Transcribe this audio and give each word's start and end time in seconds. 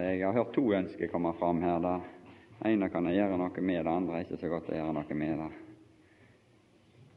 Jeg 0.00 0.24
har 0.26 0.32
hørt 0.32 0.54
to 0.54 0.64
ønsker 0.74 1.10
komme 1.12 1.32
fram 1.38 1.60
her. 1.62 1.78
Det 1.84 2.70
ene 2.72 2.88
kan 2.90 3.06
jeg 3.06 3.20
gjøre 3.20 3.38
noe 3.38 3.62
med, 3.62 3.84
det 3.84 3.92
andre 3.92 4.16
er 4.16 4.26
ikke 4.26 4.40
så 4.40 4.50
godt 4.50 4.72
å 4.72 4.78
gjøre 4.78 4.96
noe 4.96 5.18
med. 5.20 5.38
det. 5.38 5.50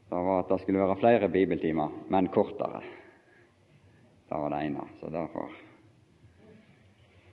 Det 0.08 0.20
var 0.28 0.40
at 0.40 0.52
det 0.52 0.60
skulle 0.62 0.84
være 0.84 1.00
flere 1.00 1.28
bibeltimer, 1.28 1.96
men 2.08 2.30
kortere. 2.32 2.80
Det 4.28 4.38
var 4.38 4.50
det 4.50 4.62
ene. 4.66 4.86
Så 5.00 5.10
derfor 5.10 5.50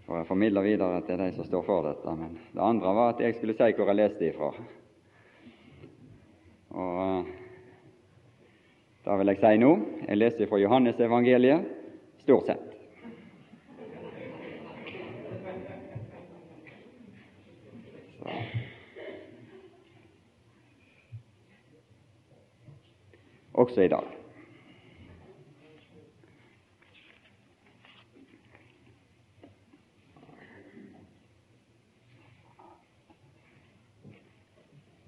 får 0.05 0.18
jeg 0.18 0.28
formidle 0.28 0.63
videre 0.63 1.02
til 1.05 1.21
de 1.21 1.31
som 1.38 1.48
står 1.48 1.64
for 1.68 1.88
dette. 1.88 2.16
Men 2.20 2.38
det 2.52 2.62
andre 2.62 2.93
var 2.98 3.14
at 3.14 3.23
jeg 3.23 3.38
skulle 3.38 3.55
si 3.55 3.71
hvor 3.77 3.91
jeg 3.91 4.00
leste 4.02 4.27
ifra. 4.27 4.52
Og 6.75 7.02
eh, 7.05 7.34
det 9.05 9.18
vil 9.20 9.32
jeg 9.32 9.43
si 9.43 9.57
nå. 9.62 9.73
Jeg 10.07 10.18
leser 10.18 10.50
fra 10.50 10.59
Johannesevangeliet, 10.59 11.68
stort 12.25 12.50
sett. 12.50 12.64
Også 23.66 23.86
i 23.86 23.92
dag. 23.92 24.14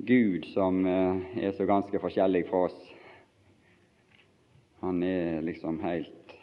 Gud 0.08 0.46
som 0.54 0.86
eh, 0.86 1.18
er 1.44 1.52
så 1.52 1.66
ganske 1.68 2.00
forskjellig 2.00 2.46
fra 2.48 2.68
oss, 2.70 2.78
han 4.80 5.02
er 5.04 5.42
liksom 5.44 5.82
helt 5.84 6.36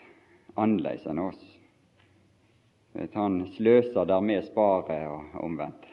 annerledes 0.61 1.07
enn 1.09 1.23
oss. 1.23 1.41
Han 3.15 3.41
sløser 3.57 4.05
der 4.07 4.21
vi 4.27 4.37
sparer, 4.45 5.09
og 5.11 5.39
omvendt. 5.47 5.89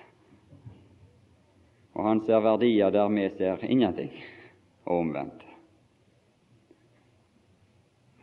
Og 1.95 2.03
han 2.05 2.21
ser 2.27 2.43
verdier 2.43 2.91
der 2.93 3.07
vi 3.13 3.29
ser 3.37 3.63
ingenting, 3.63 4.11
og 4.85 5.05
omvendt 5.05 5.50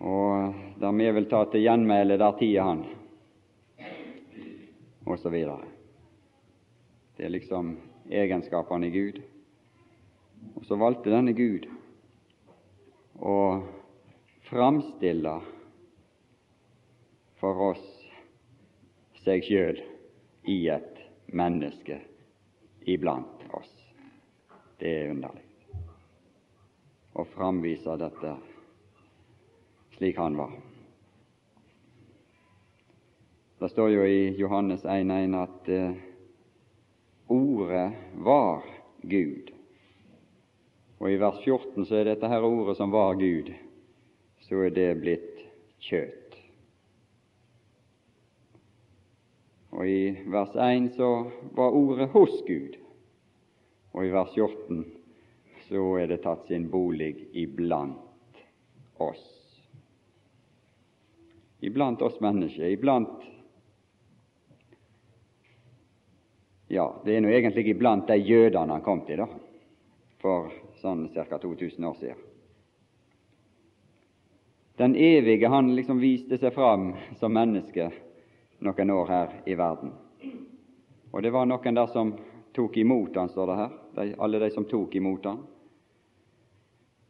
og 0.00 0.54
der 0.78 0.94
vi 0.94 1.10
vil 1.16 1.26
ta 1.30 1.42
til 1.50 1.64
gjenmæle, 1.64 2.18
der 2.18 2.36
tier 2.38 2.62
han, 2.62 2.84
videre. 5.32 5.64
Det 7.16 7.24
er 7.24 7.32
liksom 7.32 7.76
egenskapene 8.10 8.86
i 8.86 8.90
Gud. 8.94 9.20
Og 10.54 10.64
så 10.68 10.76
valgte 10.78 11.10
denne 11.10 11.32
Gud 11.34 11.66
å 13.18 13.38
framstille 14.46 15.34
for 17.40 17.64
oss 17.72 17.86
seg 19.24 19.42
sjøl 19.48 19.80
i 20.48 20.60
et 20.70 21.02
menneske 21.32 21.98
iblant 22.86 23.48
oss. 23.56 23.72
Det 24.78 24.92
er 24.92 25.10
underlig 25.16 25.44
å 27.18 27.24
framvise 27.26 27.96
dette 27.98 28.36
slik 29.98 30.16
han 30.16 30.36
var. 30.36 30.52
Det 33.58 33.68
står 33.68 33.90
jo 33.90 34.04
i 34.06 34.28
Johannes 34.38 34.84
1.1 34.84 35.34
at 35.42 35.68
eh, 35.68 35.94
Ordet 37.26 37.92
var 38.14 38.62
Gud. 39.02 39.50
Og 40.98 41.10
i 41.10 41.16
vers 41.18 41.40
14 41.44 41.84
så 41.86 41.98
er 41.98 42.06
dette 42.08 42.30
her 42.30 42.46
ordet 42.46 42.76
som 42.78 42.94
var 42.94 43.18
Gud, 43.18 43.50
så 44.46 44.62
er 44.64 44.70
det 44.72 44.86
blitt 45.02 45.42
kjøtt. 45.82 46.38
Og 49.74 49.82
i 49.84 50.00
vers 50.30 50.54
1 50.54 50.92
så 50.96 51.10
var 51.58 51.74
ordet 51.76 52.08
hos 52.14 52.38
Gud, 52.46 52.78
og 53.92 54.06
i 54.06 54.14
vers 54.14 54.30
14 54.38 54.86
så 55.66 55.84
er 55.98 56.14
det 56.14 56.22
tatt 56.22 56.46
sin 56.48 56.70
bolig 56.70 57.12
iblant 57.34 58.40
oss 59.02 59.37
iblant 61.60 62.02
oss 62.02 62.20
mennesker, 62.20 62.70
iblant 62.70 63.26
Ja, 66.68 66.84
det 67.04 67.14
er 67.16 67.22
nå 67.24 67.30
egentlig 67.32 67.70
iblant 67.72 68.10
de 68.10 68.18
jødene 68.20 68.74
han 68.76 68.82
kom 68.84 69.00
til, 69.08 69.22
da, 69.22 69.28
for 70.20 70.50
sånn 70.82 71.06
ca. 71.14 71.38
2000 71.40 71.86
år 71.88 71.94
siden. 71.96 72.18
Den 74.78 74.94
evige 74.94 75.48
han 75.48 75.72
liksom 75.74 75.98
viste 75.98 76.36
seg 76.38 76.52
fram 76.54 76.92
som 77.18 77.32
menneske 77.34 77.88
noen 78.62 78.92
år 78.94 79.08
her 79.10 79.32
i 79.48 79.56
verden. 79.58 79.90
Og 81.10 81.24
det 81.24 81.32
var 81.34 81.48
noen 81.48 81.74
der 81.80 81.88
som 81.90 82.12
tok 82.54 82.76
imot 82.76 83.16
han, 83.16 83.32
står 83.32 83.50
det 83.50 83.56
her. 83.58 83.72
De, 83.96 84.04
alle 84.22 84.38
de 84.44 84.50
som 84.54 84.68
tok 84.70 84.94
imot 84.94 85.24
han. 85.26 85.40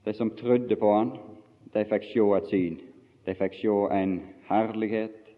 De 0.07 0.15
som 0.17 0.31
trodde 0.39 0.79
på 0.81 0.95
han, 0.95 1.13
de 1.75 1.85
fikk 1.91 2.09
se 2.13 2.27
et 2.39 2.49
syn. 2.49 2.81
De 3.27 3.35
fikk 3.37 3.59
se 3.61 3.77
en 3.99 4.17
herlighet, 4.49 5.29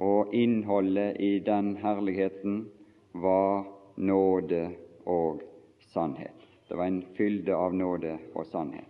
og 0.00 0.34
innholdet 0.34 1.20
i 1.20 1.38
den 1.44 1.74
herligheten 1.76 2.62
var 3.12 3.66
nåde 3.96 4.70
og 5.06 5.42
sannhet. 5.92 6.36
Det 6.68 6.78
var 6.78 6.86
en 6.86 7.02
fylde 7.16 7.56
av 7.56 7.74
nåde 7.74 8.16
og 8.34 8.46
sannhet. 8.46 8.86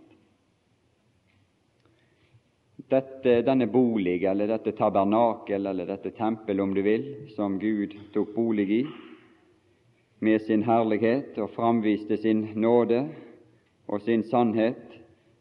Dette, 2.91 3.39
denne 3.47 3.67
bolig, 3.71 4.23
eller 4.27 4.51
dette 4.51 4.73
tabernakel, 4.75 5.65
eller 5.65 5.87
dette 5.87 6.11
tempel, 6.11 6.59
om 6.59 6.73
du 6.75 6.81
vil, 6.85 7.05
som 7.35 7.55
Gud 7.59 7.95
tok 8.13 8.33
bolig 8.35 8.67
i, 8.81 8.81
med 10.21 10.41
sin 10.45 10.63
herlighet 10.67 11.39
og 11.41 11.53
framviste 11.55 12.17
sin 12.21 12.43
nåde 12.55 13.05
og 13.87 14.03
sin 14.05 14.23
sannhet, 14.27 14.83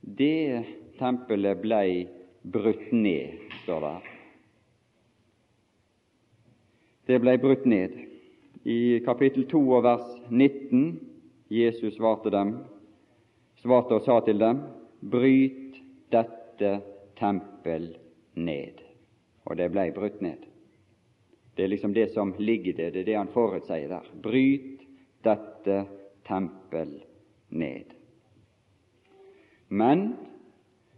det 0.01 0.65
tempelet 0.99 1.61
blei 1.61 2.07
brutt 2.43 2.93
ned 2.93 3.50
står 3.63 3.81
der. 3.81 4.09
Det 7.07 7.19
ble 7.19 7.37
brutt 7.43 7.65
ned. 7.67 7.97
I 8.65 9.01
kapittel 9.05 9.47
2 9.51 9.61
og 9.77 9.85
vers 9.85 10.07
19 10.29 11.01
Jesus 11.51 11.97
svarte 11.97 12.31
dem, 12.31 12.53
svarte 13.63 13.97
og 13.97 14.05
sa 14.05 14.21
til 14.25 14.39
dem, 14.39 14.61
bryt 15.01 15.81
dette 16.13 16.75
tempel 17.19 17.89
ned. 18.37 18.83
Og 19.49 19.57
det 19.59 19.71
ble 19.73 19.89
brutt 19.97 20.21
ned. 20.23 20.45
Det 21.57 21.65
er 21.65 21.73
liksom 21.73 21.95
det 21.97 22.11
som 22.15 22.35
ligger 22.39 22.77
der, 22.77 22.93
det 22.95 23.03
er 23.03 23.09
det 23.09 23.19
han 23.19 23.33
forutsier 23.33 23.89
der. 23.91 24.07
Bryt 24.23 24.85
dette 25.25 25.81
tempel 26.29 27.01
ned. 27.51 27.97
Men 29.69 30.13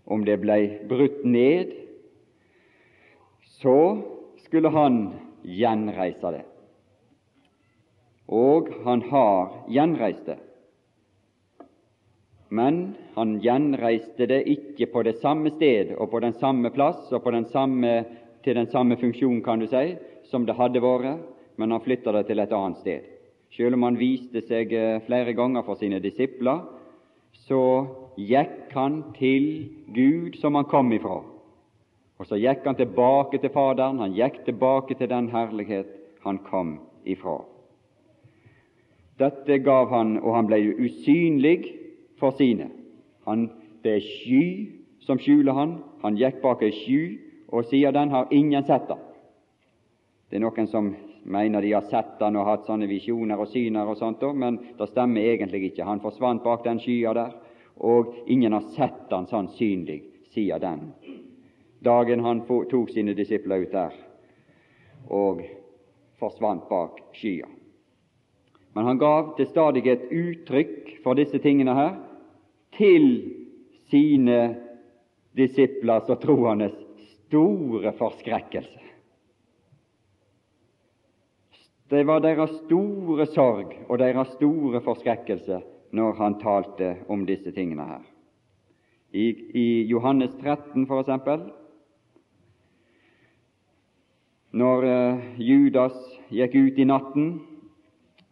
om 0.04 0.26
det 0.26 0.38
ble 0.42 0.58
brutt 0.90 1.24
ned 1.24 1.72
så 3.62 4.02
skulle 4.44 4.68
han 4.74 4.96
gjenreise 5.42 6.32
det. 6.34 6.44
Og 8.32 8.70
han 8.84 9.02
har 9.10 9.52
gjenreist 9.70 10.26
det. 10.26 10.38
Men 12.52 12.94
han 13.14 13.38
gjenreiste 13.40 14.26
det 14.28 14.42
ikke 14.50 14.90
på 14.92 15.04
det 15.06 15.16
samme 15.22 15.54
sted 15.54 15.94
og 15.96 16.10
på 16.12 16.20
den 16.20 16.34
samme 16.36 16.68
plass 16.74 17.08
og 17.12 17.30
den 17.32 17.48
samme, 17.48 18.02
til 18.44 18.58
den 18.58 18.68
samme 18.68 18.98
funksjon, 19.00 19.40
kan 19.42 19.62
du 19.62 19.66
si, 19.70 19.96
som 20.28 20.44
det 20.44 20.58
hadde 20.58 20.82
vært, 20.82 21.22
men 21.56 21.72
han 21.72 21.80
flytta 21.84 22.12
det 22.12 22.26
til 22.28 22.42
et 22.42 22.52
annet 22.52 22.82
sted. 22.82 23.08
Selv 23.56 23.76
om 23.76 23.86
han 23.86 23.98
viste 24.00 24.42
seg 24.44 24.72
eh, 24.72 25.00
flere 25.06 25.34
ganger 25.36 25.64
for 25.64 25.80
sine 25.80 26.00
disipler, 26.00 26.64
så 27.46 27.62
gikk 28.16 28.72
han 28.76 29.02
til 29.16 29.46
Gud 29.92 30.36
som 30.40 30.56
han 30.56 30.68
kom 30.68 30.92
ifra, 30.92 31.20
og 32.22 32.28
så 32.30 32.38
gikk 32.38 32.62
han 32.68 32.76
tilbake 32.78 33.40
til 33.42 33.50
Faderen, 33.50 33.98
han 33.98 34.12
gikk 34.14 34.44
tilbake 34.46 34.94
til 34.94 35.08
den 35.10 35.26
herlighet 35.32 35.88
han 36.22 36.36
kom 36.46 36.76
ifra. 37.02 37.40
Dette 39.18 39.56
gav 39.58 39.90
han, 39.90 40.20
og 40.22 40.36
han 40.36 40.46
ble 40.46 40.60
usynlig 40.84 41.64
for 42.22 42.30
sine. 42.38 42.68
Han, 43.26 43.48
det 43.82 43.96
er 43.96 44.06
sky 44.06 44.44
som 45.02 45.18
skjuler 45.18 45.58
han. 45.58 45.72
Han 46.04 46.14
gikk 46.20 46.38
bak 46.44 46.62
ei 46.62 46.70
sky, 46.76 47.00
og 47.50 47.66
siden 47.66 47.98
den 47.98 48.14
har 48.14 48.30
ingen 48.30 48.70
sett 48.70 48.86
han. 48.86 49.02
Det 50.30 50.38
er 50.38 50.46
noen 50.46 50.70
som 50.70 50.94
mener 51.26 51.66
de 51.66 51.74
har 51.74 51.90
sett 51.90 52.22
han 52.22 52.38
og 52.38 52.46
hatt 52.46 52.70
sånne 52.70 52.86
visjoner 52.86 53.42
og 53.42 53.50
syner 53.50 53.90
og 53.90 53.98
sånt, 53.98 54.22
men 54.38 54.60
det 54.78 54.92
stemmer 54.94 55.26
egentlig 55.26 55.72
ikke. 55.72 55.90
Han 55.90 56.06
forsvant 56.06 56.46
bak 56.46 56.62
den 56.70 56.78
skya 56.86 57.18
der, 57.18 57.34
og 57.82 58.14
ingen 58.30 58.54
har 58.54 58.70
sett 58.78 59.10
han 59.10 59.26
sannsynlig 59.26 60.04
siden 60.30 60.62
den 60.62 60.86
dagen 61.84 62.24
han 62.24 62.44
tok 62.46 62.90
sine 62.90 63.14
disipler 63.18 63.66
ut 63.66 63.74
der 63.74 63.96
og 65.10 65.42
forsvant 66.20 66.68
bak 66.70 67.00
skya. 67.18 67.48
Men 68.72 68.88
han 68.88 69.00
gav 69.00 69.34
til 69.36 69.48
stadig 69.50 69.84
et 69.90 70.06
uttrykk 70.08 70.94
for 71.04 71.18
disse 71.18 71.38
tingene 71.42 71.74
her 71.76 71.96
til 72.78 73.08
sine 73.90 74.38
disiplers 75.36 76.08
og 76.12 76.22
troendes 76.22 76.76
store 77.26 77.92
forskrekkelse. 77.98 78.80
Det 81.92 82.06
var 82.08 82.22
deres 82.24 82.54
store 82.62 83.26
sorg 83.28 83.74
og 83.88 83.98
deres 84.00 84.30
store 84.38 84.80
forskrekkelse 84.80 85.60
når 85.92 86.14
han 86.16 86.38
talte 86.40 86.94
om 87.12 87.26
disse 87.28 87.52
tingene 87.52 87.84
her. 87.84 88.04
I, 89.12 89.26
i 89.52 89.66
Johannes 89.90 90.32
13, 90.40 90.86
for 90.88 91.02
eksempel, 91.02 91.50
når 94.52 94.84
eh, 94.84 95.40
Judas 95.40 95.96
gikk 96.32 96.54
ut 96.54 96.78
i 96.78 96.84
natten, 96.88 97.40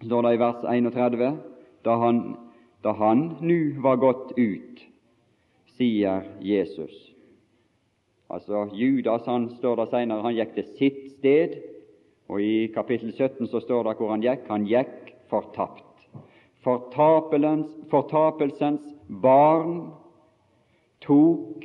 står 0.04 0.22
det 0.26 0.34
i 0.34 0.40
vers 0.40 0.64
31, 0.68 1.36
da 1.84 1.96
han, 2.00 2.36
da 2.84 2.92
han 2.96 3.36
nu 3.40 3.74
var 3.80 3.96
gått 4.02 4.32
ut, 4.36 4.80
sier 5.76 6.22
Jesus. 6.44 6.92
Altså 8.30 8.68
Judas 8.76 9.26
han 9.26 9.48
står 9.56 9.76
der 9.80 9.86
senere, 9.90 10.22
han 10.22 10.34
gikk 10.36 10.54
til 10.58 10.66
sitt 10.76 11.10
sted, 11.16 11.50
og 12.30 12.40
I 12.44 12.68
kapittel 12.74 13.12
17 13.16 13.46
så 13.50 13.60
står 13.64 13.84
det 13.88 13.96
hvor 13.98 14.10
han 14.12 14.22
gikk. 14.22 14.42
Han 14.52 14.66
gikk 14.68 15.14
fortapt. 15.32 15.84
Fortapelsens 16.62 18.84
barn 19.08 19.92
tok 21.02 21.64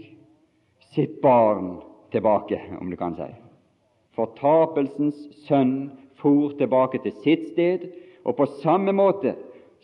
sitt 0.96 1.22
barn 1.22 1.82
tilbake, 2.16 2.58
om 2.80 2.90
du 2.90 2.96
kan 2.98 3.16
si. 3.20 3.45
Fortapelsens 4.16 5.18
sønn 5.46 5.92
for 6.22 6.56
tilbake 6.60 7.02
til 7.04 7.16
sitt 7.24 7.50
sted, 7.52 7.90
og 8.26 8.38
på 8.40 8.48
samme 8.64 8.94
måte 8.96 9.36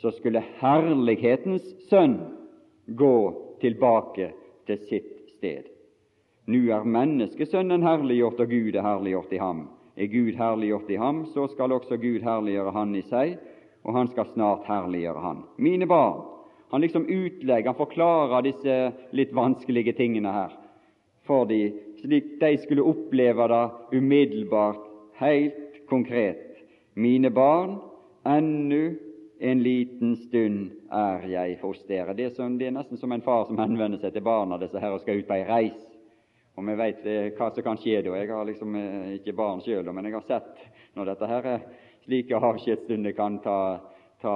så 0.01 0.11
skulle 0.15 0.43
herlighetens 0.61 1.65
sønn 1.89 2.17
gå 2.87 3.15
tilbake 3.61 4.31
til 4.65 4.81
sitt 4.89 5.11
sted. 5.35 5.67
Nå 6.49 6.63
er 6.73 6.87
menneskesønnen 6.87 7.83
herliggjort, 7.85 8.39
og 8.41 8.49
Gud 8.49 8.75
er 8.75 8.87
herliggjort 8.87 9.35
i 9.35 9.41
ham. 9.41 9.61
Er 9.95 10.09
Gud 10.09 10.33
herliggjort 10.39 10.89
i 10.89 10.97
ham, 10.97 11.25
så 11.33 11.45
skal 11.51 11.75
også 11.75 11.99
Gud 12.01 12.23
herliggjøre 12.25 12.73
han 12.73 12.95
i 12.97 13.03
seg, 13.05 13.37
og 13.85 13.95
han 13.97 14.09
skal 14.09 14.29
snart 14.33 14.65
herliggjøre 14.69 15.21
han. 15.21 15.43
Mine 15.61 15.87
barn, 15.89 16.23
han 16.71 16.81
liksom 16.81 17.05
utlegger, 17.05 17.73
han 17.73 17.77
forklarer 17.77 18.45
disse 18.47 18.75
litt 19.13 19.33
vanskelige 19.35 19.93
tingene 19.97 20.33
her 20.33 20.57
for 21.27 21.45
de, 21.45 21.69
slik 22.01 22.39
de 22.41 22.57
skulle 22.61 22.85
oppleve 22.85 23.47
det 23.47 23.97
umiddelbart, 23.97 24.83
helt 25.21 25.87
konkret. 25.89 26.59
Mine 26.93 27.31
barn, 27.31 27.77
ennu 28.25 28.97
en 29.41 29.63
liten 29.63 30.15
stund 30.15 30.71
er 30.91 31.23
jeg 31.29 31.57
hos 31.61 31.79
dere. 31.87 32.13
Det 32.13 32.25
er, 32.25 32.33
som, 32.35 32.57
det 32.59 32.67
er 32.67 32.75
nesten 32.75 32.99
som 32.99 33.11
en 33.11 33.23
far 33.25 33.47
som 33.47 33.59
henvender 33.63 34.01
seg 34.01 34.13
til 34.13 34.25
barna 34.25 34.59
disse 34.61 34.81
her 34.81 34.93
og 34.93 35.01
skal 35.01 35.21
ut 35.21 35.29
på 35.29 35.37
ei 35.39 35.47
reis. 35.47 35.79
Og 36.59 36.67
vi 36.67 36.75
veit 36.77 37.05
eh, 37.07 37.31
hva 37.37 37.47
som 37.53 37.65
kan 37.65 37.79
skje 37.79 38.03
da. 38.05 38.17
Jeg 38.19 38.29
har 38.29 38.45
liksom 38.45 38.75
eh, 38.77 39.13
ikke 39.17 39.37
barn 39.37 39.63
sjøl, 39.65 39.87
men 39.95 40.09
jeg 40.09 40.17
har 40.17 40.27
sett 40.27 40.65
når 40.97 41.13
dette 41.13 41.29
her 41.31 41.47
er 41.55 41.63
slike 42.05 42.37
avskjedsstunder 42.37 43.15
kan 43.17 43.39
ta, 43.41 43.57
ta 44.21 44.35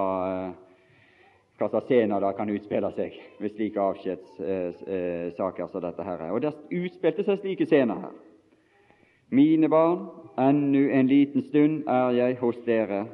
hva 1.58 1.66
eh, 1.68 1.72
slags 1.72 1.88
scener 1.88 2.22
det 2.22 2.36
kan 2.38 2.52
utspille 2.52 2.92
seg 2.96 3.18
ved 3.40 3.56
slike 3.56 3.82
avskjedssaker 3.82 5.72
som 5.72 5.84
dette 5.84 6.08
her 6.08 6.24
er. 6.28 6.32
Og 6.36 6.42
det 6.44 6.54
utspilte 6.76 7.26
seg 7.28 7.42
slike 7.42 7.68
scener 7.70 8.08
her. 8.08 8.16
Mine 9.36 9.70
barn, 9.70 10.06
ennu 10.38 10.90
en 10.94 11.08
liten 11.10 11.44
stund 11.48 11.88
er 11.90 12.12
jeg 12.14 12.38
hos 12.42 12.60
dere, 12.68 13.06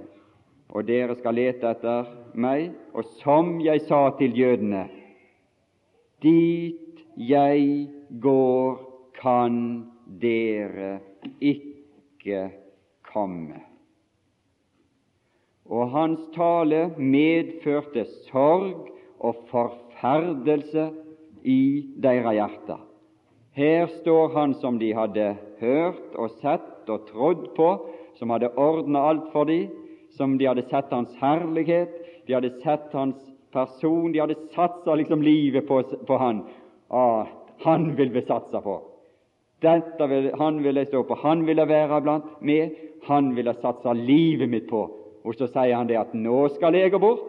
og 0.72 0.88
dere 0.88 1.16
skal 1.20 1.36
lete 1.36 1.72
etter 1.72 2.10
meg, 2.34 2.72
og 2.94 3.08
som 3.22 3.60
jeg 3.64 3.84
sa 3.88 4.04
til 4.20 4.36
jødene, 4.36 4.86
dit 6.24 7.02
jeg 7.18 7.88
går, 8.24 8.80
kan 9.22 9.58
dere 10.22 11.00
ikke 11.40 12.48
komme. 13.06 13.71
Og 15.72 15.92
hans 15.94 16.24
tale 16.36 16.90
medførte 17.00 18.04
sorg 18.28 18.90
og 19.24 19.44
forferdelse 19.52 20.90
i 21.48 21.62
deres 22.04 22.36
hjerter. 22.36 22.82
Her 23.56 23.88
står 24.02 24.32
han 24.36 24.54
som 24.60 24.80
de 24.80 24.92
hadde 24.96 25.34
hørt 25.60 26.16
og 26.16 26.32
sett 26.42 26.90
og 26.92 27.08
trodd 27.10 27.50
på, 27.56 27.70
som 28.20 28.32
hadde 28.32 28.52
ordna 28.60 29.04
alt 29.10 29.32
for 29.34 29.48
dem, 29.48 29.72
som 30.16 30.38
de 30.40 30.48
hadde 30.48 30.68
sett 30.70 30.92
hans 30.92 31.12
herlighet, 31.20 31.94
de 32.28 32.36
hadde 32.36 32.54
sett 32.64 32.92
hans 32.96 33.20
person, 33.52 34.12
de 34.12 34.22
hadde 34.22 34.40
satsa 34.56 34.96
liksom 34.96 35.24
livet 35.24 35.68
på, 35.68 35.82
på 36.08 36.20
han. 36.20 36.46
Ah, 36.92 37.28
han 37.64 37.94
vil 37.96 38.12
vi 38.14 38.24
satse 38.28 38.62
på. 38.64 38.78
Dette 39.62 40.08
vil, 40.10 40.32
han 40.40 40.64
vil 40.64 40.80
jeg 40.80 40.90
stå 40.90 41.04
på. 41.06 41.18
Han 41.22 41.46
vil 41.46 41.62
jeg 41.62 41.70
være 41.70 42.02
blant 42.02 42.42
med. 42.42 42.78
Han 43.06 43.36
vil 43.36 43.52
jeg 43.52 43.62
satse 43.62 43.94
livet 43.98 44.50
mitt 44.50 44.68
på. 44.70 44.88
Og 45.26 45.38
så 45.38 45.48
sier 45.52 45.76
han 45.78 45.90
det 45.90 46.00
at 46.00 46.14
nå 46.18 46.48
skal 46.56 46.76
jeg 46.78 46.94
gå 46.94 47.00
bort, 47.02 47.26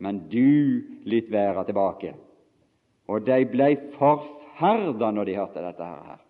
men 0.00 0.24
du 0.32 0.84
litt 1.08 1.30
være 1.32 1.66
tilbake. 1.68 2.14
Og 3.08 3.24
de 3.26 3.40
ble 3.48 3.70
forferda 3.98 5.10
når 5.12 5.28
de 5.28 5.38
hørte 5.38 5.64
dette 5.64 5.88
her. 5.88 6.20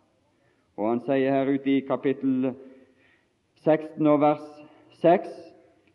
Og 0.75 0.89
han 0.91 1.03
sier 1.07 1.37
her 1.37 1.51
ute 1.55 1.71
i 1.77 1.85
kapittel 1.87 2.51
16 3.63 4.11
og 4.11 4.21
vers 4.25 4.47
6 5.03 5.31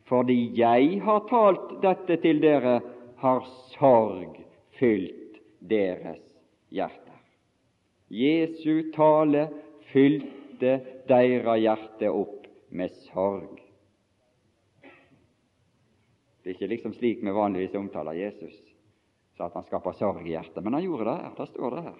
fordi 0.10 0.38
jeg 0.58 1.04
har 1.06 1.20
talt 1.30 1.76
dette 1.84 2.16
til 2.24 2.40
dere, 2.42 2.80
har 3.22 3.44
sorg 3.76 4.40
fylt 4.80 5.38
deres 5.70 6.24
hjerter. 6.74 7.20
Jesu 8.10 8.90
tale 8.96 9.46
fylte 9.92 10.80
deres 11.10 11.62
hjerte 11.62 12.10
opp 12.10 12.48
med 12.74 12.96
sorg. 13.12 13.60
Det 16.44 16.50
er 16.52 16.56
ikke 16.56 16.72
liksom 16.72 16.94
slik 16.96 17.24
vi 17.24 17.34
vanligvis 17.36 17.76
omtaler 17.76 18.16
Jesus, 18.16 18.56
så 19.36 19.48
at 19.50 19.56
han 19.58 19.66
skaper 19.68 19.96
sorg 19.98 20.24
i 20.24 20.34
hjertet. 20.34 20.64
Men 20.64 20.78
han 20.78 20.86
gjorde 20.86 21.10
det 21.10 21.18
her. 21.20 21.34
Det 21.38 21.48
står 21.52 21.76
det 21.76 21.86
her. 21.90 21.98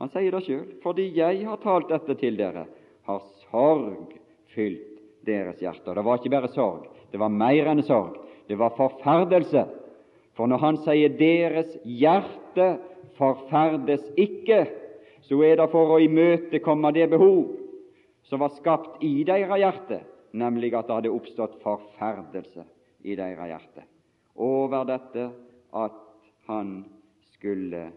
Han 0.00 0.12
sier 0.12 0.36
det 0.36 0.42
sjøl. 0.46 0.66
Fordi 0.84 1.06
jeg 1.16 1.44
har 1.48 1.60
talt 1.64 1.92
dette 1.92 2.16
til 2.20 2.36
dere, 2.36 2.66
har 3.08 3.22
sorg 3.50 4.14
fylt 4.54 5.00
deres 5.26 5.60
hjerte. 5.60 5.88
Og 5.88 5.96
det 5.96 6.04
var 6.06 6.20
ikke 6.20 6.34
bare 6.36 6.52
sorg, 6.54 6.88
det 7.12 7.20
var 7.20 7.32
mer 7.32 7.72
enn 7.72 7.84
sorg. 7.84 8.18
Det 8.48 8.58
var 8.58 8.76
forferdelse. 8.76 9.66
For 10.36 10.48
når 10.48 10.58
han 10.58 10.76
sier 10.84 11.08
'deres 11.08 11.76
hjerte 11.84 12.78
forferdes 13.18 14.02
ikke', 14.16 14.66
så 15.20 15.42
er 15.44 15.56
det 15.56 15.70
for 15.70 15.96
å 15.96 16.00
imøtekomme 16.00 16.92
det 16.92 17.10
behov 17.10 17.56
som 18.22 18.40
var 18.40 18.48
skapt 18.56 19.02
i 19.02 19.22
deres 19.24 19.58
hjerte, 19.58 20.00
nemlig 20.32 20.74
at 20.74 20.86
det 20.86 20.94
hadde 20.94 21.12
oppstått 21.12 21.60
forferdelse 21.62 22.64
i 23.04 23.16
deres 23.16 23.48
hjerte 23.50 23.86
over 24.40 24.84
dette 24.88 25.26
at 25.76 25.98
han 26.48 26.84
skulle 27.34 27.90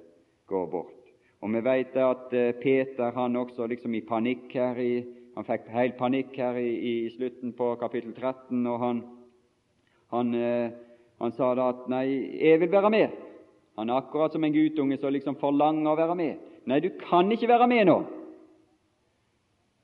gå 0.48 0.66
bort. 0.68 1.00
Og 1.42 1.52
Vi 1.54 1.64
vet 1.64 1.96
at 2.00 2.34
eh, 2.34 2.54
Peter 2.56 3.12
han 3.12 3.36
også 3.36 3.68
liksom 3.68 3.96
i 3.96 4.02
panikk 4.02 4.54
her 4.54 4.80
i, 4.80 5.04
han 5.36 5.48
fikk 5.48 5.68
helt 5.74 5.98
panikk 5.98 6.38
her 6.38 6.56
i, 6.60 6.70
i 6.72 6.94
slutten 7.16 7.54
på 7.54 7.76
kapittel 7.82 8.14
13, 8.14 8.68
og 8.68 8.80
han, 8.80 9.04
han, 10.14 10.34
eh, 10.36 10.72
han 11.20 11.32
sa 11.32 11.54
da 11.56 11.70
at 11.70 11.88
'nei, 11.90 12.06
jeg 12.40 12.60
vil 12.60 12.72
være 12.72 12.90
med'. 12.90 13.20
Han 13.76 13.90
er 13.90 13.94
akkurat 13.94 14.32
som 14.32 14.44
en 14.44 14.54
guttunge 14.54 14.98
som 14.98 15.14
liksom 15.14 15.36
forlanger 15.36 15.92
å 15.92 15.98
være 15.98 16.16
med. 16.16 16.38
Nei, 16.66 16.80
du 16.80 16.90
kan 17.10 17.32
ikke 17.32 17.48
være 17.48 17.68
med 17.68 17.86
nå. 17.86 18.04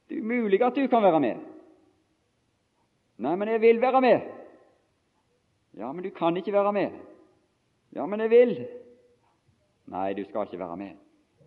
Det 0.10 0.18
er 0.18 0.22
umulig 0.22 0.62
at 0.62 0.76
du 0.76 0.88
kan 0.88 1.04
være 1.04 1.20
med. 1.20 1.38
Nei, 3.18 3.36
men 3.36 3.48
jeg 3.48 3.62
vil 3.62 3.82
være 3.82 4.02
med. 4.02 4.39
Ja, 5.80 5.94
men 5.94 6.04
du 6.04 6.10
kan 6.12 6.38
ikke 6.38 6.54
være 6.54 6.74
med. 6.76 6.96
Ja, 7.96 8.06
men 8.06 8.20
jeg 8.20 8.30
vil. 8.30 8.56
Nei, 9.90 10.14
du 10.14 10.26
skal 10.28 10.50
ikke 10.50 10.60
være 10.60 10.78
med. 10.78 10.98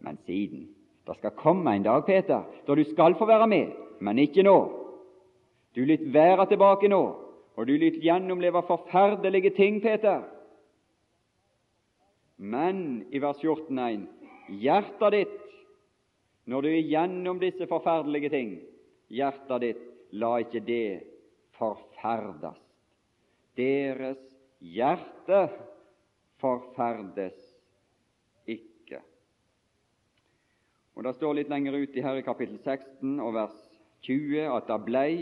Men 0.01 0.19
siden. 0.27 0.71
Det 1.07 1.17
skal 1.19 1.35
komme 1.37 1.75
en 1.77 1.85
dag, 1.85 2.05
Peter, 2.07 2.47
da 2.67 2.75
du 2.75 2.85
skal 2.85 3.15
få 3.19 3.27
være 3.27 3.47
med, 3.51 3.73
men 4.01 4.19
ikke 4.19 4.43
nå. 4.47 4.57
Du 5.75 5.83
lytt 5.85 6.05
være 6.15 6.47
tilbake 6.47 6.89
nå, 6.89 7.03
og 7.57 7.67
du 7.67 7.75
lytt 7.75 7.99
gjennomleve 8.03 8.63
forferdelige 8.69 9.51
ting, 9.57 9.81
Peter. 9.83 10.23
Men 12.39 13.03
i 13.11 13.19
vers 13.23 13.43
14,1 13.43 14.07
hjertet 14.63 15.17
ditt, 15.17 15.39
når 16.47 16.63
du 16.63 16.69
er 16.71 16.91
gjennom 16.91 17.41
disse 17.43 17.67
forferdelige 17.71 18.31
ting, 18.31 18.57
hjertet 19.11 19.67
ditt, 19.67 19.83
la 20.13 20.37
ikke 20.43 20.63
det 20.67 20.87
forferdes. 21.59 22.62
Deres 23.59 24.21
hjerte 24.63 25.45
forferdes 26.41 27.37
ikke. 28.49 29.01
Og 30.97 31.05
Det 31.05 31.15
står 31.17 31.39
litt 31.39 31.53
lenger 31.53 31.77
ut 31.77 31.97
i 31.97 32.05
her 32.05 32.21
i 32.21 32.27
kapittel 32.27 32.59
16 32.59 33.21
og 33.21 33.35
vers 33.37 33.59
20 34.07 34.49
at 34.57 34.69
det 34.71 34.81
blei 34.87 35.13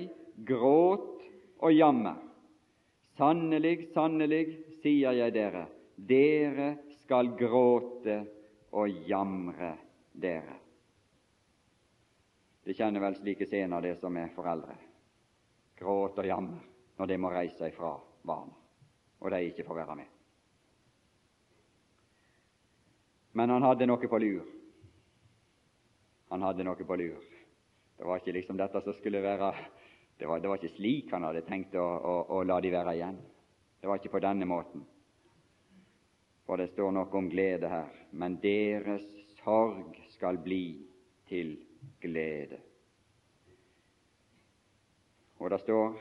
gråt 0.47 1.25
og 1.61 1.75
jammer. 1.75 2.17
Sannelig, 3.19 3.91
sannelig, 3.93 4.45
sier 4.81 5.13
jeg 5.13 5.35
dere, 5.35 5.67
dere 5.97 6.71
skal 7.03 7.35
gråte 7.37 8.23
og 8.73 9.03
jamre 9.11 9.75
dere. 10.17 10.57
Det 12.65 12.77
kjenner 12.79 13.03
vel 13.03 13.17
slike 13.19 13.49
scener, 13.49 13.83
det 13.83 13.97
som 14.01 14.17
er 14.17 14.33
foreldre. 14.33 14.77
Gråt 15.77 16.21
og 16.21 16.27
jammer. 16.27 16.67
når 17.01 17.07
de 17.09 17.17
må 17.17 17.31
reise 17.33 17.57
seg 17.57 17.73
fra 17.73 17.95
barna, 18.27 18.55
og 19.21 19.31
de 19.31 19.45
ikke 19.49 19.65
får 19.67 19.79
være 19.83 19.97
med. 19.97 20.09
Men 23.33 23.51
han 23.55 23.63
hadde 23.63 23.87
noe 23.87 24.09
på 24.11 24.19
lur. 24.19 24.47
Han 26.31 26.43
hadde 26.43 26.67
noe 26.67 26.87
på 26.87 26.97
lur. 26.99 27.21
Det 27.97 28.07
var 28.07 28.21
ikke 28.21 28.35
liksom 28.35 28.59
dette 28.59 28.81
som 28.81 28.97
skulle 28.97 29.23
være 29.23 29.53
Det 30.19 30.29
var, 30.29 30.41
det 30.41 30.49
var 30.49 30.59
ikke 30.61 30.77
slik 30.77 31.13
han 31.15 31.25
hadde 31.25 31.41
tenkt 31.47 31.75
å, 31.81 31.85
å, 31.85 32.15
å 32.37 32.43
la 32.45 32.59
de 32.61 32.71
være 32.73 32.93
igjen. 32.95 33.17
Det 33.81 33.89
var 33.89 33.97
ikke 33.97 34.13
på 34.13 34.21
denne 34.21 34.45
måten. 34.45 34.83
For 36.45 36.61
det 36.61 36.67
står 36.75 36.93
noe 36.93 37.09
om 37.17 37.31
glede 37.33 37.71
her. 37.73 37.89
Men 38.13 38.37
deres 38.43 39.07
sorg 39.39 39.97
skal 40.13 40.37
bli 40.45 40.77
til 41.31 41.55
glede. 42.03 42.59
Og 45.41 45.49
det 45.49 45.61
står 45.63 45.97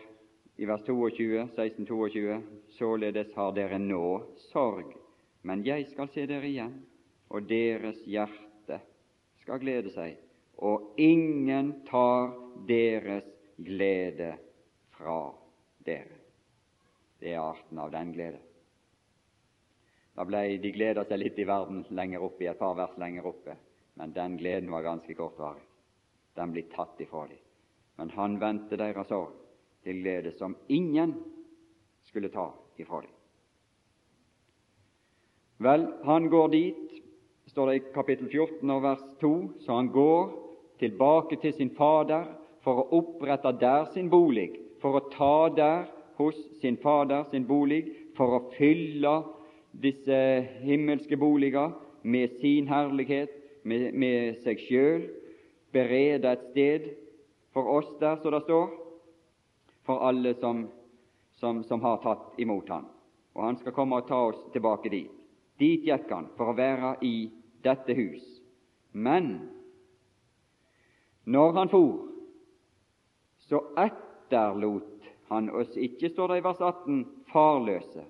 i 0.59 0.65
vers 0.65 0.81
22, 0.85 1.47
16, 1.55 1.85
22, 1.85 2.41
således 2.69 3.35
har 3.35 3.53
dere 3.55 3.77
nå 3.79 4.25
sorg, 4.49 4.89
men 5.47 5.63
jeg 5.63 5.85
skal 5.87 6.09
se 6.11 6.25
dere 6.27 6.49
igjen, 6.49 6.73
og 7.31 7.47
deres 7.47 8.01
hjerte 8.03 8.81
skal 9.39 9.61
glede 9.63 9.93
seg, 9.95 10.17
og 10.59 10.99
ingen 10.99 11.71
tar 11.87 12.35
deres 12.67 13.31
glede 13.55 14.33
fra 14.97 15.31
dere. 15.87 16.19
Det 17.23 17.31
er 17.31 17.39
arten 17.39 17.79
av 17.79 17.95
den 17.95 18.11
glede. 18.19 18.43
Da 20.11 20.27
ble 20.27 20.57
De 20.59 20.75
gleda 20.75 21.07
seg 21.07 21.23
litt 21.23 21.39
i 21.39 21.47
verden 21.47 21.85
lenger 21.95 22.19
oppe, 22.27 22.43
i 22.43 22.51
et 22.51 22.59
par 22.59 22.75
vers 22.75 22.99
lenger 22.99 23.31
oppe, 23.31 23.55
men 23.95 24.11
den 24.11 24.35
gleden 24.35 24.75
var 24.75 24.83
ganske 24.83 25.15
kortvarig. 25.15 25.63
Den 26.35 26.51
blir 26.51 26.67
tatt 26.75 26.99
ifra 26.99 27.29
dem. 27.31 27.45
Men 27.95 28.11
han 28.19 28.41
vendte 28.43 28.75
deres 28.75 29.07
sorg 29.07 29.45
til 29.83 30.01
glede 30.01 30.33
som 30.37 30.55
ingen 30.69 31.15
skulle 32.07 32.31
ta 32.33 32.49
ifra 32.79 33.01
dem. 33.01 33.15
Vel, 35.59 35.87
han 36.07 36.29
går 36.31 36.47
dit, 36.47 36.99
står 37.51 37.67
det 37.67 37.75
i 37.75 37.85
kapittel 37.93 38.29
14 38.31 38.69
og 38.71 38.83
vers 38.83 39.01
2, 39.21 39.31
så 39.65 39.75
han 39.75 39.89
går 39.91 40.29
tilbake 40.79 41.35
til 41.41 41.53
sin 41.53 41.73
fader 41.75 42.29
for 42.63 42.79
å 42.79 42.87
opprette 43.01 43.51
der 43.59 43.89
sin 43.93 44.09
bolig, 44.11 44.53
for 44.79 44.95
å 44.99 45.07
ta 45.11 45.49
der 45.55 45.89
hos 46.19 46.37
sin 46.61 46.77
fader 46.79 47.25
sin 47.31 47.47
bolig, 47.47 47.83
for 48.15 48.37
å 48.37 48.45
fylle 48.55 49.13
disse 49.83 50.19
himmelske 50.63 51.19
boliger 51.19 51.75
med 52.03 52.39
sin 52.39 52.67
herlighet, 52.71 53.31
med, 53.63 53.91
med 53.93 54.39
seg 54.43 54.61
sjøl, 54.63 55.07
berede 55.75 56.31
et 56.31 56.45
sted 56.51 56.87
for 57.53 57.67
oss 57.79 57.89
der, 57.99 58.15
som 58.23 58.33
det 58.33 58.45
står, 58.47 58.71
for 59.89 60.07
alle 60.07 60.33
som, 60.37 60.67
som, 61.31 61.63
som 61.63 61.81
har 61.81 61.97
tatt 61.97 62.35
imot 62.37 62.69
ham. 62.69 62.83
Og 63.33 63.41
han 63.41 63.55
skal 63.57 63.73
komme 63.73 63.97
og 63.97 64.05
ta 64.05 64.19
oss 64.29 64.43
tilbake 64.53 64.91
dit. 64.93 65.15
Dit 65.57 65.87
gikk 65.89 66.11
han 66.13 66.27
for 66.37 66.51
å 66.51 66.53
være 66.53 66.91
i 67.01 67.31
dette 67.65 67.95
hus. 67.97 68.21
Men 68.93 69.31
når 71.25 71.57
han 71.57 71.71
for, 71.73 72.05
så 73.49 73.63
etterlot 73.81 75.09
han 75.33 75.49
oss 75.57 75.73
ikke, 75.73 76.13
står 76.13 76.35
det 76.35 76.39
i 76.43 76.45
vers 76.45 76.61
18, 76.61 77.01
farløse. 77.33 78.05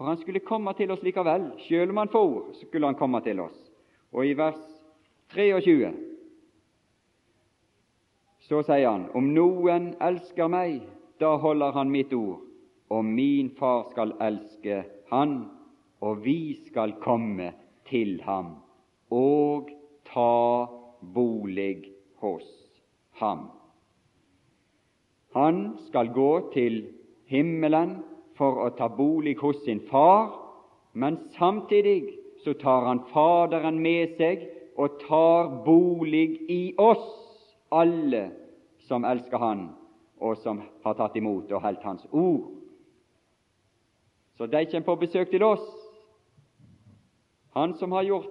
For 0.00 0.08
han 0.08 0.24
skulle 0.24 0.40
komme 0.40 0.72
til 0.80 0.96
oss 0.96 1.04
likevel. 1.04 1.50
Selv 1.68 1.92
om 1.92 2.00
han 2.00 2.14
for, 2.16 2.48
skulle 2.62 2.88
han 2.88 2.96
komme 2.96 3.20
til 3.28 3.44
oss. 3.44 3.60
Og 4.16 4.24
i 4.24 4.32
vers 4.40 4.64
23 5.36 6.13
så 8.48 8.60
sier 8.66 8.88
han 8.90 9.08
om 9.16 9.30
noen 9.34 9.92
elsker 10.04 10.50
meg, 10.52 10.82
da 11.20 11.36
holder 11.40 11.72
han 11.76 11.92
mitt 11.92 12.12
ord, 12.12 12.42
og 12.92 13.04
min 13.04 13.50
far 13.58 13.86
skal 13.92 14.12
elske 14.22 14.82
han, 15.10 15.36
og 16.04 16.24
vi 16.24 16.60
skal 16.66 16.96
komme 17.00 17.52
til 17.88 18.18
ham 18.26 18.56
og 19.14 19.70
ta 20.08 20.66
bolig 21.14 21.84
hos 22.20 22.48
ham. 23.20 23.48
Han 25.34 25.78
skal 25.86 26.12
gå 26.14 26.32
til 26.52 26.82
himmelen 27.30 27.96
for 28.38 28.60
å 28.66 28.70
ta 28.78 28.88
bolig 28.90 29.36
hos 29.40 29.62
sin 29.64 29.80
far, 29.90 30.34
men 30.92 31.18
samtidig 31.38 32.14
så 32.44 32.54
tar 32.60 32.86
han 32.86 33.02
Faderen 33.10 33.80
med 33.82 34.14
seg 34.18 34.44
og 34.76 34.98
tar 35.06 35.50
bolig 35.64 36.44
i 36.50 36.74
oss, 36.78 37.23
alle 37.70 38.30
som 38.88 39.04
elsker 39.04 39.38
Han, 39.38 39.68
og 40.20 40.36
som 40.38 40.60
har 40.84 40.94
tatt 40.94 41.16
imot 41.16 41.52
og 41.52 41.62
holdt 41.62 41.82
Hans 41.84 42.06
ord. 42.12 42.50
Så 44.36 44.46
de 44.46 44.64
kommer 44.66 44.86
på 44.86 44.96
besøk 45.06 45.30
til 45.30 45.42
oss. 45.42 45.64
Han 47.54 47.76
som 47.78 47.92
har 47.92 48.02
gjort 48.02 48.30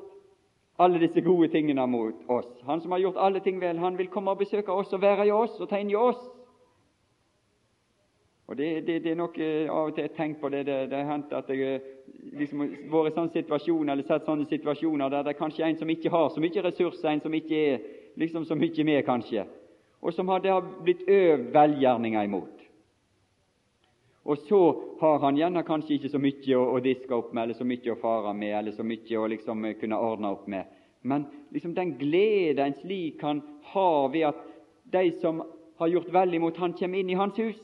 alle 0.79 0.99
disse 0.99 1.21
gode 1.21 1.47
tingene 1.47 1.85
mot 1.87 2.15
oss. 2.27 2.49
Han 2.67 2.81
som 2.81 2.91
har 2.91 2.99
gjort 2.99 3.17
alle 3.17 3.39
ting 3.39 3.61
vel, 3.61 3.79
han 3.79 3.97
vil 3.97 4.09
komme 4.11 4.31
og 4.31 4.41
besøke 4.41 4.71
oss 4.71 4.93
og 4.93 5.01
være 5.01 5.27
i 5.27 5.31
oss 5.31 5.59
og 5.59 5.69
tegne 5.69 5.91
i 5.91 5.95
oss. 5.95 6.19
Og 8.47 8.57
Det, 8.57 8.87
det, 8.87 9.03
det 9.03 9.11
er 9.11 9.15
noe 9.15 9.45
av 9.71 9.87
og 9.87 9.95
til 9.95 10.03
jeg 10.03 10.15
tenker 10.17 10.41
på 10.41 10.49
det. 10.51 10.65
Det, 10.67 10.89
det 10.91 10.97
har 10.99 11.11
hendt 11.13 11.31
at 11.33 11.49
jeg 11.49 11.79
liksom 12.37 12.65
vært 12.91 13.13
i 13.13 13.15
sånne 13.15 13.33
situasjoner, 13.33 13.93
eller 13.93 14.07
sett 14.07 14.27
sånne 14.27 14.45
situasjoner 14.49 15.09
der 15.09 15.23
det 15.23 15.33
er 15.33 15.39
kanskje 15.39 15.65
en 15.65 15.79
som 15.79 15.89
ikke 15.89 16.11
har 16.11 16.29
så 16.29 16.43
mye 16.43 16.65
ressurser, 16.65 17.09
en 17.09 17.23
som 17.23 17.33
ikke 17.33 17.61
er 17.71 17.85
liksom 18.15 18.45
så 18.45 18.55
mye 18.55 18.83
med, 18.83 19.05
kanskje, 19.05 19.45
og 20.01 20.13
som 20.13 20.29
det 20.43 20.51
har 20.51 20.65
blitt 20.83 21.07
øvd 21.07 21.51
velgjerninger 21.53 22.23
imot. 22.23 22.63
Og 24.23 24.37
så 24.37 24.59
har 25.01 25.19
han 25.19 25.37
gjerne 25.37 25.65
kanskje 25.67 25.97
ikke 25.97 26.13
så 26.13 26.19
mye 26.21 26.55
å, 26.55 26.67
å 26.75 26.79
diske 26.83 27.15
opp 27.15 27.33
med, 27.33 27.43
eller 27.43 27.57
så 27.59 27.67
mye 27.67 27.91
å 27.91 27.99
fare 27.99 28.33
med, 28.33 28.53
eller 28.55 28.75
så 28.75 28.85
mye 28.87 29.19
å 29.19 29.27
liksom 29.27 29.67
kunne 29.81 29.99
ordne 29.99 30.31
opp 30.31 30.47
med. 30.47 30.69
Men 31.03 31.25
liksom 31.51 31.73
den 31.75 31.97
glede 31.99 32.63
en 32.63 32.77
slik 32.79 33.19
kan 33.19 33.41
ha 33.73 34.07
ved 34.07 34.29
at 34.29 34.39
de 34.93 35.09
som 35.19 35.41
har 35.79 35.91
gjort 35.91 36.11
vel 36.13 36.37
imot 36.37 36.57
han, 36.57 36.75
kommer 36.79 36.99
inn 36.99 37.11
i 37.11 37.19
hans 37.19 37.39
hus. 37.39 37.59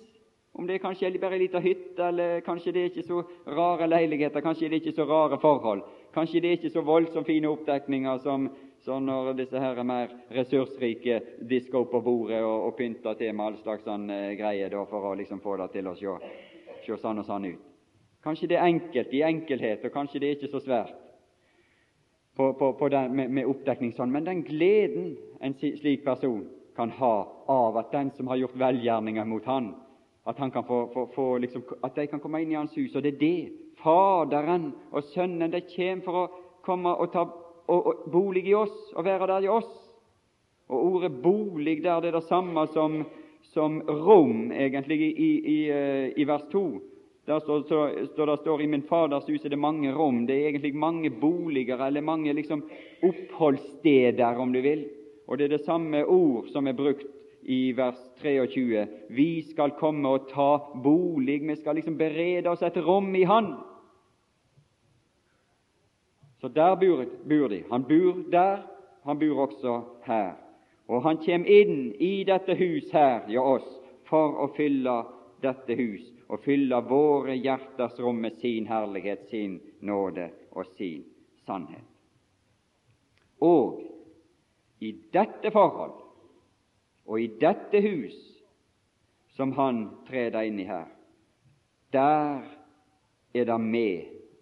Om 0.51 0.67
det 0.67 0.75
er 0.75 0.83
kanskje 0.83 1.13
bare 1.21 1.37
ei 1.37 1.45
lita 1.45 1.61
hytte, 1.63 2.03
eller 2.03 2.41
kanskje 2.43 2.73
det 2.75 2.81
er 2.81 2.89
ikke 2.91 3.07
så 3.07 3.21
rare 3.47 3.87
leiligheter, 3.87 4.43
kanskje 4.43 4.67
det 4.67 4.75
er 4.75 4.81
ikke 4.81 4.97
så 4.97 5.05
rare 5.07 5.37
forhold, 5.39 5.85
kanskje 6.13 6.41
det 6.41 6.49
er 6.49 6.57
ikke 6.57 6.73
så 6.73 6.83
voldsomt 6.83 7.29
fine 7.29 7.47
oppdekninger 7.47 8.17
som, 8.25 8.49
som 8.85 9.05
når 9.05 9.33
disse 9.37 9.59
her 9.59 9.77
er 9.77 9.87
mer 9.87 10.13
ressursrike 10.33 11.19
disker 11.49 11.81
opp 11.81 11.91
på 11.91 12.03
bordet 12.05 12.39
og, 12.43 12.69
og 12.69 12.77
pynter 12.77 13.17
til 13.19 13.33
med 13.35 13.45
all 13.45 13.57
slags 13.63 13.83
sånn, 13.87 14.07
eh, 14.13 14.35
greier 14.39 14.71
da, 14.71 14.85
for 14.89 15.11
å 15.11 15.17
liksom 15.19 15.41
få 15.43 15.57
det 15.61 15.71
til 15.75 15.91
å 15.91 15.97
se 15.99 16.15
se 16.85 16.97
sånn 17.01 17.19
og 17.21 17.27
sånn 17.27 17.49
ut. 17.51 17.65
Kanskje 18.23 18.49
det 18.51 18.57
er 18.59 18.67
enkelt 18.67 19.13
i 19.15 19.23
enkelhet, 19.23 19.85
og 19.85 19.93
kanskje 19.93 20.19
det 20.19 20.29
er 20.29 20.37
ikke 20.37 20.51
så 20.51 20.61
svært 20.63 20.95
på, 22.35 22.53
på, 22.59 22.73
på 22.79 22.89
den, 22.91 23.15
med, 23.15 23.31
med, 23.35 23.47
oppdekning 23.51 23.93
sånn, 23.95 24.11
men 24.11 24.27
den 24.27 24.43
gleden 24.47 25.13
en 25.43 25.55
slik 25.59 26.05
person 26.05 26.45
kan 26.75 26.91
ha 26.99 27.13
av 27.51 27.77
at 27.79 27.91
den 27.91 28.11
som 28.15 28.27
har 28.31 28.39
gjort 28.39 28.59
velgjerninger 28.59 29.27
mot 29.27 29.47
han, 29.47 29.73
at, 30.27 30.37
han 30.39 30.51
kan 30.51 30.63
få, 30.67 30.85
få, 30.93 31.05
få 31.15 31.25
liksom, 31.43 31.65
at 31.83 31.95
de 31.95 32.07
kan 32.11 32.21
komme 32.23 32.41
inn 32.43 32.53
i 32.53 32.59
hans 32.59 32.75
hus. 32.77 32.93
Og 32.95 33.03
det 33.03 33.15
er 33.15 33.21
det 33.23 33.51
Faderen 33.79 34.69
og 34.91 35.07
Sønnen 35.13 35.51
de 35.51 35.61
kommer 35.71 36.03
for 36.05 36.19
å 36.19 36.25
komme 36.65 36.91
og 36.99 37.11
ta 37.13 37.23
og, 37.69 37.87
og, 37.87 38.03
bolig 38.11 38.47
i 38.49 38.57
oss 38.57 38.93
og 38.95 39.05
være 39.05 39.27
der 39.29 39.45
i 39.45 39.53
oss. 39.53 39.69
Og 40.69 40.85
ordet 40.85 41.11
'bolig' 41.23 41.83
der 41.83 42.01
det 42.01 42.09
er 42.09 42.19
det 42.19 42.27
samme 42.29 42.67
som 42.73 43.03
som 43.41 43.81
rom, 43.81 44.51
egentlig, 44.51 45.01
i, 45.01 45.29
i, 45.39 45.57
eh, 45.69 46.11
i 46.15 46.25
vers 46.27 46.45
2. 46.51 46.63
Der 47.29 47.39
står, 47.39 47.61
så, 47.69 47.79
der 48.17 48.35
står 48.41 48.61
i 48.61 48.67
min 48.67 48.83
Faders 48.89 49.27
hus 49.29 49.45
er 49.45 49.53
det 49.53 49.61
mange 49.61 49.93
rom. 49.93 50.25
Det 50.27 50.35
er 50.35 50.49
egentlig 50.49 50.75
mange 50.75 51.09
boliger, 51.09 51.81
eller 51.85 52.01
mange 52.01 52.33
liksom, 52.33 52.63
oppholdssteder, 53.05 54.37
om 54.37 54.53
du 54.53 54.61
vil. 54.65 54.85
Og 55.27 55.37
det 55.37 55.45
er 55.45 55.57
det 55.57 55.65
samme 55.65 56.05
ord 56.05 56.49
som 56.53 56.67
er 56.67 56.77
brukt 56.77 57.05
i 57.43 57.71
vers 57.77 57.99
23. 58.21 58.85
Vi 59.13 59.29
skal 59.49 59.75
komme 59.77 60.09
og 60.09 60.29
ta 60.29 60.57
bolig. 60.83 61.41
Vi 61.47 61.57
skal 61.57 61.77
liksom 61.77 61.97
berede 61.97 62.49
oss 62.49 62.65
et 62.65 62.77
rom 62.85 63.13
i 63.15 63.25
Han. 63.29 63.53
Så 66.41 66.47
der 66.47 66.75
bor, 66.75 67.05
bor 67.29 67.47
de. 67.47 67.63
Han 67.71 67.83
bor 67.83 68.23
der, 68.31 68.61
han 69.03 69.19
bor 69.19 69.41
også 69.47 69.81
her. 70.03 70.33
Og 70.87 71.03
han 71.03 71.17
kommer 71.17 71.49
inn 71.51 71.91
i 72.01 72.23
dette 72.25 72.55
hus 72.57 72.89
her 72.93 73.27
ja 73.29 73.43
oss 73.43 73.67
for 74.09 74.39
å 74.41 74.47
fylle 74.55 74.95
dette 75.43 75.75
hus 75.77 76.07
og 76.29 76.41
fylle 76.45 76.79
våre 76.89 77.35
hjerters 77.37 77.99
rom 78.01 78.21
med 78.23 78.39
sin 78.41 78.67
herlighet, 78.69 79.27
sin 79.29 79.59
nåde 79.81 80.29
og 80.51 80.65
sin 80.77 81.03
sannhet. 81.45 81.85
Og 83.41 83.81
i 84.79 84.91
dette 85.13 85.51
forhold 85.51 85.95
og 87.09 87.21
i 87.21 87.29
dette 87.41 87.81
hus 87.83 88.17
som 89.37 89.53
han 89.57 89.85
treder 90.07 90.47
inn 90.49 90.59
i 90.59 90.67
her, 90.67 90.89
der 91.93 92.43
er 93.33 93.45
det 93.49 93.61
vi 93.71 93.89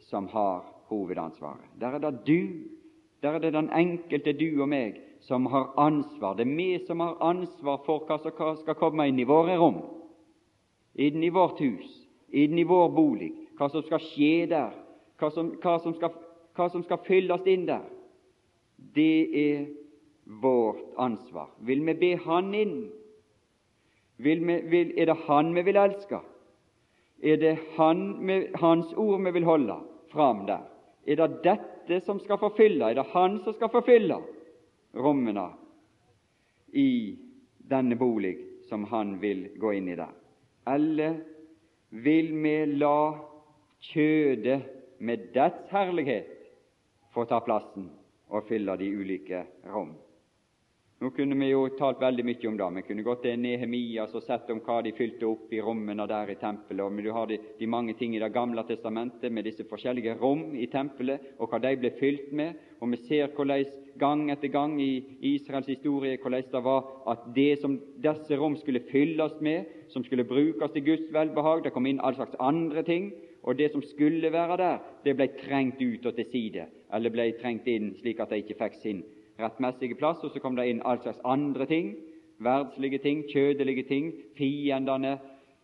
som 0.10 0.28
har 0.32 0.77
hovedansvaret. 0.90 1.68
Der 1.80 1.98
er 1.98 2.00
det 2.00 2.26
du, 2.28 2.40
der 3.22 3.38
er 3.38 3.40
det 3.40 3.54
den 3.54 3.70
enkelte 3.74 4.34
du 4.34 4.62
og 4.62 4.70
meg 4.70 5.02
som 5.26 5.46
har 5.52 5.74
ansvar. 5.78 6.38
Det 6.38 6.48
er 6.48 6.56
vi 6.56 6.86
som 6.86 7.00
har 7.00 7.18
ansvar 7.22 7.82
for 7.86 8.06
hva 8.08 8.20
som 8.22 8.58
skal 8.62 8.78
komme 8.80 9.08
inn 9.10 9.20
i 9.20 9.28
våre 9.28 9.58
rom. 9.58 9.82
inn 10.98 11.24
i 11.24 11.30
vårt 11.30 11.60
hus, 11.62 11.90
inn 12.34 12.58
i 12.58 12.64
vår 12.66 12.90
bolig, 12.90 13.30
hva 13.58 13.70
som 13.70 13.84
skal 13.86 14.02
skje 14.02 14.48
der, 14.50 14.72
hva 15.22 15.30
som, 15.34 15.52
hva 15.62 15.76
som, 15.84 15.94
skal, 15.94 16.16
hva 16.58 16.70
som 16.74 16.84
skal 16.86 17.04
fylles 17.06 17.46
inn 17.46 17.68
der, 17.70 17.84
det 18.96 19.30
er 19.38 19.68
vårt 20.42 20.82
ansvar. 20.98 21.52
Vil 21.62 21.86
vi 21.86 21.94
be 21.94 22.16
Han 22.26 22.50
inn? 22.58 22.80
Vil 24.18 24.42
vi, 24.42 24.58
vil, 24.72 24.96
er 24.98 25.12
det 25.12 25.20
Han 25.28 25.54
vi 25.54 25.64
vil 25.70 25.78
elske? 25.78 26.22
Er 27.24 27.38
det 27.42 27.58
han, 27.78 28.02
Hans 28.62 28.94
ord 28.94 29.22
vi 29.26 29.32
vil 29.32 29.46
holde 29.46 29.78
fram 30.12 30.46
der? 30.46 30.66
Er 31.08 31.16
det 31.16 31.44
dette 31.46 32.02
som 32.06 32.20
skal 32.20 32.40
forfylle? 32.42 32.90
Er 32.90 33.00
det 33.00 33.08
Han 33.14 33.40
som 33.46 33.56
skal 33.56 33.72
forfylle 33.72 34.20
rommene 34.98 35.48
i 36.76 37.16
denne 37.58 37.96
bolig 37.96 38.36
som 38.68 38.84
Han 38.92 39.16
vil 39.22 39.48
gå 39.60 39.72
inn 39.78 39.88
i 39.88 39.96
der? 39.96 40.12
Eller 40.68 41.22
vil 41.90 42.34
vi 42.44 42.58
la 42.76 43.16
kjødet 43.94 44.60
med 45.00 45.30
dets 45.36 45.70
herlighet 45.72 46.34
få 47.16 47.24
ta 47.30 47.40
plassen 47.46 47.88
og 48.28 48.44
fylle 48.50 48.76
de 48.82 48.92
ulike 49.00 49.46
rom? 49.72 49.96
Nå 50.98 51.12
kunne 51.14 51.36
vi 51.38 51.52
jo 51.52 51.60
talt 51.78 52.00
veldig 52.02 52.24
mye 52.26 52.48
om 52.50 52.56
det. 52.58 52.68
Vi 52.80 52.82
kunne 52.88 53.04
gått 53.06 53.20
til 53.22 53.36
Nehemias 53.38 54.16
og 54.18 54.24
sett 54.26 54.48
om 54.50 54.64
hva 54.66 54.80
de 54.82 54.96
fylte 54.98 55.28
opp 55.30 55.52
i 55.54 55.60
rommene 55.62 56.08
der 56.10 56.32
i 56.34 56.36
tempelet. 56.42 56.90
Men 56.90 57.06
du 57.06 57.12
har 57.14 57.28
de, 57.30 57.36
de, 57.60 57.68
mange 57.70 57.94
ting 58.00 58.16
i 58.16 58.22
Det 58.24 58.32
gamle 58.34 58.64
testamentet 58.66 59.30
med 59.32 59.46
disse 59.46 59.62
forskjellige 59.70 60.16
rom 60.18 60.56
i 60.58 60.66
tempelet, 60.66 61.36
og 61.38 61.52
hva 61.52 61.60
de 61.62 61.76
ble 61.78 61.92
fylt 62.00 62.32
med. 62.34 62.58
Og 62.82 62.90
vi 62.96 62.98
ser 63.04 63.30
hvordan 63.30 63.68
gang 64.02 64.24
etter 64.34 64.50
gang 64.50 64.74
i 64.82 65.04
Israels 65.36 65.70
historie 65.70 66.18
hvordan 66.18 66.50
det 66.50 66.64
var 66.66 66.90
at 67.14 67.30
det 67.36 67.60
som 67.62 67.78
disse 68.02 68.40
rom 68.42 68.58
skulle 68.58 68.82
fylles 68.90 69.38
med, 69.40 69.70
som 69.94 70.04
skulle 70.04 70.26
brukes 70.26 70.74
til 70.74 70.86
Guds 70.86 71.14
velbehag, 71.14 71.62
det 71.64 71.76
kom 71.78 71.86
inn 71.86 72.02
all 72.02 72.18
slags 72.18 72.34
andre 72.40 72.82
ting. 72.82 73.12
Og 73.46 73.60
det 73.62 73.70
som 73.72 73.86
skulle 73.86 74.34
være 74.34 74.58
der, 74.58 74.82
det 75.06 75.14
ble 75.14 75.30
trengt 75.46 75.78
ut 75.78 76.10
og 76.10 76.18
til 76.18 76.26
side, 76.34 76.66
eller 76.90 77.14
ble 77.14 77.30
trengt 77.38 77.70
inn 77.70 77.94
slik 78.02 78.18
at 78.20 78.34
de 78.34 78.42
ikke 78.42 78.58
fikk 78.58 78.82
sin 78.82 79.06
rettmessige 79.40 79.96
plass, 79.96 80.24
og 80.24 80.32
så 80.32 80.40
kom 80.40 80.56
det 80.58 80.68
inn 80.70 80.84
all 80.86 81.00
slags 81.02 81.22
andre 81.26 81.66
ting, 81.66 81.96
verdslige 82.44 83.00
ting, 83.04 83.24
kjødelige 83.30 83.84
ting. 83.88 84.12
Fiendene, 84.38 85.18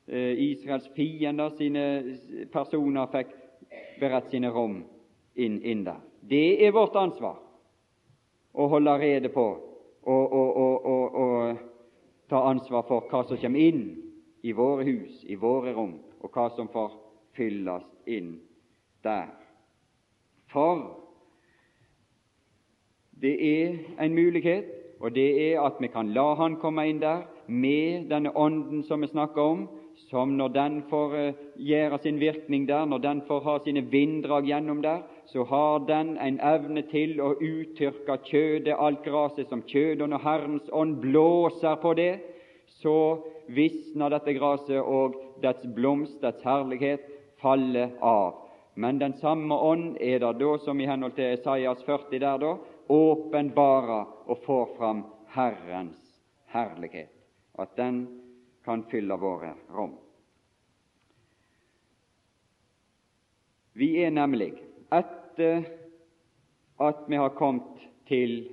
eh, 0.08 0.38
Israels 0.38 0.90
fiender, 0.96 1.50
sine 1.58 2.18
personer, 2.52 3.08
fikk 3.12 3.34
beredt 4.00 4.32
sine 4.32 4.50
rom 4.50 4.84
inn, 5.36 5.62
inn 5.62 5.84
der. 5.86 6.02
Det 6.30 6.66
er 6.66 6.72
vårt 6.72 6.96
ansvar 6.96 7.38
å 8.54 8.68
holde 8.68 8.98
rede 9.00 9.30
på 9.34 9.46
og, 10.04 10.34
og, 10.34 10.58
og, 10.58 11.16
og, 11.16 11.62
ta 12.30 12.40
ansvar 12.50 12.86
for 12.88 13.08
hva 13.12 13.22
som 13.28 13.38
kommer 13.38 13.60
inn 13.60 13.84
i 14.44 14.54
våre 14.56 14.84
hus, 14.88 15.24
i 15.24 15.36
våre 15.36 15.74
rom, 15.76 15.98
og 16.24 16.32
hva 16.34 16.48
som 16.56 16.70
får 16.72 16.96
fylles 17.38 17.86
inn 18.10 18.38
der. 19.04 19.30
For 20.52 21.03
det 23.24 23.36
er 23.40 24.04
en 24.04 24.16
mulighet, 24.16 24.66
og 25.00 25.16
det 25.16 25.30
er 25.54 25.62
at 25.64 25.80
vi 25.80 25.88
kan 25.88 26.12
la 26.16 26.34
Han 26.36 26.58
komme 26.60 26.84
inn 26.90 27.00
der 27.02 27.24
med 27.48 28.10
denne 28.10 28.32
ånden 28.36 28.84
som 28.84 29.02
vi 29.02 29.08
snakker 29.08 29.42
om, 29.42 29.68
som 30.10 30.36
når 30.38 30.48
den 30.56 30.82
får 30.90 31.16
uh, 31.16 31.34
gjøre 31.56 32.00
sin 32.04 32.20
virkning 32.20 32.68
der, 32.68 32.86
når 32.86 32.98
den 32.98 33.22
får 33.28 33.40
ha 33.46 33.58
sine 33.64 33.84
vinddrag 33.92 34.48
gjennom 34.48 34.82
der, 34.82 35.02
så 35.26 35.44
har 35.44 35.86
den 35.88 36.18
en 36.18 36.40
evne 36.40 36.84
til 36.92 37.22
å 37.22 37.34
uttørke 37.40 38.18
kjødet, 38.28 38.76
alt 38.78 39.04
graset 39.06 39.50
som 39.50 39.64
kjødet, 39.68 40.02
og 40.02 40.10
når 40.10 40.24
Herrens 40.24 40.70
ånd 40.72 41.00
blåser 41.02 41.76
på 41.82 41.94
det, 42.00 42.14
så 42.82 42.98
visner 43.48 44.12
dette 44.12 44.36
graset, 44.36 44.80
og 44.82 45.16
dets 45.44 45.66
blomst, 45.76 46.20
dets 46.22 46.44
herlighet, 46.44 47.08
faller 47.42 47.96
av. 48.02 48.40
Men 48.76 49.00
den 49.00 49.14
samme 49.22 49.56
ånd 49.56 49.98
er 50.02 50.20
det 50.20 50.34
da, 50.40 50.54
som 50.64 50.80
i 50.80 50.88
henhold 50.90 51.16
til 51.18 51.34
Esaias 51.36 51.84
40 51.86 52.20
der, 52.20 52.38
da, 52.42 52.56
åpenbare 52.88 54.06
og 54.26 54.44
får 54.46 54.66
fram 54.78 55.04
Herrens 55.34 56.20
herlighet, 56.54 57.14
at 57.60 57.76
den 57.78 58.06
kan 58.66 58.84
fylle 58.92 59.18
våre 59.20 59.54
rom. 59.74 59.96
Vi 63.74 63.90
er 64.04 64.12
nemlig, 64.14 64.54
etter 64.94 65.64
at 66.84 67.08
vi 67.10 67.18
har 67.18 67.34
kommet 67.38 67.82
til 68.08 68.44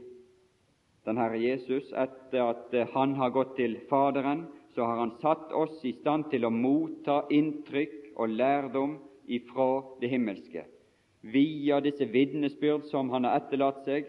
den 1.04 1.20
Herre 1.20 1.40
Jesus, 1.40 1.92
etter 1.92 2.54
at 2.54 2.74
Han 2.94 3.14
har 3.18 3.32
gått 3.34 3.56
til 3.56 3.76
Faderen, 3.90 4.46
så 4.74 4.84
har 4.84 5.02
Han 5.02 5.16
satt 5.20 5.52
oss 5.52 5.84
i 5.84 5.92
stand 6.00 6.30
til 6.30 6.44
å 6.44 6.52
motta 6.54 7.24
inntrykk 7.30 8.14
og 8.16 8.32
lærdom 8.32 8.98
ifra 9.28 9.82
det 10.00 10.10
himmelske, 10.12 10.64
via 11.20 11.80
disse 11.84 12.06
vitnesbyrd 12.08 12.88
som 12.88 13.10
Han 13.10 13.28
har 13.28 13.42
etterlatt 13.42 13.84
seg 13.84 14.08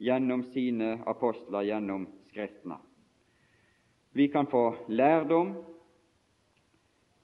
gjennom 0.00 0.42
sine 0.42 0.98
apostler, 1.06 1.62
gjennom 1.68 2.06
Skriftene. 2.30 2.76
Vi 4.12 4.28
kan 4.28 4.46
få 4.46 4.74
lærdom. 4.88 5.54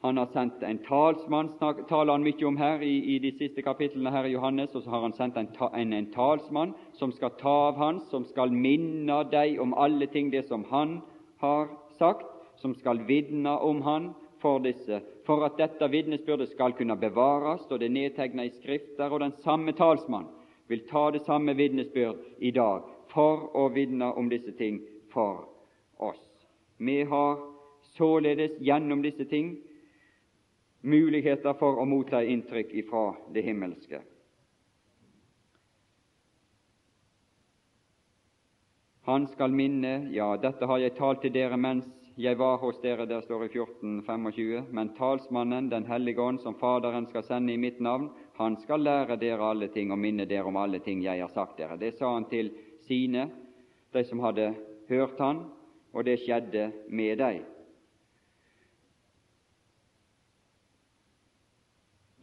Han 0.03 0.17
har 0.17 0.27
sendt 0.27 0.63
en 0.63 0.79
talsmann, 0.85 1.49
taler 1.89 2.13
han 2.13 2.27
mye 2.27 2.47
om 2.47 2.59
her 2.61 2.83
i, 2.85 2.99
i 3.15 3.19
de 3.23 3.33
siste 3.39 3.63
kapitlene 3.65 4.13
her 4.13 4.29
i 4.29 4.35
Johannes, 4.35 4.75
og 4.75 4.85
så 4.85 4.93
har 4.93 5.07
han 5.07 5.17
sendt 5.17 5.39
en, 5.41 5.49
en, 5.75 5.95
en 5.97 6.11
talsmann 6.13 6.75
som 6.99 7.15
skal 7.17 7.33
ta 7.41 7.55
av 7.71 7.81
hans, 7.81 8.05
som 8.11 8.27
skal 8.29 8.53
minne 8.53 9.23
deg 9.33 9.59
om 9.63 9.75
alle 9.75 10.07
ting 10.13 10.31
det 10.31 10.45
som 10.47 10.67
han 10.71 11.01
har 11.43 11.73
sagt, 11.99 12.29
som 12.61 12.75
skal 12.77 13.03
vitne 13.09 13.57
om 13.59 13.83
han 13.83 14.13
for 14.43 14.61
disse, 14.63 15.01
for 15.27 15.43
at 15.49 15.57
dette 15.59 15.89
vitnesbyrdet 15.91 16.53
skal 16.53 16.77
kunne 16.77 16.99
bevares, 17.01 17.65
og 17.71 17.81
det 17.81 17.89
er 17.89 17.97
nedtegnet 17.97 18.51
i 18.53 18.57
Skrifter, 18.61 19.11
og 19.11 19.25
den 19.25 19.35
samme 19.43 19.75
talsmann 19.75 20.29
vil 20.69 20.87
ta 20.89 21.11
det 21.11 21.25
samme 21.25 21.55
vitnesbyrd 21.55 22.17
i 22.39 22.51
dag 22.51 22.83
for 23.13 23.49
å 23.57 23.69
vitne 23.75 24.13
om 24.15 24.29
disse 24.29 24.53
ting 24.59 24.81
for 25.13 25.47
oss. 25.97 26.23
Vi 26.77 27.03
har 27.03 27.39
således 27.97 28.59
gjennom 28.61 29.03
disse 29.03 29.25
ting 29.25 29.57
muligheter 30.81 31.55
for 31.59 31.81
å 31.81 31.87
motta 31.89 32.23
inntrykk 32.25 32.75
ifra 32.83 33.09
det 33.35 33.43
himmelske. 33.47 34.03
Han 39.07 39.27
skal 39.31 39.55
minne 39.55 40.09
Ja, 40.11 40.35
dette 40.37 40.67
har 40.67 40.83
jeg 40.83 40.97
talt 40.99 41.23
til 41.23 41.33
dere 41.35 41.57
mens 41.57 41.87
jeg 42.17 42.39
var 42.39 42.57
hos 42.57 42.79
dere, 42.81 43.05
der 43.05 43.21
står 43.21 43.45
i 43.45 43.49
14.25, 43.53 44.71
men 44.73 44.95
talsmannen, 44.97 45.69
Den 45.69 45.85
hellige 45.85 46.21
ånd, 46.21 46.41
som 46.41 46.55
Faderen 46.55 47.07
skal 47.07 47.23
sende 47.23 47.53
i 47.53 47.59
mitt 47.61 47.81
navn, 47.81 48.09
han 48.37 48.57
skal 48.57 48.81
lære 48.81 49.19
dere 49.21 49.51
alle 49.51 49.69
ting 49.69 49.93
og 49.93 49.99
minne 49.99 50.25
dere 50.25 50.49
om 50.49 50.57
alle 50.57 50.81
ting 50.81 51.03
jeg 51.05 51.21
har 51.21 51.29
sagt 51.29 51.59
dere. 51.59 51.77
Det 51.77 51.93
sa 51.99 52.15
han 52.15 52.25
til 52.31 52.51
sine, 52.89 53.29
de 53.93 54.05
som 54.05 54.21
hadde 54.25 54.55
hørt 54.89 55.21
han, 55.21 55.45
og 55.93 56.05
det 56.05 56.17
skjedde 56.25 56.73
med 56.89 57.19
dem. 57.19 57.45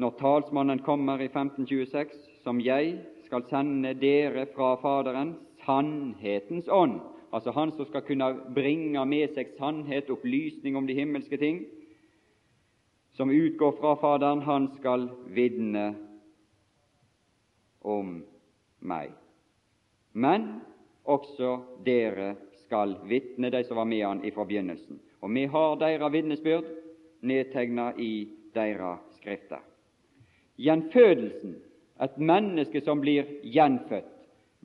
Når 0.02 0.18
talsmannen 0.18 0.82
kommer 0.82 1.22
i 1.22 1.30
1526, 1.30 2.18
som 2.44 2.60
jeg 2.60 2.98
skal 3.28 3.46
sende 3.46 3.94
dere 3.94 4.48
fra 4.56 4.74
Faderen, 4.82 5.36
sannhetens 5.66 6.66
ånd, 6.68 6.98
altså 7.34 7.52
Han 7.52 7.72
som 7.72 7.86
skal 7.86 8.06
kunne 8.06 8.30
bringe 8.54 9.06
med 9.06 9.34
seg 9.34 9.56
sannhet, 9.58 10.12
opplysning 10.14 10.78
om 10.78 10.88
de 10.88 10.98
himmelske 10.98 11.38
ting, 11.42 11.64
som 13.18 13.30
utgår 13.30 13.76
fra 13.80 13.96
Faderen, 14.02 14.42
han 14.42 14.70
skal 14.78 15.08
vitne 15.34 15.94
om 17.82 18.22
meg. 18.82 19.12
Men 20.14 20.48
også 21.04 21.58
dere 21.86 22.36
skal 22.64 22.96
vitne, 23.10 23.52
de 23.54 23.64
som 23.68 23.78
var 23.78 23.90
med 23.90 24.06
han 24.06 24.24
fra 24.34 24.46
begynnelsen. 24.50 25.02
Og 25.22 25.34
vi 25.34 25.46
har 25.46 25.78
deres 25.82 26.14
vitnesbyrd 26.14 26.70
nedtegna 27.22 27.92
i 27.98 28.28
deres 28.56 29.04
skrifter. 29.20 29.62
Gjenfødelsen, 30.58 31.56
et 32.02 32.18
menneske 32.18 32.82
som 32.82 33.02
blir 33.02 33.30
gjenfødt, 33.46 34.10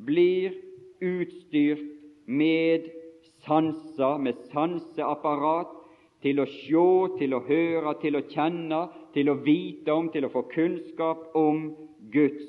blir 0.04 0.56
utstyrt 1.04 1.97
med 2.28 2.88
sanser, 3.46 4.18
med 4.20 4.38
sanseapparat, 4.52 5.74
til 6.22 6.42
å 6.42 6.46
se, 6.50 6.86
til 7.20 7.34
å 7.36 7.42
høre, 7.46 7.94
til 8.02 8.18
å 8.18 8.24
kjenne, 8.26 8.80
til 9.14 9.30
å 9.30 9.38
vite 9.44 9.94
om, 9.94 10.08
til 10.12 10.26
å 10.26 10.32
få 10.32 10.44
kunnskap 10.50 11.36
om 11.38 11.68
Guds 12.12 12.48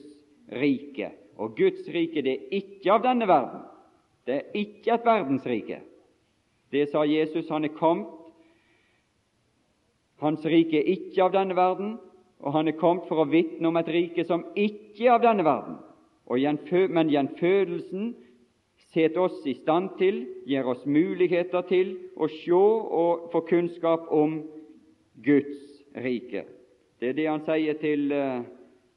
rike. 0.60 1.12
Og 1.40 1.56
Guds 1.58 1.88
rike 1.94 2.24
det 2.26 2.36
er 2.36 2.58
ikke 2.60 2.96
av 2.96 3.04
denne 3.06 3.28
verden. 3.30 3.62
Det 4.28 4.36
er 4.40 4.58
ikke 4.58 4.96
et 4.98 5.06
verdensrike. 5.06 5.82
Det 6.74 6.90
sa 6.92 7.06
Jesus. 7.08 7.48
Han 7.50 7.66
er 7.66 7.78
kommet. 7.78 8.10
Hans 10.20 10.44
rike 10.46 10.82
er 10.82 10.90
ikke 10.92 11.24
av 11.24 11.32
denne 11.34 11.56
verden, 11.56 11.94
og 12.44 12.54
han 12.54 12.68
er 12.68 12.76
kommet 12.76 13.08
for 13.08 13.24
å 13.24 13.30
vitne 13.30 13.70
om 13.70 13.78
et 13.80 13.88
rike 13.88 14.26
som 14.28 14.44
ikke 14.52 15.06
er 15.06 15.14
av 15.16 15.24
denne 15.24 15.46
verden. 15.48 15.78
men 16.90 17.10
gjenfødelsen 17.10 18.16
setter 18.94 19.20
oss 19.22 19.46
i 19.46 19.54
stand 19.54 19.98
til, 20.00 20.24
gir 20.50 20.68
oss 20.68 20.86
muligheter 20.86 21.66
til 21.70 21.96
å 22.18 22.30
se 22.32 22.54
og 22.54 23.30
få 23.34 23.44
kunnskap 23.50 24.10
om 24.12 24.42
Guds 25.24 25.84
rike. 25.96 26.46
Det 27.00 27.12
er 27.12 27.18
det 27.18 27.28
han 27.30 27.44
sier 27.46 27.78
til, 27.80 28.12
eh, 28.12 28.42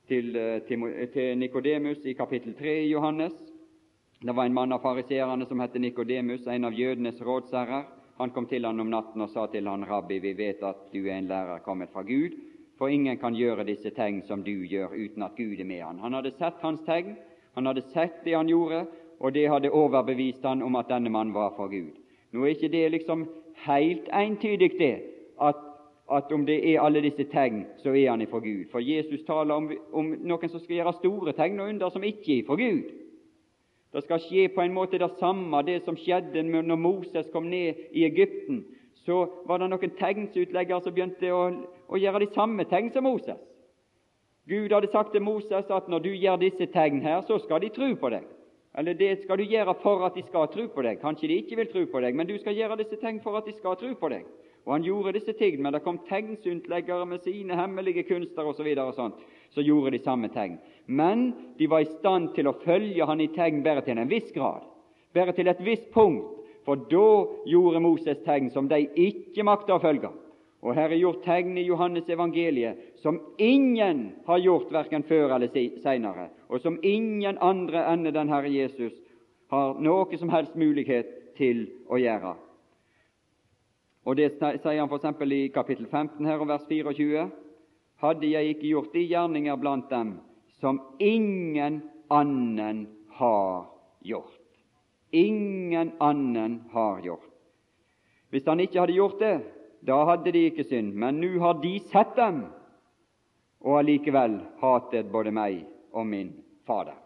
til, 0.08 0.36
eh, 0.36 0.60
til, 0.68 1.08
til 1.12 1.38
Nikodemus 1.38 2.04
i 2.04 2.14
kapittel 2.14 2.54
3 2.54 2.78
i 2.84 2.90
Johannes. 2.90 3.32
Det 4.22 4.34
var 4.36 4.46
en 4.46 4.54
mann 4.54 4.72
av 4.72 4.82
fariseerne 4.82 5.46
som 5.46 5.60
het 5.60 5.74
Nikodemus, 5.74 6.46
en 6.46 6.64
av 6.64 6.72
jødenes 6.72 7.20
rådsherrer. 7.20 7.84
Han 8.18 8.30
kom 8.30 8.46
til 8.46 8.64
han 8.64 8.80
om 8.80 8.90
natten 8.90 9.20
og 9.20 9.30
sa 9.30 9.46
til 9.46 9.66
han, 9.66 9.84
Rabbi, 9.88 10.18
vi 10.18 10.32
vet 10.32 10.62
at 10.62 10.92
du 10.92 11.06
er 11.08 11.16
en 11.18 11.28
lærer 11.28 11.62
kommet 11.64 11.90
fra 11.90 12.02
Gud, 12.02 12.36
for 12.78 12.88
ingen 12.88 13.18
kan 13.18 13.34
gjøre 13.34 13.66
disse 13.66 13.90
tegn 13.90 14.22
som 14.22 14.42
du 14.42 14.52
gjør, 14.66 14.94
uten 14.94 15.22
at 15.22 15.36
Gud 15.36 15.58
er 15.58 15.64
med 15.64 15.82
han. 15.82 15.98
Han 15.98 16.14
hadde 16.14 16.34
sett 16.38 16.60
hans 16.62 16.82
tegn, 16.86 17.16
han 17.54 17.66
hadde 17.66 17.82
sett 17.92 18.22
det 18.24 18.36
han 18.36 18.48
gjorde, 18.48 18.86
og 19.22 19.34
det 19.34 19.48
hadde 19.48 19.70
overbevist 19.70 20.42
han 20.44 20.62
om 20.66 20.76
at 20.76 20.88
denne 20.90 21.10
mannen 21.10 21.34
var 21.34 21.52
fra 21.56 21.68
Gud. 21.70 21.94
Nå 22.32 22.42
er 22.42 22.56
ikke 22.56 22.72
det 22.72 22.90
liksom 22.90 23.26
helt 23.66 24.08
entydig, 24.12 24.72
det, 24.78 24.94
at, 25.40 25.60
at 26.10 26.32
om 26.32 26.46
det 26.46 26.58
er 26.72 26.80
alle 26.82 27.02
disse 27.04 27.28
tegn, 27.30 27.62
så 27.82 27.94
er 27.94 28.10
han 28.10 28.24
ifra 28.24 28.40
Gud. 28.42 28.64
For 28.72 28.82
Jesus 28.82 29.22
taler 29.26 29.54
om, 29.54 29.70
om 29.92 30.10
noen 30.18 30.50
som 30.50 30.60
skal 30.60 30.80
gjøre 30.80 30.96
store 30.98 31.36
tegn 31.38 31.60
og 31.60 31.70
under, 31.70 31.94
som 31.94 32.04
ikke 32.04 32.32
er 32.32 32.42
ifra 32.42 32.58
Gud. 32.58 32.90
Det 33.92 34.02
skal 34.06 34.22
skje 34.24 34.48
på 34.48 34.64
en 34.64 34.74
måte 34.74 34.98
det 34.98 35.10
samme 35.20 35.62
det 35.68 35.82
som 35.84 35.96
skjedde 36.00 36.42
når 36.48 36.80
Moses 36.80 37.28
kom 37.32 37.46
ned 37.52 37.78
i 37.92 38.06
Egypten. 38.08 38.64
Så 39.04 39.26
var 39.46 39.60
det 39.60 39.68
noen 39.68 39.96
tegnsutleggere 39.98 40.82
som 40.82 40.94
begynte 40.96 41.30
å, 41.34 41.42
å 41.92 42.00
gjøre 42.00 42.24
de 42.24 42.32
samme 42.34 42.64
tegn 42.70 42.90
som 42.94 43.04
Moses. 43.04 43.38
Gud 44.48 44.72
hadde 44.72 44.90
sagt 44.90 45.12
til 45.14 45.22
Moses 45.22 45.68
at 45.70 45.90
når 45.90 46.06
du 46.06 46.14
gjør 46.16 46.40
disse 46.40 46.66
tegn 46.72 47.02
her, 47.04 47.20
så 47.28 47.38
skal 47.38 47.62
de 47.62 47.70
tro 47.74 47.92
på 48.00 48.10
deg. 48.10 48.24
Eller 48.74 48.94
det 48.96 49.22
skal 49.22 49.38
du 49.38 49.44
gjøre 49.44 49.74
for 49.82 50.04
at 50.06 50.14
de 50.16 50.22
skal 50.24 50.48
tro 50.52 50.64
på 50.72 50.84
deg. 50.84 51.00
Kanskje 51.02 51.28
de 51.28 51.40
ikke 51.42 51.58
vil 51.60 51.68
tro 51.72 51.82
på 51.92 52.00
deg, 52.00 52.16
men 52.16 52.28
du 52.28 52.38
skal 52.40 52.56
gjøre 52.56 52.78
disse 52.80 52.96
tegn 53.00 53.20
for 53.24 53.36
at 53.36 53.48
de 53.48 53.52
skal 53.58 53.76
tro 53.80 53.92
på 54.00 54.10
deg. 54.12 54.24
Og 54.64 54.76
han 54.76 54.86
gjorde 54.86 55.12
disse 55.16 55.34
ting, 55.36 55.58
men 55.60 55.74
det 55.74 55.82
kom 55.84 55.98
tegnsutleggere 56.08 57.06
med 57.10 57.24
sine 57.24 57.56
hemmelige 57.58 58.06
kunster 58.08 58.46
osv. 58.48 58.68
Så 58.78 58.92
sånt, 58.96 59.18
så 59.52 59.64
gjorde 59.66 59.92
de 59.96 60.02
samme 60.04 60.30
tegn. 60.32 60.56
Men 60.86 61.32
de 61.58 61.68
var 61.68 61.82
i 61.82 61.90
stand 61.98 62.32
til 62.36 62.48
å 62.48 62.56
følge 62.62 63.06
han 63.06 63.20
i 63.20 63.28
tegn 63.34 63.60
bare 63.66 63.84
til 63.84 63.98
en 63.98 64.10
viss 64.10 64.30
grad, 64.32 64.64
bare 65.12 65.34
til 65.36 65.50
et 65.50 65.60
visst 65.66 65.90
punkt, 65.92 66.38
for 66.64 66.78
da 66.88 67.06
gjorde 67.50 67.82
Moses 67.82 68.22
tegn 68.24 68.52
som 68.54 68.68
de 68.70 68.86
ikke 68.94 69.44
makta 69.44 69.76
å 69.76 69.82
følge. 69.82 70.12
Og 70.62 70.76
her 70.78 70.92
er 70.92 71.00
gjort 71.00 71.24
tegn 71.24 71.56
i 71.58 71.66
Johannes 71.66 72.06
evangeliet 72.10 72.78
som 73.02 73.18
ingen 73.38 74.12
har 74.26 74.38
gjort 74.38 74.70
verken 74.70 75.02
før 75.02 75.34
eller 75.34 75.50
seinere, 75.82 76.28
og 76.48 76.62
som 76.62 76.78
ingen 76.86 77.38
andre 77.42 77.82
enn 77.90 78.06
den 78.06 78.30
Herre 78.30 78.50
Jesus 78.52 78.94
har 79.50 79.80
noe 79.82 80.18
som 80.18 80.30
helst 80.30 80.54
mulighet 80.56 81.10
til 81.36 81.66
å 81.90 81.98
gjøre. 81.98 82.36
Og 84.06 84.16
Det 84.18 84.32
sier 84.38 84.80
han 84.80 84.90
f.eks. 84.90 85.26
i 85.30 85.48
kapittel 85.54 85.86
15 85.86 86.26
her 86.26 86.40
og 86.42 86.48
vers 86.50 86.64
24. 86.68 87.26
Hadde 88.02 88.26
jeg 88.26 88.54
ikke 88.54 88.70
gjort 88.70 88.94
de 88.94 89.02
gjerninger 89.06 89.58
blant 89.62 89.90
dem 89.90 90.16
som 90.58 90.80
ingen 90.98 91.82
annen 92.10 92.86
har 93.18 93.66
gjort. 94.02 94.38
Ingen 95.12 95.92
annen 96.00 96.62
har 96.72 97.02
gjort. 97.02 97.28
Hvis 98.30 98.46
han 98.48 98.60
ikke 98.60 98.80
hadde 98.80 98.96
gjort 98.96 99.20
det, 99.20 99.36
da 99.86 100.04
hadde 100.06 100.32
de 100.32 100.44
ikke 100.46 100.64
synd, 100.68 100.94
men 100.94 101.20
nå 101.20 101.38
har 101.42 101.54
de 101.62 101.78
sett 101.90 102.16
dem, 102.16 102.44
og 103.62 103.78
allikevel 103.80 104.38
hatet 104.62 105.10
både 105.12 105.32
meg 105.34 105.64
og 105.92 106.06
min 106.06 106.32
Fader. 106.66 106.98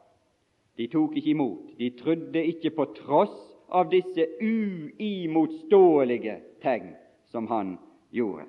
De 0.76 0.86
tok 0.92 1.16
ikke 1.16 1.32
imot, 1.32 1.70
de 1.78 1.90
trodde 1.96 2.42
ikke 2.52 2.70
på 2.76 2.84
tross 2.98 3.36
av 3.72 3.88
disse 3.90 4.26
uimotståelige 4.44 6.36
tegn 6.62 6.92
som 7.32 7.48
han 7.48 7.78
gjorde, 8.12 8.44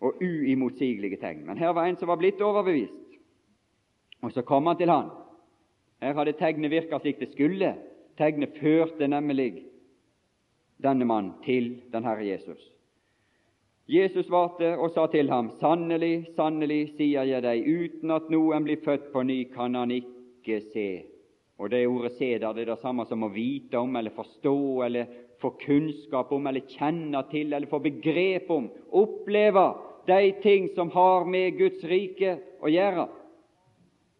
og 0.00 0.22
uimotsigelige 0.22 1.18
tegn. 1.22 1.42
Men 1.48 1.58
her 1.58 1.74
var 1.74 1.86
en 1.90 1.98
som 1.98 2.08
var 2.08 2.20
blitt 2.20 2.40
overbevist, 2.42 3.18
og 4.22 4.32
så 4.32 4.42
kom 4.46 4.66
han 4.70 4.78
til 4.78 4.90
han. 4.90 5.10
Her 6.02 6.14
hadde 6.14 6.38
tegnet 6.38 6.70
virka 6.70 6.98
slik 7.00 7.18
det 7.20 7.30
skulle. 7.32 7.74
Tegnet 8.16 8.56
førte 8.60 9.08
nemlig 9.08 9.64
denne 10.82 11.04
mannen 11.08 11.34
til 11.44 11.82
den 11.92 12.04
Herre 12.04 12.24
Jesus. 12.24 12.75
Jesus 13.86 14.26
svarte 14.26 14.72
og 14.82 14.90
sa 14.90 15.04
til 15.12 15.28
ham, 15.30 15.52
Sannelig, 15.60 16.32
sannelig, 16.34 16.96
sier 16.98 17.28
jeg 17.28 17.42
deg, 17.44 17.62
uten 17.62 18.10
at 18.16 18.32
noen 18.34 18.66
blir 18.66 18.80
født 18.82 19.12
på 19.12 19.22
ny, 19.22 19.44
kan 19.52 19.78
han 19.78 19.94
ikke 19.94 20.58
se. 20.72 20.88
Og 21.58 21.70
det 21.70 21.86
ordet 21.86 22.12
'se' 22.12 22.38
der, 22.38 22.52
det 22.52 22.62
er 22.66 22.74
det 22.74 22.82
samme 22.82 23.06
som 23.06 23.22
å 23.22 23.32
vite 23.32 23.78
om, 23.78 23.96
eller 23.96 24.10
forstå, 24.10 24.82
eller 24.84 25.06
få 25.40 25.50
kunnskap 25.50 26.32
om, 26.32 26.46
eller 26.46 26.60
kjenne 26.60 27.22
til, 27.30 27.52
eller 27.52 27.66
få 27.66 27.78
begrep 27.78 28.50
om, 28.50 28.68
oppleve 28.90 29.74
de 30.06 30.34
ting 30.42 30.68
som 30.74 30.90
har 30.90 31.24
med 31.24 31.56
Guds 31.58 31.84
rike 31.84 32.38
å 32.62 32.68
gjøre. 32.68 33.08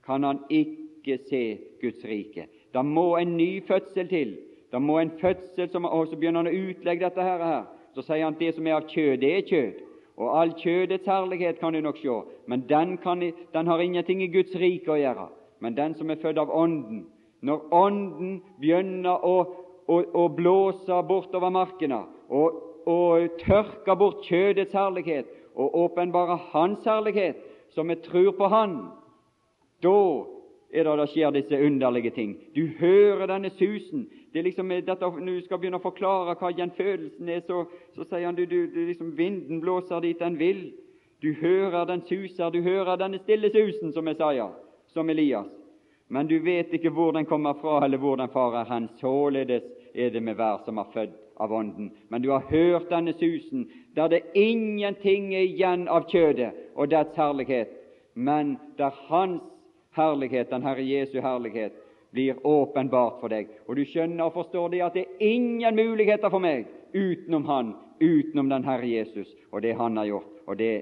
Kan 0.06 0.22
han 0.22 0.44
ikke 0.48 1.18
se 1.28 1.58
Guds 1.82 2.04
rike? 2.04 2.46
Da 2.72 2.82
må 2.82 3.16
en 3.16 3.36
ny 3.36 3.60
fødsel 3.66 4.08
til. 4.08 4.38
Da 4.72 4.78
må 4.78 4.98
en 4.98 5.10
fødsel 5.10 5.68
som, 5.70 5.84
Og 5.84 6.08
så 6.08 6.16
begynner 6.16 6.44
han 6.44 6.54
å 6.54 6.70
utlegge 6.70 7.04
dette 7.04 7.22
her. 7.22 7.66
Så 7.96 8.04
sier 8.04 8.26
han 8.26 8.34
at 8.36 8.42
det 8.42 8.52
som 8.54 8.66
er 8.68 8.76
av 8.76 8.88
kjød, 8.92 9.16
det 9.22 9.32
er 9.32 9.46
kjød. 9.48 9.82
Og 10.16 10.32
all 10.40 10.52
kjødets 10.60 11.08
herlighet 11.08 11.58
kan 11.60 11.72
du 11.72 11.80
nok 11.80 11.98
se, 12.00 12.16
men 12.48 12.64
den, 12.68 12.96
kan, 13.00 13.20
den 13.52 13.66
har 13.66 13.80
ingenting 13.80 14.22
i 14.22 14.32
Guds 14.32 14.52
rike 14.56 14.92
å 14.92 15.00
gjøre. 15.00 15.28
Men 15.60 15.76
den 15.76 15.94
som 15.96 16.10
er 16.12 16.20
født 16.20 16.40
av 16.40 16.52
Ånden 16.52 17.06
Når 17.40 17.72
Ånden 17.72 18.40
begynner 18.60 19.24
å, 19.24 19.34
å, 19.88 19.96
å 19.96 20.22
blåse 20.32 21.00
bortover 21.08 21.52
markene 21.52 22.02
og, 22.32 22.62
og 22.88 23.36
tørke 23.42 23.96
bort 23.96 24.24
kjødets 24.28 24.76
herlighet 24.76 25.28
og 25.56 25.76
åpenbare 25.84 26.38
Hans 26.52 26.84
herlighet, 26.84 27.36
som 27.72 27.88
vi 27.88 27.96
tror 28.04 28.32
på 28.36 28.48
Han, 28.52 28.76
da 29.84 29.96
er 30.72 30.84
det 30.84 30.96
det 30.98 31.08
skjer 31.12 31.34
disse 31.34 31.60
underlige 31.66 32.10
ting. 32.10 32.36
Du 32.54 32.66
hører 32.78 33.26
denne 33.26 33.50
susen. 33.50 34.08
Det 34.32 34.38
er 34.38 34.48
liksom 34.48 34.68
dette, 34.68 35.00
Når 35.00 35.40
du 35.40 35.44
skal 35.44 35.58
begynne 35.58 35.78
å 35.78 35.84
forklare 35.84 36.34
hva 36.36 36.50
gjenfødelsen 36.50 37.28
er, 37.28 37.40
så, 37.46 37.64
så 37.94 38.04
sier 38.04 38.26
han 38.26 38.34
du, 38.34 38.44
du, 38.46 38.66
du 38.66 38.86
liksom, 38.86 39.14
vinden 39.16 39.60
blåser 39.60 40.00
dit 40.00 40.18
den 40.18 40.38
vil. 40.38 40.72
Du 41.22 41.32
hører 41.32 41.86
den 41.86 42.02
suser, 42.08 42.50
du 42.50 42.60
hører 42.62 42.98
denne 43.00 43.18
stille 43.22 43.50
susen, 43.50 43.92
som 43.92 44.08
Isaiah, 44.08 44.50
som 44.92 45.10
Elias. 45.10 45.48
Men 46.08 46.26
du 46.26 46.38
vet 46.38 46.74
ikke 46.74 46.90
hvor 46.90 47.12
den 47.12 47.26
kommer 47.26 47.54
fra, 47.60 47.84
eller 47.84 47.98
hvor 47.98 48.16
den 48.16 48.28
farer 48.28 48.68
hen. 48.68 48.88
Således 49.00 49.62
er 49.94 50.10
det 50.10 50.22
med 50.22 50.34
hver 50.34 50.60
som 50.64 50.78
er 50.78 50.92
født 50.92 51.16
av 51.40 51.52
Ånden. 51.52 51.90
Men 52.08 52.22
du 52.22 52.30
har 52.30 52.44
hørt 52.50 52.90
denne 52.90 53.12
susen, 53.18 53.66
der 53.96 54.08
det 54.08 54.22
ingenting 54.34 55.34
er 55.34 55.48
igjen 55.48 55.88
av 55.88 56.06
kjødet 56.10 56.52
og 56.76 56.90
dets 56.92 57.16
herlighet, 57.16 57.72
men 58.14 58.56
der 58.78 58.94
Hans 59.08 59.42
herlighet, 59.96 60.50
den 60.50 60.62
Herre 60.62 60.84
Jesu 60.84 61.20
herlighet, 61.20 61.72
blir 62.10 62.46
åpenbart 62.46 63.20
for 63.20 63.32
deg. 63.32 63.50
Og 63.66 63.76
du 63.76 63.84
skjønner 63.84 64.28
og 64.28 64.36
forstår 64.36 64.70
det 64.72 64.82
at 64.86 64.96
det 64.96 65.04
er 65.06 65.24
ingen 65.34 65.76
muligheter 65.76 66.32
for 66.32 66.42
meg 66.42 66.68
utenom 66.94 67.44
Han, 67.48 67.74
utenom 68.00 68.48
den 68.52 68.64
Herre 68.64 68.88
Jesus 68.88 69.28
og 69.50 69.62
det 69.62 69.74
Han 69.76 69.96
har 69.96 70.08
gjort, 70.12 70.32
og 70.46 70.58
det 70.58 70.74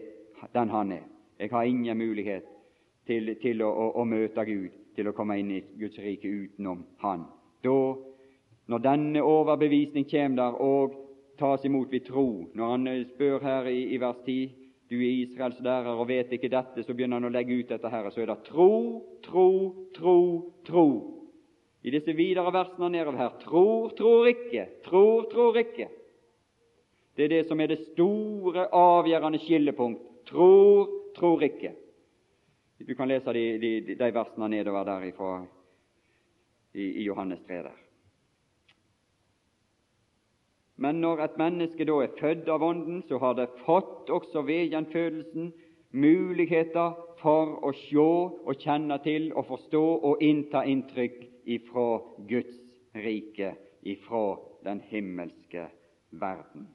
den 0.55 0.70
Han 0.70 0.92
er. 0.92 1.07
Jeg 1.38 1.50
har 1.50 1.64
ingen 1.64 1.98
mulighet 1.98 2.44
til, 3.07 3.35
til 3.42 3.62
å, 3.62 3.70
å, 3.70 3.87
å, 4.00 4.05
møte 4.05 4.44
Gud, 4.46 4.74
til 4.94 5.09
å 5.09 5.14
komme 5.16 5.38
inn 5.40 5.50
i 5.57 5.62
Guds 5.79 5.98
rike 5.98 6.29
utenom 6.29 6.85
Han. 7.03 7.24
Da, 7.64 7.79
når 8.66 8.85
denne 8.85 9.22
overbevisning 9.22 10.07
kommer 10.11 10.42
der 10.42 10.61
og 10.62 11.00
tas 11.38 11.64
imot 11.64 11.90
ved 11.90 12.05
tro 12.07 12.46
Når 12.55 12.70
han 12.70 13.07
spør 13.14 13.42
her 13.42 13.66
i, 13.66 13.94
i 13.94 13.98
vers 13.98 14.20
10 14.24 14.63
du 14.94 15.00
er 15.02 15.24
Israels 15.24 15.59
lærer 15.64 15.98
og 15.98 16.07
vet 16.09 16.30
ikke 16.35 16.50
dette, 16.52 16.85
så 16.85 16.94
begynner 16.94 17.18
han 17.18 17.26
å 17.26 17.35
legge 17.35 17.57
ut 17.59 17.72
dette 17.72 17.90
her. 17.90 18.07
Så 18.14 18.22
er 18.22 18.30
det 18.30 18.38
tro, 18.46 18.70
tro, 19.24 19.48
tro, 19.96 20.16
tro. 20.66 20.87
I 21.85 21.92
disse 21.92 22.14
videre 22.16 22.52
versene 22.54 22.92
nedover 22.94 23.20
her 23.20 23.35
tror, 23.42 23.92
tror 23.98 24.30
ikke, 24.30 24.68
tror, 24.87 25.26
tror 25.33 25.59
ikke. 25.61 25.90
Det 27.14 27.26
er 27.26 27.33
det 27.35 27.42
som 27.48 27.61
er 27.61 27.70
det 27.74 27.83
store, 27.90 28.68
avgjørende 28.74 29.42
skillepunkt. 29.42 30.07
Tror, 30.30 30.88
tror 31.18 31.44
ikke. 31.44 31.74
Du 32.85 32.94
kan 32.96 33.09
lese 33.09 33.33
de, 33.37 33.44
de, 33.61 33.72
de 33.94 34.11
versene 34.16 34.48
nedover 34.50 34.87
der 34.88 35.09
ifra, 35.11 35.35
i, 36.74 36.88
i 37.02 37.07
Johannes 37.07 37.44
3 37.46 37.62
der. 37.68 37.83
Men 40.76 40.98
når 41.00 41.20
et 41.22 41.37
menneske 41.38 41.87
da 41.87 42.00
er 42.02 42.14
født 42.18 42.48
av 42.50 42.62
Ånden, 42.66 43.02
så 43.06 43.18
har 43.22 43.37
det 43.38 43.50
fått 43.62 44.10
også 44.10 44.42
ved 44.46 44.72
gjenfødelsen 44.72 45.52
muligheter 45.94 46.96
for 47.20 47.60
å 47.62 47.70
se 47.78 48.02
og 48.02 48.56
kjenne 48.58 48.98
til 49.04 49.30
og 49.38 49.46
forstå 49.52 49.82
og 50.10 50.22
innta 50.24 50.64
inntrykk 50.66 51.20
ifra 51.54 51.87
Guds 52.26 52.58
rike, 52.98 53.54
ifra 53.87 54.24
den 54.66 54.82
himmelske 54.90 55.68
verden. 56.10 56.66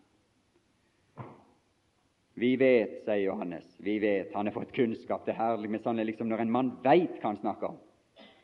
Vi 2.39 2.53
vet, 2.55 3.01
sier 3.03 3.25
Johannes, 3.25 3.67
vi 3.83 3.97
vet, 3.99 4.31
han 4.31 4.47
har 4.47 4.55
fått 4.55 4.71
kunnskap. 4.71 5.25
Det 5.25 5.33
er 5.33 5.41
herlig 5.41 5.73
med 5.73 5.83
sånne 5.83 6.05
liksom 6.07 6.29
når 6.31 6.45
en 6.45 6.53
mann 6.53 6.69
veit 6.85 7.17
hva 7.19 7.33
han 7.33 7.41
snakker 7.41 7.73
om. 7.73 7.79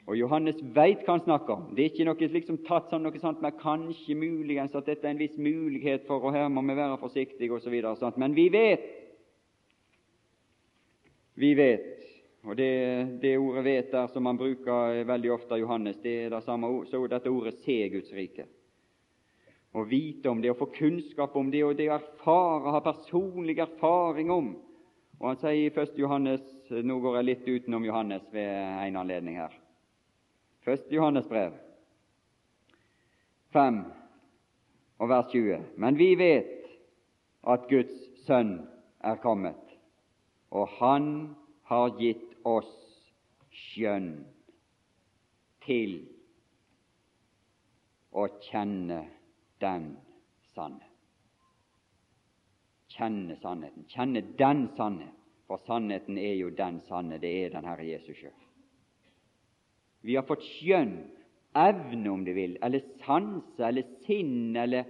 Og 0.06 0.18
Johannes 0.20 0.60
veit 0.76 1.02
hva 1.02 1.16
han 1.16 1.24
snakker 1.26 1.54
om. 1.56 1.70
Det 1.74 1.82
er 1.82 1.90
ikke 1.90 2.06
noe 2.06 2.28
liksom 2.30 2.60
tatt 2.68 2.92
som 2.92 3.02
noe 3.02 3.22
sånt 3.22 3.42
men 3.42 3.56
kanskje, 3.58 4.14
muligens, 4.18 4.76
at 4.78 4.86
dette 4.86 5.08
er 5.08 5.16
en 5.16 5.22
viss 5.22 5.38
mulighet 5.42 6.06
for, 6.06 6.22
og 6.22 6.36
her 6.36 6.46
må 6.54 6.62
vi 6.68 6.78
være 6.78 7.00
forsiktige 7.02 7.58
osv. 7.58 7.74
Men 8.22 8.38
vi 8.38 8.50
vet 8.54 8.94
Vi 11.36 11.50
vet, 11.52 12.04
og 12.48 12.56
det, 12.56 13.20
det 13.20 13.38
ordet 13.38 13.64
'vet' 13.66 13.92
der 13.92 14.08
som 14.08 14.24
man 14.24 14.38
bruker 14.38 15.04
veldig 15.04 15.32
ofte 15.32 15.52
av 15.52 15.60
Johannes, 15.60 15.98
det 16.00 16.14
er 16.26 16.30
det 16.30 16.44
samme 16.44 16.68
ord, 16.68 16.86
så 16.88 17.08
dette 17.08 17.30
ordet 17.30 17.54
'se 17.60 17.90
Guds 17.90 18.14
rike'. 18.14 18.46
Å 19.74 19.84
vite 19.84 20.30
om 20.30 20.42
det, 20.42 20.52
å 20.52 20.56
få 20.56 20.70
kunnskap 20.72 21.36
om 21.36 21.52
det, 21.52 21.64
og 21.64 21.76
det 21.76 21.90
å 21.90 21.98
erfare, 21.98 22.72
ha 22.72 22.80
personlig 22.80 23.60
erfaring 23.60 24.32
om. 24.32 24.56
Og 25.20 25.28
Han 25.28 25.36
sier 25.36 25.68
i 25.68 25.70
1. 25.70 25.98
Johannes 25.98 26.42
Nå 26.70 27.00
går 27.00 27.18
jeg 27.18 27.26
litt 27.26 27.48
utenom 27.48 27.86
Johannes 27.86 28.24
ved 28.32 28.88
en 28.88 28.96
anledning 28.96 29.36
her. 29.36 29.65
1. 30.66 30.92
Johannes 30.92 31.28
brev 31.28 31.54
5 33.54 33.84
og 35.00 35.10
vers 35.10 35.28
20. 35.32 35.60
Men 35.78 35.98
vi 35.98 36.16
vet 36.20 36.66
at 37.48 37.68
Guds 37.70 37.94
sønn 38.26 38.58
er 39.06 39.20
kommet, 39.22 39.62
og 40.50 40.68
han 40.80 41.36
har 41.70 41.94
gitt 42.00 42.34
oss 42.46 42.74
skjønn 43.54 44.10
til 45.66 46.00
å 48.16 48.26
kjenne 48.48 49.04
den 49.62 49.92
sanne. 50.56 50.90
Kjenne 52.96 53.36
sannheten. 53.42 53.86
Kjenne 53.92 54.24
den 54.40 54.68
sanne. 54.78 55.12
For 55.46 55.62
sannheten 55.68 56.18
er 56.18 56.34
jo 56.40 56.50
den 56.50 56.80
sanne. 56.88 57.20
Det 57.22 57.32
er 57.44 57.54
den 57.54 57.68
Herre 57.68 57.86
Jesus 57.86 58.18
sjøl. 58.18 58.45
Vi 60.06 60.16
har 60.16 60.26
fått 60.28 60.44
skjønn 60.46 61.00
evne, 61.56 62.10
om 62.12 62.22
du 62.26 62.34
vil, 62.36 62.58
eller 62.64 62.84
sanse, 63.02 63.64
eller 63.64 63.88
sinn, 64.06 64.54
eller 64.60 64.86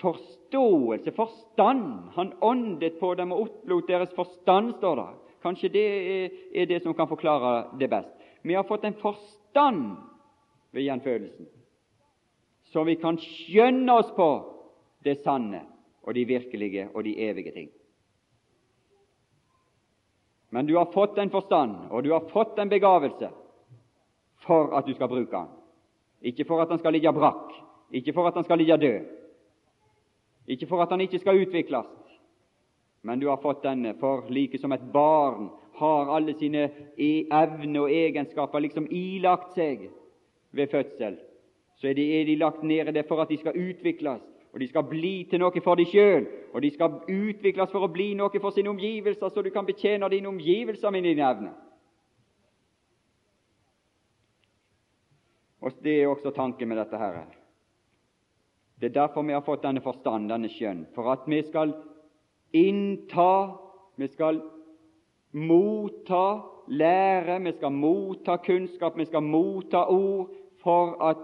forståelse, 0.00 1.12
forstand. 1.12 2.08
Han 2.16 2.32
åndet 2.40 2.96
på 3.00 3.12
dem 3.18 3.34
og 3.34 3.48
opplot 3.48 3.90
deres 3.90 4.14
forstand, 4.16 4.76
står 4.78 5.02
det. 5.02 5.10
Kanskje 5.44 5.72
det 5.74 5.84
er 6.56 6.70
det 6.70 6.80
som 6.82 6.96
kan 6.96 7.10
forklare 7.10 7.76
det 7.78 7.90
best. 7.92 8.14
Vi 8.42 8.56
har 8.56 8.64
fått 8.64 8.86
en 8.88 8.96
forstand 9.00 9.96
ved 10.72 10.86
gjenfødelsen, 10.86 11.46
så 12.72 12.82
vi 12.84 12.96
kan 13.00 13.20
skjønne 13.20 14.00
oss 14.00 14.10
på 14.16 14.28
det 15.04 15.18
sanne 15.22 15.62
og 16.04 16.16
de 16.16 16.24
virkelige 16.28 16.88
og 16.92 17.04
de 17.04 17.14
evige 17.28 17.52
ting. 17.52 17.70
Men 20.50 20.66
du 20.66 20.74
har 20.76 20.92
fått 20.92 21.18
en 21.18 21.32
forstand, 21.32 21.90
og 21.90 22.04
du 22.04 22.12
har 22.12 22.28
fått 22.32 22.58
en 22.58 22.72
begavelse 22.72 23.30
for 24.46 24.76
at 24.78 24.86
du 24.86 24.94
skal 24.94 25.08
bruke 25.08 25.36
han. 25.36 25.52
Ikke 26.22 26.44
for 26.44 26.62
at 26.62 26.70
han 26.72 26.78
skal 26.78 26.92
ligge 26.92 27.12
brakk, 27.12 27.52
ikke 27.92 28.12
for 28.12 28.28
at 28.28 28.34
han 28.34 28.44
skal 28.44 28.58
ligge 28.58 28.76
død, 28.76 29.00
ikke 30.48 30.66
for 30.66 30.82
at 30.82 30.90
han 30.90 31.00
ikke 31.00 31.18
skal 31.18 31.40
utvikles, 31.40 31.86
men 33.02 33.20
du 33.20 33.28
har 33.28 33.40
fått 33.42 33.64
denne, 33.64 33.94
for 34.00 34.24
like 34.32 34.58
som 34.58 34.72
et 34.72 34.84
barn 34.92 35.50
har 35.76 36.16
alle 36.16 36.34
sine 36.38 36.70
e- 36.96 37.26
evner 37.32 37.80
og 37.80 37.92
egenskaper 37.92 38.62
liksom 38.64 38.86
ilagt 38.90 39.52
seg 39.54 39.90
ved 40.52 40.70
fødsel, 40.72 41.18
så 41.76 41.88
er 41.88 41.98
de, 41.98 42.04
er 42.20 42.24
de 42.24 42.36
lagt 42.36 42.62
nede 42.62 42.92
det 42.92 43.04
for 43.08 43.20
at 43.20 43.28
de 43.28 43.36
skal 43.36 43.58
utvikles, 43.58 44.22
og 44.52 44.60
de 44.60 44.68
skal 44.68 44.84
bli 44.86 45.26
til 45.30 45.42
noe 45.42 45.60
for 45.64 45.76
deg 45.76 45.90
sjøl, 45.90 46.26
og 46.54 46.62
de 46.62 46.70
skal 46.70 47.00
utvikles 47.10 47.72
for 47.72 47.84
å 47.84 47.90
bli 47.92 48.12
noe 48.14 48.40
for 48.40 48.54
sine 48.54 48.70
omgivelser, 48.70 49.28
så 49.28 49.42
du 49.42 49.50
kan 49.50 49.66
betjene 49.66 50.08
dine 50.08 50.30
omgivelser 50.30 50.94
med 50.94 51.02
dine 51.02 51.26
evner. 51.26 51.56
Og 55.64 55.72
Det 55.82 56.02
er 56.02 56.08
også 56.08 56.30
tanken 56.30 56.68
med 56.68 56.76
dette. 56.76 56.98
her. 56.98 57.24
Det 58.80 58.90
er 58.90 59.00
derfor 59.00 59.22
vi 59.22 59.32
har 59.32 59.40
fått 59.40 59.62
denne 59.62 59.80
forstand, 59.80 60.28
denne 60.28 60.48
skjønn, 60.50 60.86
for 60.94 61.12
at 61.12 61.24
vi 61.30 61.40
skal 61.46 61.72
innta, 62.52 63.54
vi 63.96 64.08
skal 64.08 64.40
motta 65.32 66.42
lære, 66.68 67.38
vi 67.44 67.52
skal 67.52 67.72
motta 67.72 68.36
kunnskap, 68.36 68.98
vi 68.98 69.06
skal 69.08 69.22
motta 69.22 69.86
ord, 69.88 70.34
for 70.62 70.96
at 71.00 71.22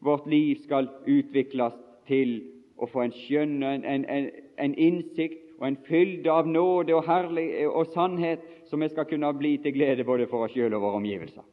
vårt 0.00 0.26
liv 0.26 0.56
skal 0.64 0.88
utvikles 1.06 1.76
til 2.08 2.40
å 2.78 2.86
få 2.86 3.04
en 3.04 3.14
skjønn, 3.14 3.62
en, 3.62 3.84
en, 3.84 4.30
en 4.58 4.74
innsikt 4.74 5.44
og 5.58 5.66
en 5.68 5.78
fylde 5.88 6.30
av 6.30 6.46
nåde 6.46 6.94
og, 6.94 7.04
herlig, 7.06 7.66
og 7.68 7.92
sannhet, 7.94 8.42
som 8.70 8.80
vi 8.80 8.88
skal 8.88 9.06
kunne 9.10 9.32
bli 9.34 9.56
til 9.62 9.74
glede 9.74 10.06
både 10.06 10.26
for 10.30 10.46
oss 10.46 10.54
sjøl 10.54 10.74
og 10.74 10.84
våre 10.86 11.02
omgivelser. 11.02 11.46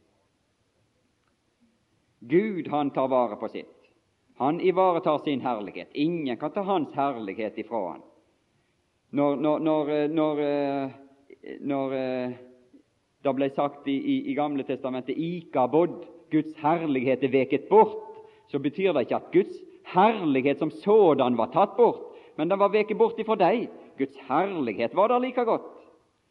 Gud 2.20 2.68
han 2.68 2.90
tar 2.90 3.08
vare 3.08 3.36
på 3.36 3.48
sitt. 3.48 3.72
Han 4.36 4.60
ivaretar 4.60 5.18
sin 5.18 5.40
herlighet. 5.40 5.88
Ingen 5.92 6.36
kan 6.36 6.50
ta 6.50 6.60
hans 6.60 6.92
herlighet 6.94 7.58
ifra 7.58 7.88
han. 7.90 8.02
Når, 9.10 9.36
når, 9.36 9.58
når, 9.58 9.90
eh, 9.90 10.10
når, 10.10 10.40
eh, 10.40 10.90
når 11.60 11.94
eh, 11.96 12.34
det 13.24 13.34
ble 13.38 13.48
sagt 13.54 13.88
i, 13.88 13.96
i, 13.96 14.16
i 14.30 14.34
Gamle 14.36 14.66
testamentet 14.66 15.16
Ikabod, 15.16 16.04
Guds 16.30 16.56
herlighet 16.60 17.24
er 17.24 17.32
veket 17.32 17.68
bort, 17.70 17.96
så 18.50 18.58
betyr 18.58 18.92
det 18.92 19.06
ikke 19.06 19.20
at 19.20 19.32
Guds 19.32 19.56
herlighet 19.94 20.60
som 20.60 20.70
sådan 20.70 21.38
var 21.38 21.52
tatt 21.54 21.76
bort, 21.78 22.02
men 22.36 22.50
den 22.50 22.60
var 22.60 22.74
veket 22.74 22.98
bort 22.98 23.18
ifra 23.18 23.38
deg. 23.40 23.70
Guds 23.96 24.18
herlighet 24.28 24.94
var 24.94 25.08
der 25.08 25.22
like 25.22 25.44
godt. 25.48 25.70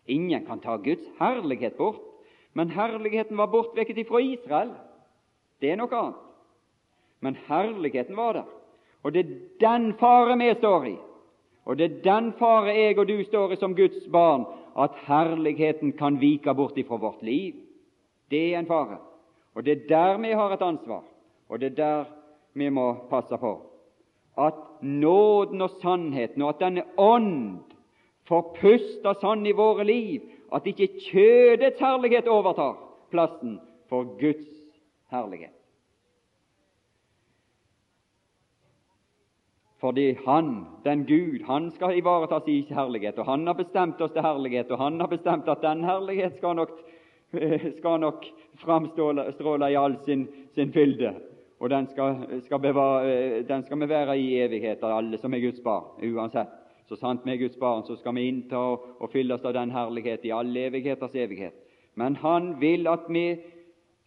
Ingen 0.06 0.46
kan 0.46 0.62
ta 0.62 0.78
Guds 0.78 1.08
herlighet 1.20 1.78
bort, 1.80 2.04
men 2.54 2.70
herligheten 2.70 3.38
var 3.38 3.50
bortveket 3.52 3.98
ifra 3.98 4.22
Israel. 4.22 4.76
Det 5.62 5.72
er 5.72 5.80
noe 5.80 5.96
annet. 5.96 6.22
Men 7.22 7.38
herligheten 7.48 8.18
var 8.18 8.34
der. 8.38 8.50
Og 9.04 9.14
det 9.14 9.26
er 9.26 9.36
den 9.62 9.92
fare 10.00 10.38
vi 10.38 10.50
står 10.58 10.88
i, 10.90 10.96
og 11.66 11.78
det 11.78 11.86
er 11.86 12.02
den 12.06 12.32
fare 12.40 12.74
jeg 12.74 12.98
og 13.00 13.08
du 13.08 13.20
står 13.24 13.54
i 13.54 13.60
som 13.62 13.76
Guds 13.78 14.08
barn, 14.12 14.46
at 14.78 14.98
herligheten 15.06 15.94
kan 15.98 16.18
vike 16.22 16.54
bort 16.54 16.78
ifra 16.78 16.98
vårt 16.98 17.22
liv. 17.22 17.54
Det 18.30 18.54
er 18.54 18.60
en 18.60 18.70
fare. 18.70 18.98
Og 19.56 19.66
det 19.66 19.72
er 19.72 19.88
der 19.90 20.18
vi 20.18 20.34
har 20.34 20.54
et 20.54 20.62
ansvar, 20.66 21.04
og 21.50 21.60
det 21.60 21.72
er 21.72 21.76
der 21.76 22.06
vi 22.54 22.70
må 22.70 22.94
passe 23.10 23.38
på 23.38 23.54
at 24.38 24.54
nåden 24.82 25.62
og 25.62 25.70
sannheten, 25.82 26.42
og 26.42 26.50
at 26.50 26.64
denne 26.66 26.84
ånd 27.00 27.62
får 28.28 28.50
puste 28.60 29.14
sånn 29.22 29.46
i 29.48 29.56
våre 29.56 29.86
liv 29.88 30.26
at 30.56 30.68
ikke 30.68 30.90
kjødets 31.08 31.80
herlighet 31.80 32.28
overtar 32.32 32.76
plassen 33.14 33.60
for 33.90 34.18
Guds 34.20 34.55
herlighet. 35.12 35.54
Fordi 39.80 40.18
Han, 40.26 40.66
den 40.86 41.06
Gud, 41.06 41.44
han 41.46 41.72
skal 41.72 41.98
ivareta 41.98 42.40
sin 42.46 42.76
herlighet, 42.76 43.20
og 43.20 43.26
Han 43.26 43.48
har 43.48 43.54
bestemt 43.54 44.02
oss 44.02 44.12
til 44.12 44.22
herlighet, 44.22 44.72
og 44.72 44.78
Han 44.78 45.00
har 45.00 45.08
bestemt 45.08 45.50
at 45.50 45.62
den 45.62 45.84
herlighet 45.84 46.38
skal 46.38 46.56
nok, 46.56 46.72
skal 47.78 48.00
nok 48.00 48.26
framstråle 48.56 49.72
i 49.72 49.76
all 49.76 49.98
sin, 50.06 50.28
sin 50.56 50.74
fylde. 50.74 51.14
Og 51.60 51.70
den 51.70 51.88
skal, 51.88 52.16
skal, 52.44 52.60
bevare, 52.60 53.42
den 53.44 53.64
skal 53.64 53.80
vi 53.80 53.90
være 53.90 54.18
i 54.20 54.40
evighet, 54.42 54.84
alle 54.84 55.18
som 55.18 55.34
er 55.34 55.40
Guds 55.40 55.62
barn, 55.64 55.84
uansett. 56.04 56.50
Så 56.86 56.96
sant 56.96 57.22
vi 57.26 57.32
er 57.34 57.38
Guds 57.42 57.58
barn, 57.58 57.84
så 57.86 57.96
skal 57.96 58.16
vi 58.16 58.28
innta 58.28 58.58
og, 58.58 58.84
og 59.00 59.10
fylles 59.10 59.46
av 59.46 59.54
den 59.54 59.72
herlighet 59.74 60.26
i 60.26 60.34
alle 60.36 60.68
evigheters 60.68 61.16
evighet. 61.16 61.56
Men 61.96 62.16
Han 62.16 62.56
vil 62.62 62.88
at 62.88 63.08
vi 63.10 63.38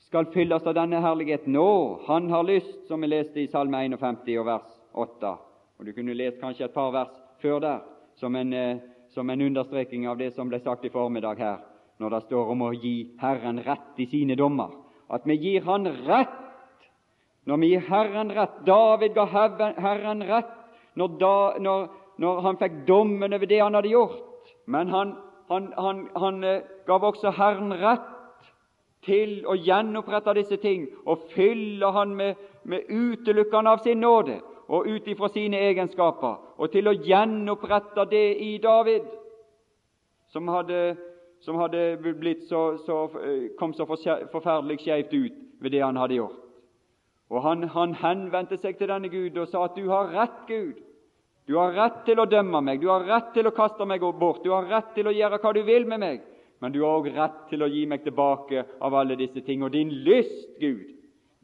skal 0.09 0.27
fylles 0.33 0.65
av 0.67 0.73
denne 0.75 1.03
herligheten 1.05 1.53
nå. 1.53 2.01
Han 2.07 2.31
har 2.33 2.47
lyst, 2.49 2.87
som 2.89 3.01
vi 3.01 3.11
leste 3.13 3.43
i 3.43 3.49
Salme 3.53 3.83
51 3.85 4.39
og 4.41 4.47
vers 4.49 4.71
8. 4.93 5.33
Og 5.79 5.85
Du 5.85 5.93
kunne 5.93 6.17
lest 6.17 6.41
kanskje 6.41 6.65
et 6.65 6.75
par 6.75 6.95
vers 6.95 7.13
før 7.43 7.61
der, 7.61 7.83
som 8.17 8.35
en, 8.37 8.53
eh, 8.53 8.79
som 9.13 9.31
en 9.31 9.41
understreking 9.41 10.09
av 10.09 10.17
det 10.19 10.33
som 10.35 10.49
ble 10.49 10.61
sagt 10.61 10.85
i 10.85 10.91
formiddag 10.91 11.39
her, 11.39 11.59
når 12.01 12.11
det 12.11 12.23
står 12.23 12.51
om 12.51 12.63
å 12.63 12.73
gi 12.73 13.11
Herren 13.21 13.61
rett 13.61 14.01
i 14.01 14.07
sine 14.07 14.35
dommer. 14.35 14.73
At 15.11 15.27
vi 15.27 15.37
gir 15.37 15.65
Han 15.65 15.87
rett 16.07 16.29
når 17.45 17.57
vi 17.57 17.67
gir 17.67 17.81
Herren 17.81 18.31
rett. 18.31 18.65
David 18.67 19.15
ga 19.15 19.25
Herren 19.25 20.23
rett 20.23 20.53
når, 20.95 21.09
da, 21.21 21.59
når, 21.59 21.89
når 22.19 22.41
han 22.41 22.57
fikk 22.57 22.87
dommen 22.87 23.33
over 23.33 23.47
det 23.47 23.61
han 23.61 23.75
hadde 23.75 23.89
gjort. 23.89 24.53
Men 24.67 24.89
han, 24.89 25.17
han, 25.49 25.73
han, 25.77 26.09
han 26.17 26.45
eh, 26.45 26.63
gav 26.87 27.05
også 27.05 27.31
Herren 27.31 27.73
rett 27.73 28.18
til 29.07 29.43
å 29.47 29.55
gjenopprette 29.55 30.35
disse 30.39 30.59
ting 30.63 30.87
og 31.07 31.29
fylle 31.35 31.91
han 31.95 32.15
med, 32.17 32.39
med 32.65 32.89
utelukkende 32.89 33.71
av 33.71 33.85
sin 33.85 34.01
nåde 34.03 34.41
og 34.69 34.87
ut 34.87 35.07
ifra 35.09 35.31
sine 35.33 35.61
egenskaper, 35.71 36.35
og 36.61 36.73
til 36.73 36.91
å 36.91 36.93
gjenopprette 36.93 38.05
det 38.11 38.27
i 38.45 38.59
David, 38.61 39.07
som 40.29 40.49
hadde, 40.53 40.97
som 41.41 41.57
hadde 41.57 41.97
blitt 42.03 42.45
så, 42.51 42.77
så, 42.85 43.07
kom 43.59 43.73
så 43.73 43.87
forferdelig 43.89 44.83
skjevt 44.83 45.15
ut 45.15 45.39
ved 45.63 45.73
det 45.73 45.81
han 45.81 45.97
hadde 45.97 46.19
gjort. 46.21 46.45
Og 47.33 47.43
han, 47.45 47.65
han 47.73 47.95
henvendte 47.97 48.57
seg 48.61 48.77
til 48.77 48.93
denne 48.93 49.09
Gud 49.13 49.37
og 49.41 49.49
sa 49.49 49.67
at 49.67 49.77
du 49.77 49.89
har 49.89 50.13
rett, 50.13 50.45
Gud. 50.49 50.77
Du 51.49 51.57
har 51.57 51.73
rett 51.73 52.03
til 52.05 52.21
å 52.21 52.29
dømme 52.29 52.61
meg, 52.65 52.81
du 52.81 52.91
har 52.93 53.05
rett 53.09 53.33
til 53.33 53.49
å 53.49 53.55
kaste 53.57 53.85
meg 53.89 54.05
bort, 54.21 54.43
du 54.45 54.53
har 54.53 54.69
rett 54.69 54.93
til 54.97 55.09
å 55.09 55.15
gjøre 55.17 55.41
hva 55.41 55.53
du 55.57 55.63
vil 55.65 55.89
med 55.89 56.03
meg, 56.03 56.25
men 56.61 56.73
du 56.75 56.81
har 56.83 56.99
òg 56.99 57.11
rett 57.15 57.41
til 57.51 57.63
å 57.63 57.71
gi 57.71 57.85
meg 57.87 58.03
tilbake 58.03 58.65
av 58.83 58.95
alle 58.99 59.17
disse 59.19 59.41
ting. 59.47 59.63
Og 59.63 59.73
din 59.73 59.93
lyst, 60.07 60.59
Gud, 60.59 60.91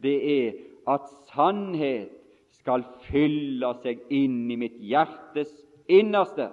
det 0.03 0.17
er 0.33 0.57
at 0.91 1.07
sannhet 1.31 2.13
skal 2.59 2.85
fylle 3.07 3.71
seg 3.83 4.03
inn 4.15 4.51
i 4.51 4.59
mitt 4.59 4.77
hjertes 4.83 5.53
innerste 5.91 6.49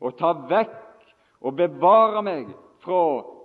og 0.00 0.16
ta 0.18 0.32
vekk 0.48 0.76
og 1.44 1.56
bevare 1.58 2.22
meg 2.24 2.48
fra 2.80 3.02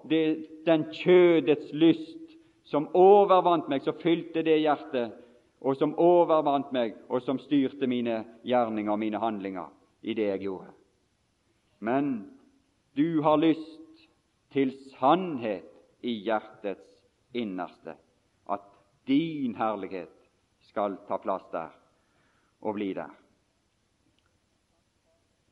det, 0.08 0.24
den 0.66 0.88
kjødets 0.96 1.74
lyst 1.76 2.36
som 2.66 2.88
overvant 2.98 3.68
meg, 3.70 3.84
som 3.84 3.98
fylte 4.02 4.42
det 4.46 4.58
hjertet, 4.64 5.14
og 5.62 5.78
som 5.78 5.94
overvant 6.02 6.72
meg, 6.74 6.96
og 7.10 7.22
som 7.26 7.40
styrte 7.42 7.88
mine 7.90 8.24
gjerninger 8.46 8.94
og 8.94 9.02
mine 9.02 9.22
handlinger 9.22 9.70
i 10.06 10.16
det 10.18 10.30
jeg 10.32 10.46
gjorde. 10.48 10.72
Men 11.80 12.30
du 12.98 13.22
har 13.26 13.38
lyst 13.42 13.85
til 14.56 14.72
sannhet 14.96 15.68
i 16.06 16.14
hjertets 16.24 16.88
innerste, 17.36 17.98
at 18.48 18.64
din 19.08 19.56
herlighet 19.60 20.14
skal 20.70 20.96
ta 21.10 21.20
plass 21.20 21.44
der 21.52 21.74
og 22.64 22.78
bli 22.78 22.94
der. 22.96 23.12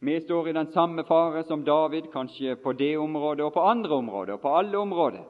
Vi 0.03 0.15
står 0.23 0.49
i 0.49 0.55
den 0.55 0.71
samme 0.71 1.03
fare 1.07 1.43
som 1.47 1.63
David, 1.63 2.09
kanskje 2.11 2.55
på 2.59 2.73
det 2.79 2.97
området 2.99 3.45
og 3.45 3.53
på 3.53 3.63
andre 3.63 3.95
områder, 3.95 4.33
og 4.33 4.41
på 4.41 4.55
alle 4.55 4.77
områder, 4.77 5.23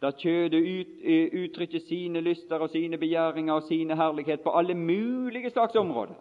der 0.00 0.16
kjødet 0.20 0.60
ut, 0.62 0.90
eh, 1.02 1.42
uttrykker 1.42 1.80
sine 1.80 2.20
lyster 2.20 2.60
og 2.60 2.70
sine 2.70 2.98
begjæringer 2.98 3.54
og 3.54 3.62
sine 3.62 3.96
herlighet 3.96 4.40
på 4.40 4.50
alle 4.50 4.74
mulige 4.74 5.50
slags 5.50 5.76
områder. 5.76 6.14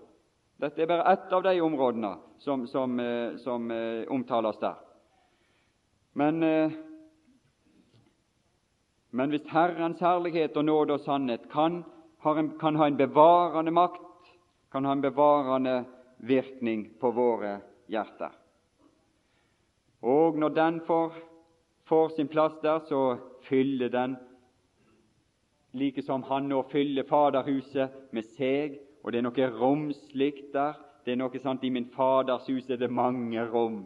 Dette 0.59 0.81
er 0.81 0.87
bare 0.87 1.13
ett 1.13 1.33
av 1.33 1.43
de 1.43 1.59
områdene 1.61 2.15
som, 2.39 2.67
som, 2.67 2.99
eh, 2.99 3.37
som 3.37 3.71
uh, 3.71 4.03
omtales 4.09 4.57
der. 4.57 4.75
Men, 6.13 6.43
men, 9.17 9.31
hvis 9.33 9.47
Herrens 9.49 10.01
herlighet 10.03 10.57
og 10.57 10.65
nåde 10.67 10.97
og 10.97 11.05
sannhet 11.05 11.47
kan, 11.51 11.81
en, 12.27 12.51
kan 12.59 12.75
ha 12.77 12.87
en 12.87 12.99
bevarende 12.99 13.73
makt, 13.73 14.29
kan 14.71 14.85
ha 14.85 14.93
en 14.93 15.01
bevarende 15.01 15.79
virkning 16.19 16.85
på 17.01 17.11
våre 17.15 17.57
hjerter. 17.89 18.35
Og 20.05 20.37
når 20.37 20.53
den 20.53 20.79
får, 20.85 21.15
får 21.89 22.09
sin 22.15 22.29
plass 22.29 22.59
der, 22.61 22.79
så 22.85 23.17
fyller 23.47 23.89
den 23.89 24.17
like 25.77 26.01
som 26.01 26.23
han 26.23 26.49
nå 26.49 26.61
fyller 26.71 27.05
Faderhuset 27.07 28.13
med 28.13 28.25
seg, 28.37 28.77
og 29.03 29.13
det 29.13 29.19
er 29.19 29.27
noe 29.27 29.49
romslig 29.59 30.33
der. 30.53 30.77
Det 31.05 31.13
er 31.13 31.21
noe 31.21 31.39
sant, 31.39 31.63
I 31.63 31.71
min 31.71 31.87
Faders 31.93 32.49
hus 32.51 32.69
er 32.69 32.79
det 32.81 32.91
mange 32.91 33.39
rom. 33.47 33.85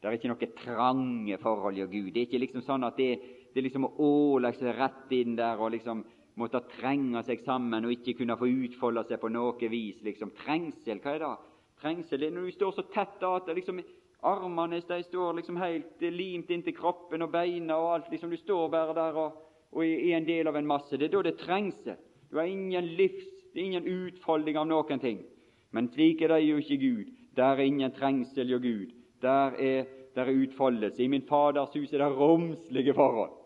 Det 0.00 0.08
er 0.08 0.16
ikke 0.16 0.30
noe 0.30 0.50
trange 0.56 1.38
forhold 1.42 1.78
i 1.80 1.86
Gud. 1.90 2.12
Det 2.14 2.20
er 2.20 2.28
ikke 2.28 2.42
liksom 2.44 2.62
sånn 2.64 2.86
at 2.86 3.00
det, 3.00 3.18
det 3.54 3.64
liksom 3.66 3.86
å 3.86 3.92
åle 4.06 4.52
seg 4.56 4.74
rett 4.78 5.12
inn 5.16 5.36
der 5.36 5.60
og 5.60 5.72
liksom 5.74 6.02
måtte 6.40 6.62
trenge 6.78 7.22
seg 7.26 7.42
sammen 7.44 7.84
og 7.84 7.92
ikke 7.92 8.16
kunne 8.20 8.38
få 8.38 8.48
utfolde 8.48 9.04
seg 9.08 9.20
på 9.20 9.28
noe 9.28 9.70
vis. 9.72 10.02
liksom. 10.02 10.32
Trengsel, 10.44 11.00
hva 11.02 11.14
er 11.14 11.24
det? 11.24 11.36
trengsel. 11.80 12.22
er 12.22 12.30
Når 12.30 12.46
du 12.46 12.52
står 12.52 12.72
så 12.76 12.84
tett 12.92 13.22
at 13.24 13.48
liksom, 13.54 13.80
armene 14.22 14.80
de 14.80 15.02
står 15.02 15.34
liksom 15.38 15.56
helt 15.60 16.00
limt 16.00 16.50
inntil 16.50 16.76
kroppen 16.76 17.22
og 17.22 17.32
beina 17.32 17.78
og 17.78 17.94
alt. 17.94 18.10
liksom 18.10 18.30
Du 18.30 18.36
står 18.36 18.68
bare 18.68 18.94
der 18.94 19.16
og, 19.16 19.32
og 19.72 19.84
er 19.84 20.16
en 20.16 20.26
del 20.26 20.48
av 20.48 20.56
en 20.56 20.66
masse. 20.66 20.96
Det 20.96 21.08
er 21.08 21.14
da 21.14 21.22
det 21.22 21.34
er 21.34 21.44
trengsel. 21.44 21.96
Du 22.30 22.36
har 22.38 22.46
ingen 22.46 22.86
livs, 22.96 23.26
det 23.52 23.60
er 23.60 23.64
ingen 23.64 23.86
utfolding 23.86 24.58
av 24.58 24.68
noen 24.68 25.00
ting. 25.00 25.24
Men 25.72 25.88
slik 25.90 26.22
er 26.22 26.34
det 26.34 26.44
jo 26.44 26.58
ikke 26.58 26.82
Gud. 26.82 27.10
Der 27.36 27.56
er 27.56 27.64
ingen 27.64 27.92
trengsel 27.94 28.50
jo 28.50 28.58
Gud. 28.58 28.92
Der 29.22 29.54
er, 29.58 29.86
der 30.14 30.26
er 30.26 30.42
utfoldelse. 30.44 31.02
I 31.02 31.08
min 31.08 31.26
Faders 31.28 31.74
hus 31.74 31.92
er 31.92 32.02
det 32.02 32.16
romslige 32.16 32.94
forhold. 32.94 33.36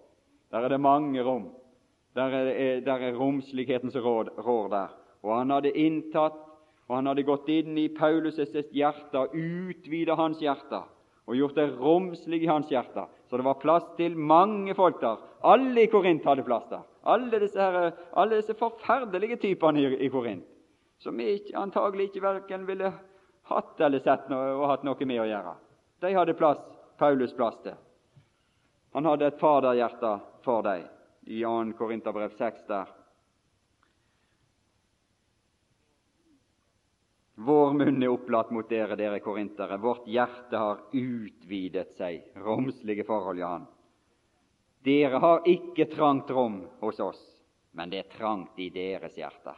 Der 0.55 0.63
er 0.63 0.71
det 0.71 0.81
mange 0.81 1.23
rom. 1.27 1.49
Der 2.15 2.31
er, 2.31 2.81
der 2.87 3.09
er 3.09 3.17
romsligheten 3.19 3.91
som 3.91 4.05
rår 4.07 4.69
der. 4.71 4.93
Og 5.27 5.33
han 5.35 5.51
hadde 5.51 5.73
inntatt 5.75 6.39
og 6.89 6.99
han 6.99 7.09
hadde 7.09 7.25
gått 7.25 7.49
inn 7.49 7.79
i 7.81 7.89
Paulus' 7.97 8.43
hjerte, 8.73 9.23
utvidet 9.33 10.17
hans 10.19 10.41
hjerte 10.43 10.83
og 11.25 11.39
gjort 11.39 11.57
det 11.57 11.71
romslig 11.81 12.43
i 12.45 12.51
hans 12.51 12.69
hjerte. 12.69 13.07
Så 13.31 13.39
det 13.41 13.47
var 13.47 13.57
plass 13.63 13.87
til 13.97 14.17
mange 14.17 14.75
folk 14.77 15.01
der. 15.01 15.23
Alle 15.41 15.87
i 15.87 15.89
Korint 15.89 16.27
hadde 16.29 16.45
plass 16.45 16.67
der. 16.69 16.83
Alle 17.09 17.41
disse, 17.41 17.61
her, 17.61 17.95
alle 18.13 18.37
disse 18.37 18.57
forferdelige 18.59 19.39
typene 19.41 19.81
i, 19.81 19.89
i 20.05 20.11
Korint, 20.13 20.45
som 21.01 21.17
vi 21.17 21.39
antagelig 21.57 22.11
ikke 22.11 22.25
verken 22.25 22.69
ville 22.69 22.93
hatt 23.49 23.81
eller 23.81 24.05
sett 24.05 24.29
noe, 24.33 24.53
og 24.59 24.69
hatt 24.69 24.85
noe 24.85 25.09
med 25.09 25.23
å 25.25 25.27
gjøre. 25.29 25.57
De 26.05 26.13
hadde 26.13 26.37
plass, 26.37 26.61
Paulus 27.01 27.33
plass 27.37 27.57
til. 27.65 27.77
Han 28.95 29.09
hadde 29.09 29.33
et 29.33 29.41
faderhjerte 29.41 30.19
for 30.45 30.63
dem. 30.63 30.85
I 31.27 31.41
2. 31.43 31.73
Korinterbrev 31.79 32.37
6 32.37 32.67
der 32.69 32.93
Vår 37.35 37.73
munn 37.75 38.03
er 38.03 38.13
opplatt 38.15 38.53
mot 38.55 38.69
dere, 38.71 38.95
dere 38.97 39.19
korintere. 39.21 39.77
Vårt 39.83 40.07
hjerte 40.07 40.59
har 40.61 40.85
utvidet 40.95 41.97
seg. 41.99 42.23
Romslige 42.39 43.03
forhold, 43.09 43.41
Jan. 43.43 43.65
Dere 44.85 45.19
har 45.19 45.49
ikke 45.49 45.89
trangt 45.91 46.31
rom 46.31 46.61
hos 46.81 47.01
oss, 47.01 47.23
men 47.73 47.91
det 47.91 48.05
er 48.05 48.13
trangt 48.15 48.59
i 48.61 48.69
deres 48.71 49.17
hjerter. 49.19 49.57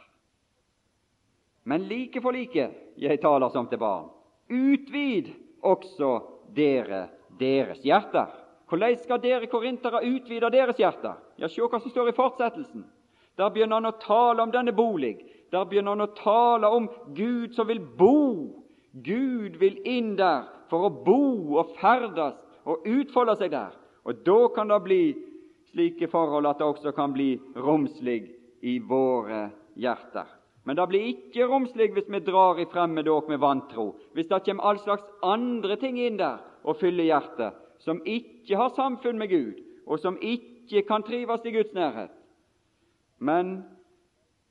Men 1.67 1.85
like 1.85 2.21
for 2.23 2.33
like, 2.33 2.69
jeg 2.95 3.21
taler 3.21 3.51
som 3.53 3.67
til 3.69 3.81
barn, 3.81 4.07
utvid 4.47 5.29
også 5.67 6.11
dere 6.55 7.09
deres 7.37 7.83
hjerter. 7.85 8.31
Hvordan 8.67 8.97
skal 8.99 9.21
dere 9.23 9.47
korintere 9.47 10.03
utvide 10.03 10.51
deres 10.51 10.79
hjerter? 10.79 11.15
Ja, 11.39 11.47
Se 11.47 11.61
hva 11.61 11.79
som 11.79 11.91
står 11.91 12.11
i 12.11 12.15
fortsettelsen. 12.17 12.85
Der 13.37 13.51
begynner 13.53 13.79
han 13.79 13.91
å 13.91 13.99
tale 14.01 14.43
om 14.43 14.51
denne 14.51 14.73
bolig, 14.73 15.21
der 15.51 15.65
begynner 15.69 15.93
han 15.93 16.07
å 16.07 16.13
tale 16.17 16.67
om 16.73 16.89
Gud 17.15 17.53
som 17.55 17.67
vil 17.69 17.79
bo. 17.79 18.63
Gud 18.91 19.59
vil 19.61 19.77
inn 19.85 20.15
der 20.17 20.47
for 20.71 20.87
å 20.87 20.89
bo 20.89 21.57
og 21.61 21.75
ferdes 21.77 22.35
og 22.67 22.87
utfolde 22.89 23.37
seg 23.39 23.53
der. 23.53 23.75
Og 24.03 24.23
Da 24.25 24.47
kan 24.55 24.67
det 24.67 24.81
bli 24.83 25.01
slike 25.71 26.09
forhold 26.09 26.47
at 26.47 26.57
det 26.57 26.65
også 26.67 26.91
kan 26.95 27.13
bli 27.13 27.37
romslig 27.55 28.31
i 28.61 28.79
våre 28.79 29.51
hjerter. 29.75 30.25
Men 30.65 30.75
det 30.75 30.87
blir 30.89 31.07
ikke 31.13 31.47
romslig 31.47 31.93
hvis 31.95 32.09
vi 32.11 32.19
drar 32.25 32.59
i 32.59 32.67
fremmede 32.67 33.11
åk 33.11 33.29
med 33.29 33.39
vantro, 33.39 33.93
hvis 34.13 34.27
det 34.27 34.43
kommer 34.43 34.63
all 34.63 34.79
slags 34.81 35.05
andre 35.23 35.77
ting 35.79 35.99
inn 36.01 36.17
der 36.19 36.41
og 36.67 36.79
fyller 36.81 37.07
hjertet, 37.07 37.53
som 37.79 38.01
ikke 38.05 38.57
har 38.57 38.73
samfunn 38.75 39.19
med 39.19 39.29
Gud, 39.29 39.63
og 39.87 39.99
som 39.99 40.17
ikke 40.21 40.83
kan 40.87 41.03
trives 41.03 41.45
i 41.45 41.53
Guds 41.55 41.73
nærhet. 41.73 42.13
Men 43.19 43.63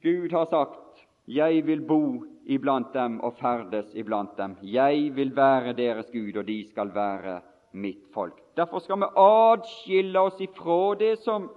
Gud 0.03 0.31
har 0.31 0.45
sagt 0.45 1.07
'Jeg 1.29 1.67
vil 1.67 1.81
bo 1.81 2.25
iblant 2.47 2.95
dem 2.95 3.21
og 3.21 3.35
ferdes 3.41 3.95
iblant 3.95 4.31
dem'. 4.39 4.57
'Jeg 4.63 5.17
vil 5.17 5.37
være 5.37 5.73
deres 5.73 6.11
Gud, 6.13 6.37
og 6.37 6.47
de 6.47 6.69
skal 6.69 6.95
være 6.95 7.41
mitt 7.73 8.05
folk'. 8.15 8.43
Derfor 8.57 8.79
skal 8.79 8.97
vi 8.97 9.05
adskille 9.17 10.21
oss 10.21 10.41
ifra 10.41 10.95
det 10.95 11.19
som, 11.19 11.51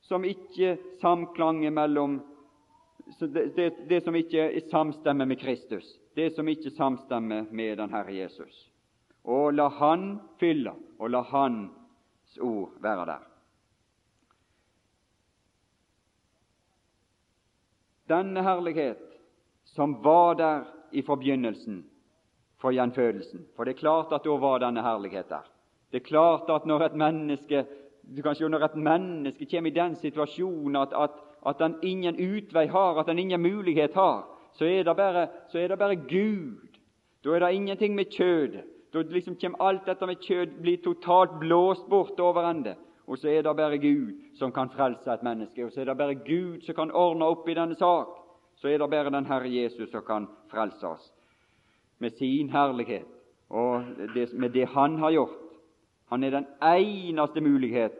som 0.00 0.24
ikke 0.24 0.78
samklanger 1.00 1.70
mellom 1.70 2.20
det, 3.20 3.56
det, 3.56 3.72
det, 3.88 4.02
som 4.04 4.14
ikke 4.14 4.60
samstemmer 4.70 5.24
med 5.24 5.36
Kristus, 5.36 5.84
det 6.16 6.32
som 6.34 6.48
ikke 6.48 6.70
samstemmer 6.70 7.46
med 7.50 7.76
den 7.76 7.90
Herre 7.90 8.14
Jesus. 8.14 8.70
Og 9.28 9.52
la 9.54 9.68
Han 9.68 10.20
fylle, 10.40 10.72
og 10.98 11.10
la 11.12 11.20
Hans 11.22 12.38
ord 12.40 12.80
være 12.80 13.06
der. 13.06 13.28
denne 18.08 18.42
herlighet 18.42 19.04
som 19.64 20.02
var 20.02 20.34
der 20.34 20.64
i 20.92 21.02
forbegynnelsen 21.02 21.84
for 22.58 22.72
gjenfødelsen. 22.72 23.46
For 23.56 23.64
det 23.64 23.76
er 23.76 23.82
klart 23.82 24.12
at 24.12 24.24
da 24.24 24.36
var 24.40 24.62
denne 24.62 24.82
herlighet 24.82 25.28
der. 25.28 25.44
Det 25.92 26.00
er 26.00 26.08
klart 26.08 26.50
at 26.50 26.66
når 26.66 26.86
et 26.86 26.96
menneske 26.96 27.66
du 28.16 28.22
kan 28.22 28.34
se, 28.34 28.48
når 28.48 28.64
et 28.64 28.76
menneske 28.76 29.46
kommer 29.50 29.70
i 29.70 29.74
den 29.74 29.94
situasjonen 29.96 30.76
at, 30.76 30.92
at, 30.96 31.10
at 31.46 31.60
han 31.60 31.74
ingen 31.82 32.16
utvei 32.16 32.66
har, 32.66 33.00
at 33.00 33.06
han 33.06 33.18
ingen 33.18 33.42
mulighet 33.42 33.94
har, 33.94 34.24
så 34.52 34.64
er 34.64 34.82
det 34.82 34.96
bare, 34.96 35.28
er 35.54 35.68
det 35.68 35.78
bare 35.78 35.96
Gud. 35.96 36.68
Da 37.24 37.30
er 37.30 37.38
det 37.38 37.52
ingenting 37.54 37.94
med 37.94 38.04
kjødet. 38.04 38.64
Da 38.92 39.02
liksom 39.02 39.36
kommer 39.36 39.62
alt 39.62 39.86
dette 39.86 40.06
med 40.06 40.22
kjød 40.24 40.60
blir 40.62 40.78
totalt 40.84 41.38
blåst 41.40 41.88
bort 41.88 42.20
over 42.20 42.50
ende. 42.50 42.76
Og 43.06 43.18
så 43.18 43.28
er 43.28 43.42
det 43.42 43.56
bare 43.56 43.78
Gud 43.78 44.14
som 44.36 44.52
kan 44.52 44.70
frelse 44.70 45.12
et 45.12 45.22
menneske, 45.22 45.64
og 45.64 45.72
så 45.72 45.80
er 45.80 45.84
det 45.88 45.96
bare 45.96 46.14
Gud 46.14 46.60
som 46.64 46.74
kan 46.74 46.90
ordne 46.92 47.24
opp 47.24 47.48
i 47.48 47.56
denne 47.56 47.76
sak. 47.76 48.08
Så 48.60 48.68
er 48.68 48.78
det 48.78 48.90
bare 48.90 49.12
den 49.12 49.26
Herre 49.26 49.48
Jesus 49.48 49.90
som 49.90 50.02
kan 50.04 50.26
frelse 50.50 50.86
oss 50.86 51.12
med 51.98 52.10
sin 52.18 52.50
herlighet 52.50 53.06
og 53.48 53.84
det, 54.14 54.32
med 54.32 54.50
det 54.50 54.68
Han 54.68 54.98
har 54.98 55.10
gjort. 55.10 55.38
Han 56.08 56.24
er 56.24 56.30
den 56.30 56.46
eneste 56.62 57.40
mulighet 57.40 57.96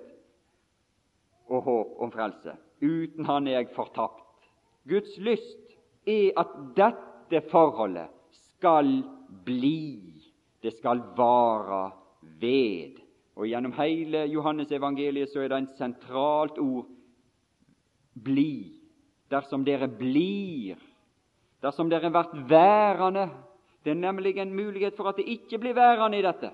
og 1.48 1.62
håp 1.62 1.96
om 1.98 2.12
frelse. 2.12 2.52
Uten 2.82 3.24
Han 3.24 3.46
er 3.46 3.52
jeg 3.52 3.68
fortapt. 3.74 4.24
Guds 4.88 5.18
lyst 5.18 5.76
er 6.06 6.30
at 6.36 6.52
dette 6.76 7.42
forholdet 7.50 8.08
skal 8.32 9.02
bli, 9.44 10.17
det 10.62 10.74
skal 10.76 11.02
vare 11.16 11.90
ved. 12.40 12.98
Og 13.36 13.46
Gjennom 13.46 13.72
hele 13.78 14.24
Johannes 14.26 14.72
evangeliet 14.72 15.30
så 15.30 15.40
er 15.40 15.48
det 15.52 15.58
en 15.58 15.72
sentralt 15.78 16.58
ord 16.58 16.88
bli. 18.24 18.74
Dersom 19.30 19.64
dere 19.64 19.88
blir, 19.88 20.78
dersom 21.62 21.90
dere 21.90 22.10
blir 22.10 22.48
værende 22.48 23.28
Det 23.84 23.90
er 23.90 23.94
nemlig 23.94 24.38
en 24.38 24.54
mulighet 24.54 24.96
for 24.96 25.08
at 25.08 25.16
det 25.16 25.24
ikke 25.28 25.58
blir 25.58 25.74
værende 25.74 26.18
i 26.18 26.22
dette. 26.22 26.50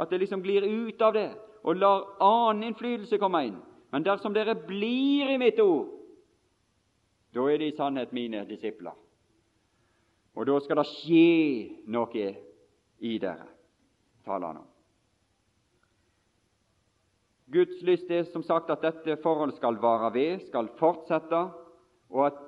at 0.00 0.10
det 0.10 0.20
liksom 0.20 0.42
glir 0.42 0.62
ut 0.62 1.02
av 1.02 1.12
det 1.12 1.30
og 1.64 1.76
lar 1.76 2.04
annen 2.22 2.68
innflytelse 2.68 3.18
komme 3.18 3.40
inn. 3.46 3.56
Men 3.90 4.04
dersom 4.06 4.34
dere 4.34 4.54
blir 4.54 5.30
i 5.32 5.38
mitt 5.38 5.58
ord, 5.60 5.88
da 7.34 7.44
er 7.50 7.58
det 7.58 7.72
i 7.72 7.76
sannhet 7.76 8.12
mine 8.12 8.44
disipler. 8.48 8.94
Og 10.36 10.46
da 10.46 10.58
skal 10.60 10.80
det 10.80 10.86
skje 10.86 11.82
noe 11.90 12.28
i 12.98 13.18
dere, 13.18 13.46
taler 14.24 14.46
han 14.46 14.60
om. 14.62 14.66
Guds 17.48 17.80
lyst 17.82 18.10
er 18.12 18.26
som 18.28 18.42
sagt 18.44 18.68
at 18.70 18.82
dette 18.84 19.16
forholdet 19.22 19.56
skal 19.56 19.78
vare 19.80 20.10
ved, 20.12 20.42
skal 20.50 20.68
fortsette, 20.76 21.46
og 22.12 22.26
at 22.26 22.42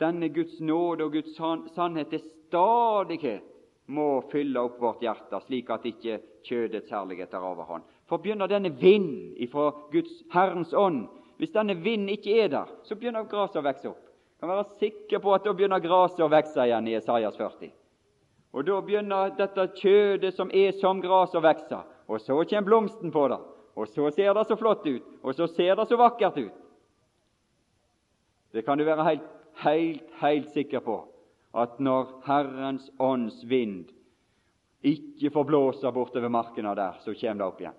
denne 0.00 0.30
Guds 0.32 0.56
nåde 0.60 1.04
og 1.04 1.12
Guds 1.12 1.36
sannhet 1.74 2.08
til 2.12 2.22
stadighet 2.46 3.44
må 3.92 4.22
fylle 4.32 4.60
opp 4.66 4.80
vårt 4.82 5.04
hjerte, 5.04 5.40
slik 5.44 5.68
at 5.70 5.84
ikke 5.86 6.18
kjødets 6.46 6.90
herlighet 6.90 7.34
er 7.34 7.44
overhånd. 7.44 7.84
For 8.08 8.22
begynner 8.22 8.50
denne 8.50 8.72
vind 8.80 9.36
ifra 9.42 9.68
Guds 9.92 10.22
Herrens 10.32 10.74
ånd 10.74 11.06
Hvis 11.36 11.52
denne 11.52 11.74
vind 11.84 12.08
ikke 12.08 12.32
er 12.40 12.48
der, 12.48 12.70
så 12.88 12.96
begynner 12.96 13.26
gresset 13.28 13.58
å 13.60 13.64
vokse 13.66 13.90
opp. 13.90 14.04
Kan 14.40 14.48
være 14.48 14.62
sikker 14.80 15.20
på 15.20 15.34
at 15.34 15.44
da 15.44 15.52
begynner 15.52 15.82
gresset 15.84 16.22
å 16.24 16.30
vokse 16.32 16.64
igjen 16.64 16.88
i 16.88 16.94
Esaias 16.96 17.36
40. 17.36 17.74
Og 18.56 18.64
da 18.64 18.78
begynner 18.80 19.34
dette 19.36 19.66
kjødet 19.76 20.32
som 20.34 20.48
er 20.54 20.72
som 20.80 21.02
gras, 21.04 21.34
å 21.36 21.42
vokse. 21.44 21.82
Og 22.08 22.22
så 22.24 22.38
kommer 22.48 22.64
blomsten 22.64 23.12
på 23.12 23.26
det. 23.28 23.38
Og 23.76 23.90
så 23.92 24.08
ser 24.16 24.32
det 24.32 24.46
så 24.48 24.56
flott 24.56 24.86
ut, 24.88 25.04
og 25.20 25.34
så 25.36 25.46
ser 25.52 25.76
det 25.76 25.84
så 25.90 25.98
vakkert 26.00 26.38
ut. 26.40 26.62
Det 28.56 28.64
kan 28.64 28.78
du 28.80 28.86
være 28.88 29.04
helt, 29.04 29.26
helt, 29.60 30.06
helt 30.22 30.48
sikker 30.54 30.80
på, 30.80 31.02
at 31.52 31.76
når 31.76 32.14
Herrens 32.24 32.88
ånds 32.96 33.42
vind 33.44 33.90
ikke 34.86 35.32
får 35.34 35.44
blåse 35.50 35.92
bortover 35.92 36.32
markene 36.32 36.72
der, 36.78 36.96
så 37.04 37.12
kommer 37.12 37.42
det 37.42 37.50
opp 37.50 37.60
igjen. 37.60 37.76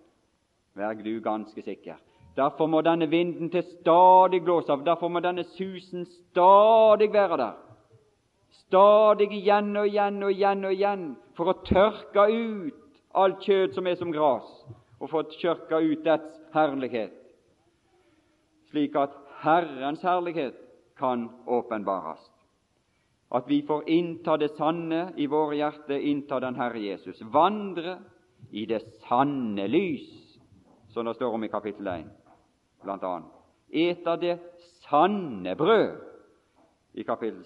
Vær 0.77 1.01
du 1.01 1.15
ganske 1.25 1.63
sikker. 1.65 1.97
Derfor 2.37 2.69
må 2.69 2.83
denne 2.85 3.07
vinden 3.09 3.49
til 3.49 3.63
stadig 3.65 4.43
blåse 4.45 4.69
av. 4.69 4.83
Derfor 4.85 5.09
må 5.09 5.23
denne 5.25 5.47
susen 5.55 6.05
stadig 6.05 7.09
være 7.13 7.39
der. 7.41 7.55
Stadig 8.65 9.31
igjen 9.33 9.75
og 9.77 9.87
igjen 9.87 10.23
og 10.23 10.33
igjen 10.33 10.65
og 10.67 10.75
igjen 10.75 11.05
for 11.37 11.51
å 11.51 11.59
tørke 11.67 12.27
ut 12.31 12.83
alt 13.17 13.43
kjød 13.45 13.75
som 13.75 13.87
er 13.87 13.95
som 13.99 14.11
gras, 14.13 14.47
og 14.99 15.09
for 15.09 15.23
å 15.23 15.37
tørke 15.37 15.79
ut 15.81 16.03
dets 16.05 16.41
herlighet, 16.53 17.13
slik 18.71 18.97
at 18.99 19.13
Herrens 19.41 20.03
herlighet 20.05 20.57
kan 20.97 21.29
åpenbares. 21.45 22.21
At 23.31 23.47
vi 23.49 23.61
får 23.67 23.89
innta 23.91 24.37
det 24.39 24.53
sanne 24.55 25.11
i 25.19 25.27
våre 25.27 25.57
hjerter, 25.59 25.99
innta 25.99 26.39
den 26.39 26.55
Herre 26.55 26.79
Jesus. 26.79 27.19
Vandre 27.21 27.97
i 28.51 28.63
det 28.65 28.79
sanne 29.03 29.67
lys, 29.67 30.07
som 30.93 31.05
det 31.05 31.17
står 31.17 31.35
om 31.35 31.43
i 31.43 31.51
kapittel 31.51 31.89
1, 31.91 32.07
blant 32.83 33.03
annet. 33.03 33.33
Eta 33.67 34.15
det 34.15 34.37
sanne 34.87 35.55
brød 35.59 35.97
i 36.95 37.03
kapittel, 37.03 37.43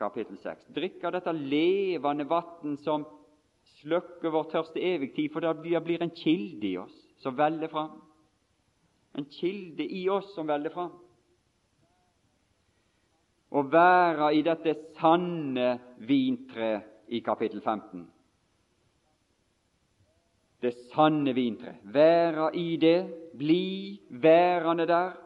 kapittel 0.00 0.38
6. 0.40 0.68
Drikke 0.74 1.12
dette 1.12 1.32
levende 1.36 2.26
vann 2.28 2.78
som 2.84 3.04
slukker 3.80 4.32
vår 4.32 4.48
tørste 4.52 4.80
evig 4.80 5.12
tid, 5.14 5.28
for 5.32 5.44
det 5.44 5.82
blir 5.84 6.02
en 6.02 6.14
kilde 6.16 6.66
i 6.68 6.76
oss 6.80 6.96
som 7.20 7.36
veller 7.36 7.68
fram. 7.72 7.98
En 9.16 9.26
kilde 9.28 9.84
i 9.84 10.06
oss 10.08 10.32
som 10.34 10.48
veller 10.48 10.72
fram. 10.72 10.92
Å 13.50 13.62
være 13.66 14.30
i 14.38 14.44
dette 14.46 14.76
sanne 15.00 15.72
vintreet 16.06 17.10
i 17.10 17.18
kapittel 17.26 17.60
15. 17.64 18.04
Det 20.60 20.70
sanne 20.92 21.32
vintreet. 21.34 21.80
Være 21.82 22.50
i 22.54 22.76
det, 22.78 22.98
bli 23.34 23.98
værende 24.22 24.86
der. 24.86 25.16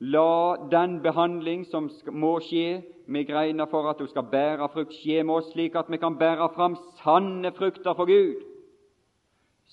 La 0.00 0.56
den 0.70 1.00
behandling 1.02 1.64
som 1.66 1.88
må 2.14 2.36
skje 2.46 2.82
med 3.10 3.26
greina 3.26 3.66
for 3.66 3.88
at 3.90 3.98
du 3.98 4.06
skal 4.06 4.28
bære 4.30 4.68
frukt, 4.70 4.94
skje 4.94 5.24
med 5.24 5.40
oss, 5.40 5.48
slik 5.50 5.74
at 5.74 5.90
vi 5.90 5.98
kan 5.98 6.18
bære 6.20 6.46
fram 6.54 6.76
sanne 7.00 7.50
frukter 7.56 7.96
for 7.98 8.06
Gud, 8.06 8.44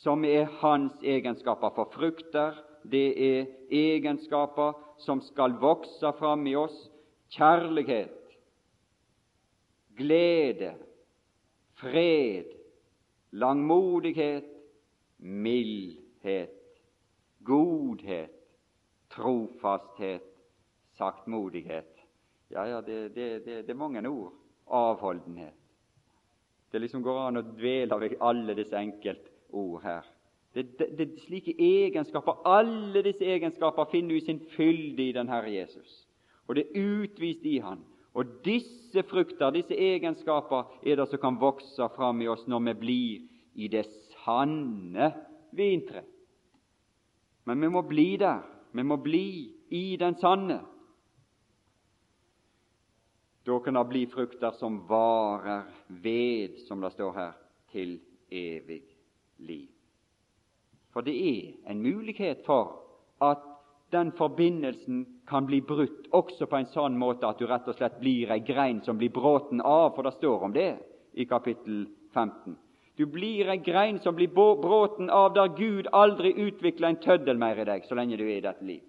som 0.01 0.25
er 0.25 0.49
Hans 0.61 0.97
egenskaper. 1.03 1.69
For 1.75 1.91
frukter, 1.93 2.57
det 2.89 3.07
er 3.21 3.45
egenskaper 3.69 4.73
som 5.05 5.21
skal 5.21 5.59
vokse 5.61 6.13
fram 6.17 6.47
i 6.47 6.55
oss. 6.57 6.75
Kjærlighet, 7.35 8.17
glede, 9.97 10.73
fred, 11.77 12.49
langmodighet, 13.31 14.45
mildhet, 15.19 16.53
godhet, 17.43 18.34
trofasthet, 19.15 20.31
saktmodighet. 20.97 21.91
Ja, 22.53 22.65
ja, 22.67 22.81
det, 22.81 23.15
det, 23.15 23.45
det, 23.45 23.61
det 23.67 23.73
er 23.73 23.79
mange 23.79 24.03
ord. 24.09 24.33
Avholdenhet. 24.67 25.53
Det 26.71 26.81
liksom 26.81 27.03
går 27.05 27.19
an 27.27 27.39
å 27.39 27.45
dvele 27.45 27.97
ved 28.01 28.17
alle 28.19 28.55
disse 28.57 28.77
enkeltord 28.77 29.83
her. 29.83 30.07
Det, 30.55 30.63
det, 30.97 31.09
slike 31.25 31.51
egenskaper, 31.59 32.39
Alle 32.47 33.01
disse 33.03 33.25
egenskaper 33.27 33.89
finner 33.91 34.15
du 34.15 34.21
i 34.21 34.25
sin 34.25 34.39
fylde 34.55 35.03
i 35.03 35.13
den 35.15 35.27
Herre 35.27 35.51
Jesus. 35.51 36.05
Og 36.47 36.55
det 36.55 36.65
er 36.65 36.79
utvist 37.03 37.45
i 37.45 37.57
Han. 37.59 37.83
Og 38.15 38.37
disse 38.45 39.03
frukter, 39.03 39.51
disse 39.51 39.75
egenskaper, 39.75 40.69
er 40.87 40.95
det 40.95 41.09
som 41.11 41.19
kan 41.19 41.39
vokse 41.41 41.89
fram 41.95 42.21
i 42.23 42.29
oss 42.31 42.45
når 42.47 42.63
vi 42.69 42.73
blir 42.79 43.25
i 43.59 43.67
det 43.67 43.83
sanne 44.23 45.11
vintre. 45.51 46.05
Men 47.43 47.61
vi 47.61 47.69
må 47.69 47.83
bli 47.83 48.15
der. 48.17 48.43
Vi 48.75 48.83
må 48.83 48.97
bli 48.99 49.55
i 49.69 49.97
den 49.97 50.17
sanne. 50.19 50.59
Da 53.45 53.59
kan 53.63 53.77
det 53.77 53.85
bli 53.87 54.01
frukter 54.11 54.51
som 54.59 54.81
varer 54.89 55.63
ved, 55.87 56.57
som 56.67 56.81
det 56.81 56.91
står 56.91 57.13
her, 57.15 57.31
til 57.71 57.99
evig 58.31 58.81
liv. 59.37 59.69
For 60.91 61.05
det 61.05 61.15
er 61.15 61.71
en 61.71 61.83
mulighet 61.83 62.43
for 62.45 62.81
at 63.23 63.43
den 63.91 64.11
forbindelsen 64.17 65.05
kan 65.27 65.45
bli 65.45 65.61
brutt 65.61 66.09
også 66.11 66.47
på 66.49 66.59
en 66.59 66.71
sånn 66.73 66.97
måte 66.99 67.27
at 67.29 67.39
du 67.39 67.47
rett 67.47 67.67
og 67.69 67.77
slett 67.77 67.99
blir 68.01 68.31
ei 68.33 68.41
grein 68.43 68.81
som 68.83 68.97
blir 68.97 69.13
bråten 69.13 69.61
av, 69.61 69.93
for 69.95 70.03
det 70.03 70.15
står 70.17 70.47
om 70.47 70.55
det 70.55 70.71
i 71.13 71.27
kapittel 71.29 71.85
15. 72.13 72.57
Du 72.95 73.05
blir 73.05 73.49
ei 73.51 73.57
grein 73.57 73.99
som 73.99 74.15
blir 74.15 74.31
bråten 74.31 75.09
av 75.09 75.33
der 75.35 75.51
Gud 75.57 75.87
aldri 75.91 76.31
utvikler 76.47 76.93
en 76.93 77.01
tøddel 77.03 77.37
mer 77.37 77.59
i 77.59 77.67
deg 77.67 77.87
så 77.87 77.95
lenge 77.95 78.17
du 78.17 78.23
er 78.23 78.37
i 78.37 78.43
dette 78.45 78.63
liv. 78.63 78.83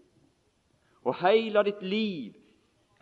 Og 1.06 1.14
hele 1.22 1.62
ditt 1.66 1.82
liv 1.82 2.34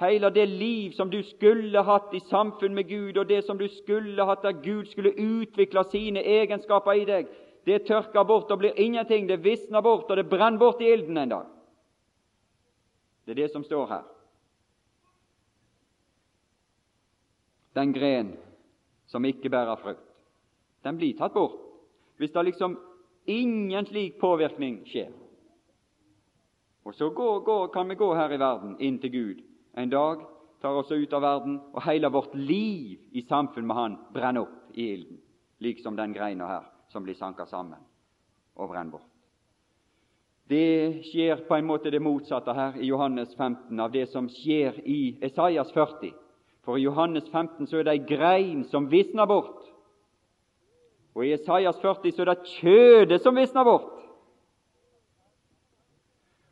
Hele 0.00 0.30
det 0.30 0.48
liv 0.48 0.90
som 0.92 1.10
du 1.10 1.22
skulle 1.22 1.82
hatt 1.82 2.14
i 2.14 2.20
samfunn 2.20 2.74
med 2.74 2.88
Gud, 2.88 3.16
og 3.16 3.28
det 3.28 3.44
som 3.46 3.58
du 3.58 3.68
skulle 3.68 4.24
hatt 4.26 4.42
der 4.42 4.56
Gud 4.62 4.86
skulle 4.90 5.14
utvikle 5.14 5.84
sine 5.90 6.22
egenskaper 6.22 6.98
i 6.98 7.04
deg, 7.06 7.28
det 7.66 7.84
tørker 7.86 8.26
bort 8.26 8.50
og 8.50 8.58
blir 8.58 8.74
ingenting. 8.74 9.28
Det 9.28 9.44
visner 9.44 9.80
bort, 9.80 10.10
og 10.10 10.16
det 10.16 10.28
brenner 10.28 10.58
bort 10.58 10.82
i 10.82 10.90
ilden 10.92 11.18
en 11.18 11.28
dag. 11.28 11.46
Det 13.24 13.32
er 13.32 13.42
det 13.44 13.52
som 13.52 13.64
står 13.64 13.86
her. 13.86 14.02
Den 17.74 17.94
gren 17.94 18.34
som 19.06 19.24
ikke 19.24 19.50
bærer 19.50 19.78
frukt, 19.78 20.13
den 20.84 21.00
blir 21.00 21.16
tatt 21.18 21.34
bort 21.34 21.60
hvis 22.20 22.32
det 22.32 22.44
liksom 22.46 22.76
ingen 23.26 23.86
slik 23.88 24.20
påvirkning 24.20 24.84
skjer. 24.86 25.10
Og 26.84 26.94
så 26.94 27.08
går, 27.10 27.40
går, 27.40 27.66
kan 27.74 27.88
vi 27.88 27.96
gå 27.98 28.10
her 28.14 28.32
i 28.32 28.38
verden 28.38 28.76
inn 28.78 29.00
til 29.02 29.10
Gud 29.10 29.42
en 29.74 29.90
dag 29.90 30.22
tar 30.60 30.76
oss 30.78 30.92
ut 30.92 31.12
av 31.12 31.20
verden, 31.20 31.58
og 31.74 31.82
hele 31.84 32.08
vårt 32.08 32.34
liv 32.34 33.00
i 33.12 33.22
samfunn 33.28 33.66
med 33.66 33.76
Han 33.76 33.96
brenner 34.14 34.46
opp 34.46 34.70
i 34.72 34.86
ilden, 34.94 35.18
liksom 35.58 35.96
den 35.96 36.14
greina 36.14 36.46
her 36.46 36.70
som 36.88 37.04
blir 37.04 37.18
sanka 37.18 37.46
sammen 37.46 37.82
og 38.54 38.70
brenner 38.70 38.92
bort. 38.92 39.10
Det 40.48 41.04
skjer 41.08 41.42
på 41.48 41.56
en 41.56 41.66
måte 41.66 41.90
det 41.90 42.00
motsatte 42.00 42.52
her 42.52 42.76
i 42.76 42.86
Johannes 42.86 43.34
15 43.36 43.80
av 43.80 43.92
det 43.92 44.06
som 44.12 44.28
skjer 44.28 44.80
i 44.88 45.18
Esaias 45.24 45.72
40. 45.72 46.12
For 46.64 46.78
i 46.78 46.84
Johannes 46.84 47.28
15 47.32 47.66
så 47.66 47.80
er 47.80 47.84
det 47.88 47.94
ei 47.98 48.06
grein 48.08 48.64
som 48.70 48.88
visner 48.88 49.26
bort, 49.26 49.64
og 51.14 51.24
i 51.24 51.32
Isaias 51.34 51.78
40 51.82 52.12
så 52.12 52.24
er 52.24 52.30
det 52.32 52.54
kjødet 52.58 53.20
som 53.22 53.36
visner 53.38 53.64
bort. 53.64 53.92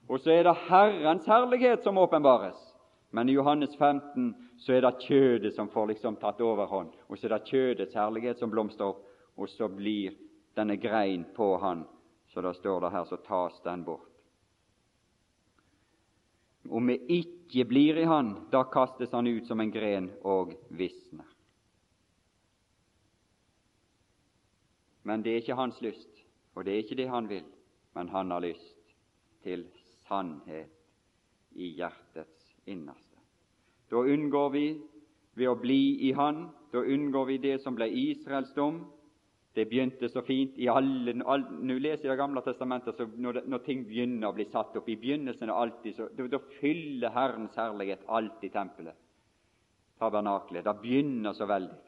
Og 0.08 0.20
så 0.20 0.30
er 0.34 0.44
det 0.46 0.60
Herrens 0.68 1.26
herlighet 1.26 1.82
som 1.82 1.98
åpenbares. 1.98 2.58
Men 3.10 3.28
i 3.28 3.34
Johannes 3.34 3.74
15 3.76 4.34
så 4.58 4.76
er 4.76 4.84
det 4.84 5.00
kjødet 5.02 5.54
som 5.54 5.68
får 5.68 5.90
liksom 5.90 6.16
tatt 6.20 6.40
overhånd, 6.40 6.92
og 7.08 7.18
så 7.18 7.26
er 7.26 7.34
det 7.34 7.50
kjødets 7.50 7.96
herlighet 7.98 8.38
som 8.38 8.52
blomstrer 8.52 8.92
opp, 8.92 9.02
og 9.36 9.50
så 9.50 9.68
blir 9.68 10.14
denne 10.56 10.76
grein 10.80 11.24
på 11.36 11.56
han, 11.60 11.84
så 12.32 12.44
da 12.44 12.54
står 12.54 12.80
det 12.84 12.92
her, 12.94 13.04
så 13.08 13.18
tas 13.26 13.60
den 13.64 13.84
bort. 13.84 14.08
Om 16.70 16.86
vi 16.86 16.98
ikke 17.18 17.66
blir 17.68 17.98
i 17.98 18.04
Han, 18.06 18.36
da 18.52 18.62
kastes 18.70 19.12
Han 19.12 19.26
ut 19.26 19.48
som 19.48 19.60
en 19.60 19.72
gren 19.74 20.12
og 20.22 20.54
visner. 20.70 21.26
Men 25.03 25.22
det 25.22 25.32
er 25.32 25.42
ikke 25.42 25.59
Hans 25.59 25.80
lyst 25.82 26.22
Og 26.55 26.64
det 26.64 26.74
er 26.74 26.82
ikke 26.84 26.98
det 27.00 27.09
han 27.09 27.28
vil, 27.28 27.44
men 27.94 28.09
han 28.12 28.30
har 28.30 28.42
lyst 28.44 28.94
til 29.42 29.64
sannhet 30.07 30.68
i 31.57 31.72
hjertets 31.76 32.53
innerste. 32.66 33.16
Da 33.90 34.03
unngår 34.05 34.50
vi 34.53 34.66
ved 35.36 35.48
å 35.48 35.57
bli 35.61 36.09
i 36.09 36.12
Han, 36.16 36.46
da 36.72 36.80
unngår 36.80 37.26
vi 37.28 37.38
det 37.42 37.59
som 37.62 37.76
ble 37.76 37.88
Israels 37.88 38.53
dom. 38.57 38.82
Det 39.53 39.66
begynte 39.68 40.09
så 40.09 40.22
fint 40.24 40.57
i 40.57 40.68
alle 40.72 41.12
all, 41.28 41.44
Nå 41.61 41.76
leser 41.76 42.09
jeg 42.09 42.20
gamle 42.20 42.40
testamentet, 42.44 42.96
så 42.96 43.05
når, 43.05 43.42
når, 43.44 43.64
ting 43.66 43.82
begynner 43.84 44.30
å 44.30 44.36
bli 44.36 44.46
satt 44.48 44.76
opp 44.76 44.88
I 44.88 44.96
begynnelsen 44.96 45.50
er 45.50 45.57
alltid 45.57 45.96
så, 45.96 46.09
da, 46.16 46.28
da 46.32 46.40
fyller 46.61 47.12
Herrens 47.12 47.57
herlighet 47.61 48.07
alltid 48.09 48.55
tempelet, 48.55 48.96
tabernaklet. 50.00 50.64
Det 50.64 50.76
begynner 50.80 51.36
så 51.36 51.48
veldig. 51.48 51.80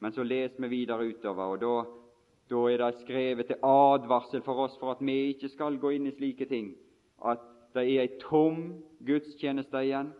Men 0.00 0.14
så 0.14 0.24
leser 0.24 0.64
vi 0.64 0.72
videre 0.78 1.10
utover, 1.10 1.52
og 1.52 1.60
da, 1.60 1.74
da 2.48 2.62
er 2.70 2.80
det 2.80 3.02
skrevet 3.02 3.50
til 3.50 3.60
advarsel 3.64 4.42
for 4.44 4.64
oss 4.64 4.76
for 4.80 4.94
at 4.94 5.02
vi 5.04 5.34
ikke 5.34 5.50
skal 5.52 5.76
gå 5.80 5.92
inn 5.96 6.08
i 6.08 6.14
slike 6.16 6.48
ting. 6.48 6.72
At 7.24 7.42
det 7.76 7.84
er 7.84 8.06
ei 8.06 8.14
tom 8.22 8.78
gudstjeneste 9.04 9.82
igjen. 9.84 10.12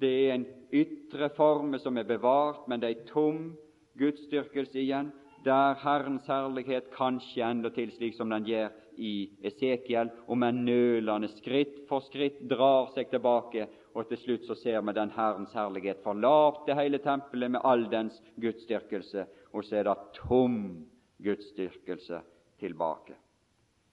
Det 0.00 0.12
er 0.12 0.34
en 0.36 0.46
ytre 0.72 1.28
forme 1.36 1.78
som 1.82 1.98
er 1.98 2.06
bevart, 2.06 2.68
men 2.68 2.80
det 2.80 2.88
er 2.88 2.94
ei 2.96 3.08
tom 3.10 3.52
gudsdyrkelse 3.98 4.78
igjen, 4.80 5.10
der 5.44 5.74
Herrens 5.82 6.26
herlighet 6.30 6.90
kanskje 6.94 7.44
endatil 7.44 7.90
slik 7.92 8.14
som 8.16 8.30
den 8.30 8.46
gjør 8.46 8.70
i 8.96 9.30
Esekiel, 9.44 10.10
og 10.28 10.38
med 10.38 10.62
nølende 10.64 11.28
skritt 11.34 11.82
for 11.88 12.04
skritt 12.06 12.38
drar 12.50 12.92
seg 12.94 13.10
tilbake, 13.10 13.66
og 13.92 14.08
til 14.08 14.20
slutt 14.20 14.46
så 14.48 14.56
ser 14.56 14.80
vi 14.86 14.94
den 14.96 15.12
Herrens 15.16 15.52
herlighet 15.56 16.00
forlate 16.04 16.76
hele 16.78 17.02
tempelet 17.02 17.56
med 17.56 17.64
all 17.68 17.84
dens 17.90 18.20
gudsdyrkelse, 18.40 19.26
og 19.52 19.66
så 19.66 19.80
er 19.80 19.90
det 19.90 19.98
tom 20.22 20.86
gudsdyrkelse 21.22 22.22
tilbake. 22.58 23.16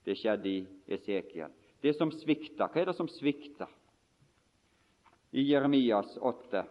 Det 0.05 0.15
skjedde 0.17 0.49
i 0.49 0.59
Esekiel. 0.87 1.51
Det 1.81 1.93
som 1.95 2.11
svikter, 2.11 2.67
hva 2.67 2.81
er 2.81 2.89
det 2.89 2.97
som 2.97 3.07
svikter? 3.07 3.69
I 5.31 5.43
Jeremias 5.45 6.15
8 6.17 6.63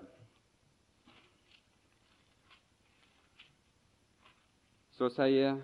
så 4.99 5.09
sier 5.15 5.61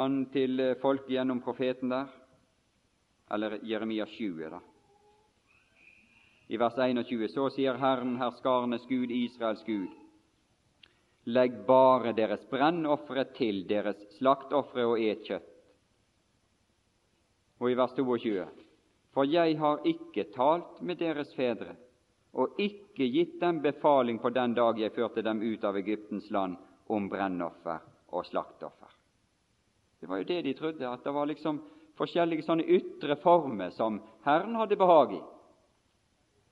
han 0.00 0.22
til 0.32 0.62
folk 0.80 1.04
gjennom 1.12 1.42
profeten 1.44 1.92
der, 1.92 2.08
eller 3.30 3.58
Jeremias 3.68 4.08
7, 4.16 4.48
da. 4.48 4.62
I 6.48 6.58
vers 6.58 6.78
21 6.80 7.28
så 7.30 7.50
sier 7.52 7.76
Herren, 7.78 8.16
herskarenes 8.18 8.88
Gud, 8.88 9.12
Israels 9.12 9.60
Gud, 9.68 9.92
legg 11.32 11.62
bare 11.66 12.12
deres 12.16 12.42
brennofre 12.50 13.24
til 13.36 13.64
deres 13.68 14.00
slaktofre 14.18 14.86
og 14.90 15.00
et 15.00 15.24
kjøtt 15.26 15.50
og 17.60 17.70
i 17.70 17.76
vers 17.76 17.92
22.: 17.96 18.46
For 19.12 19.28
jeg 19.28 19.58
har 19.58 19.82
ikke 19.84 20.30
talt 20.34 20.80
med 20.80 21.00
deres 21.00 21.32
fedre 21.36 21.76
og 22.32 22.60
ikke 22.62 23.08
gitt 23.10 23.40
dem 23.40 23.60
befaling 23.62 24.20
på 24.22 24.30
den 24.30 24.54
dag 24.54 24.78
jeg 24.78 24.94
førte 24.94 25.22
dem 25.22 25.42
ut 25.42 25.64
av 25.64 25.76
Egyptens 25.76 26.30
land 26.30 26.56
om 26.86 27.08
brennoffer 27.10 27.80
og 28.14 28.26
slaktoffer. 28.26 28.88
Det 30.00 30.08
var 30.08 30.18
jo 30.18 30.28
det 30.28 30.42
de 30.42 30.54
trodde, 30.54 30.88
at 30.88 31.04
det 31.04 31.12
var 31.12 31.26
liksom 31.26 31.58
forskjellige 31.98 32.46
sånne 32.46 32.64
ytre 32.64 33.16
former 33.20 33.74
som 33.74 33.98
Herren 34.24 34.54
hadde 34.56 34.78
behag 34.78 35.12
i. 35.18 35.20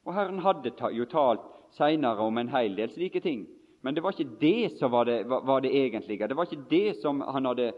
Og 0.05 0.15
Herren 0.15 0.43
hadde 0.45 0.75
jo 0.93 1.07
talt 1.09 1.47
seinere 1.79 2.27
om 2.27 2.39
en 2.39 2.51
hel 2.53 2.75
del 2.77 2.91
slike 2.91 3.21
ting. 3.21 3.47
Men 3.81 3.95
det 3.95 4.03
var 4.03 4.15
ikke 4.15 4.39
det 4.41 4.79
som 4.79 4.91
var 4.91 5.05
det, 5.05 5.25
var 5.25 5.61
det 5.61 5.75
egentlige. 5.75 6.27
Det 6.27 6.35
var 6.35 6.49
ikke 6.49 6.71
det 6.71 6.97
som, 7.03 7.21
hadde, 7.21 7.73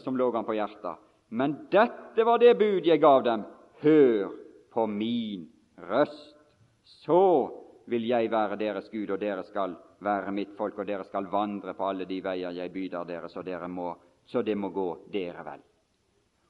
som 0.00 0.16
lå 0.16 0.30
han 0.32 0.46
på 0.46 0.56
hjertet. 0.56 1.02
Men 1.28 1.56
dette 1.70 2.24
var 2.24 2.38
det 2.40 2.54
bud 2.58 2.86
jeg 2.86 3.00
gav 3.02 3.24
dem. 3.26 3.44
Hør 3.82 4.32
på 4.72 4.86
min 4.86 5.48
røst. 5.90 6.36
Så 6.84 7.50
vil 7.86 8.06
jeg 8.08 8.30
være 8.32 8.56
deres 8.56 8.88
Gud, 8.92 9.10
og 9.10 9.20
dere 9.20 9.44
skal 9.44 9.76
være 10.04 10.32
mitt 10.32 10.56
folk, 10.56 10.78
og 10.78 10.88
dere 10.88 11.04
skal 11.04 11.28
vandre 11.32 11.74
på 11.76 11.86
alle 11.88 12.06
de 12.08 12.20
veier 12.24 12.56
jeg 12.56 12.72
byder 12.72 13.04
dere, 13.08 13.28
så, 13.28 13.42
dere 13.42 13.68
må, 13.68 13.92
så 14.26 14.42
det 14.42 14.56
må 14.56 14.70
gå 14.72 14.88
dere 15.12 15.44
vel. 15.44 15.62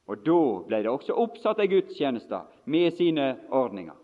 Og 0.05 0.21
Da 0.21 0.41
ble 0.67 0.81
det 0.83 0.91
også 0.91 1.15
oppsatt 1.17 1.59
ei 1.63 1.69
gudstjeneste 1.71 2.41
med 2.71 2.93
sine 2.93 3.31
ordninger. 3.49 3.95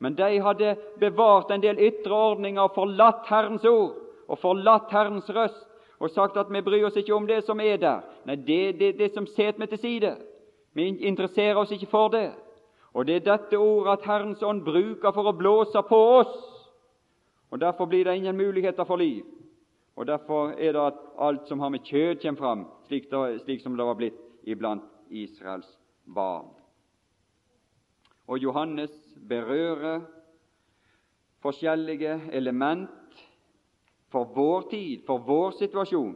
Men 0.00 0.14
de 0.16 0.38
hadde 0.40 0.76
bevart 0.98 1.50
en 1.52 1.60
del 1.60 1.78
ytre 1.84 2.16
ordninger 2.16 2.62
og 2.64 2.74
forlatt 2.78 3.28
Herrens 3.28 3.66
ord 3.68 3.98
og 4.30 4.38
forlatt 4.38 4.92
Herrens 4.94 5.28
røst 5.34 5.66
og 6.00 6.10
sagt 6.14 6.38
at 6.40 6.48
vi 6.48 6.62
bryr 6.64 6.86
oss 6.88 6.96
ikke 6.96 7.14
om 7.14 7.26
det 7.28 7.42
som 7.44 7.60
er 7.60 7.76
der. 7.76 8.04
Nei, 8.24 8.38
det, 8.40 8.78
det, 8.80 8.94
det 8.98 9.10
som 9.12 9.26
setter 9.28 9.60
vi 9.60 9.66
til 9.68 9.82
side. 9.82 10.12
Vi 10.72 10.86
interesserer 11.04 11.58
oss 11.60 11.72
ikke 11.74 11.90
for 11.90 12.08
det. 12.14 12.30
Og 12.94 13.06
det 13.06 13.18
er 13.18 13.26
dette 13.26 13.58
ordet 13.58 13.98
at 13.98 14.06
Herrens 14.08 14.42
ånd 14.42 14.62
bruker 14.64 15.12
for 15.12 15.28
å 15.28 15.36
blåse 15.36 15.82
på 15.88 15.98
oss. 16.20 16.32
Og 17.50 17.60
Derfor 17.60 17.90
blir 17.90 18.06
det 18.06 18.16
ingen 18.16 18.36
muligheter 18.36 18.86
for 18.88 18.96
liv. 18.96 19.26
Og 19.96 20.06
Derfor 20.06 20.54
er 20.56 20.72
det 20.72 20.86
at 20.86 21.02
alt 21.18 21.48
som 21.48 21.60
har 21.60 21.68
med 21.68 21.84
kjød, 21.84 22.22
kommer 22.22 22.40
fram, 22.40 22.64
slik, 22.88 23.10
det, 23.10 23.42
slik 23.44 23.60
som 23.60 23.76
det 23.76 23.86
var 23.86 23.98
blitt 23.98 24.22
iblant 24.48 24.86
Israels 25.10 25.68
barn. 26.06 26.48
Og 28.30 28.38
Johannes 28.38 28.94
berører 29.28 30.00
forskjellige 31.42 32.20
element 32.32 32.88
for 34.10 34.30
vår 34.34 34.62
tid, 34.70 35.02
for 35.06 35.22
vår 35.26 35.56
situasjon, 35.58 36.14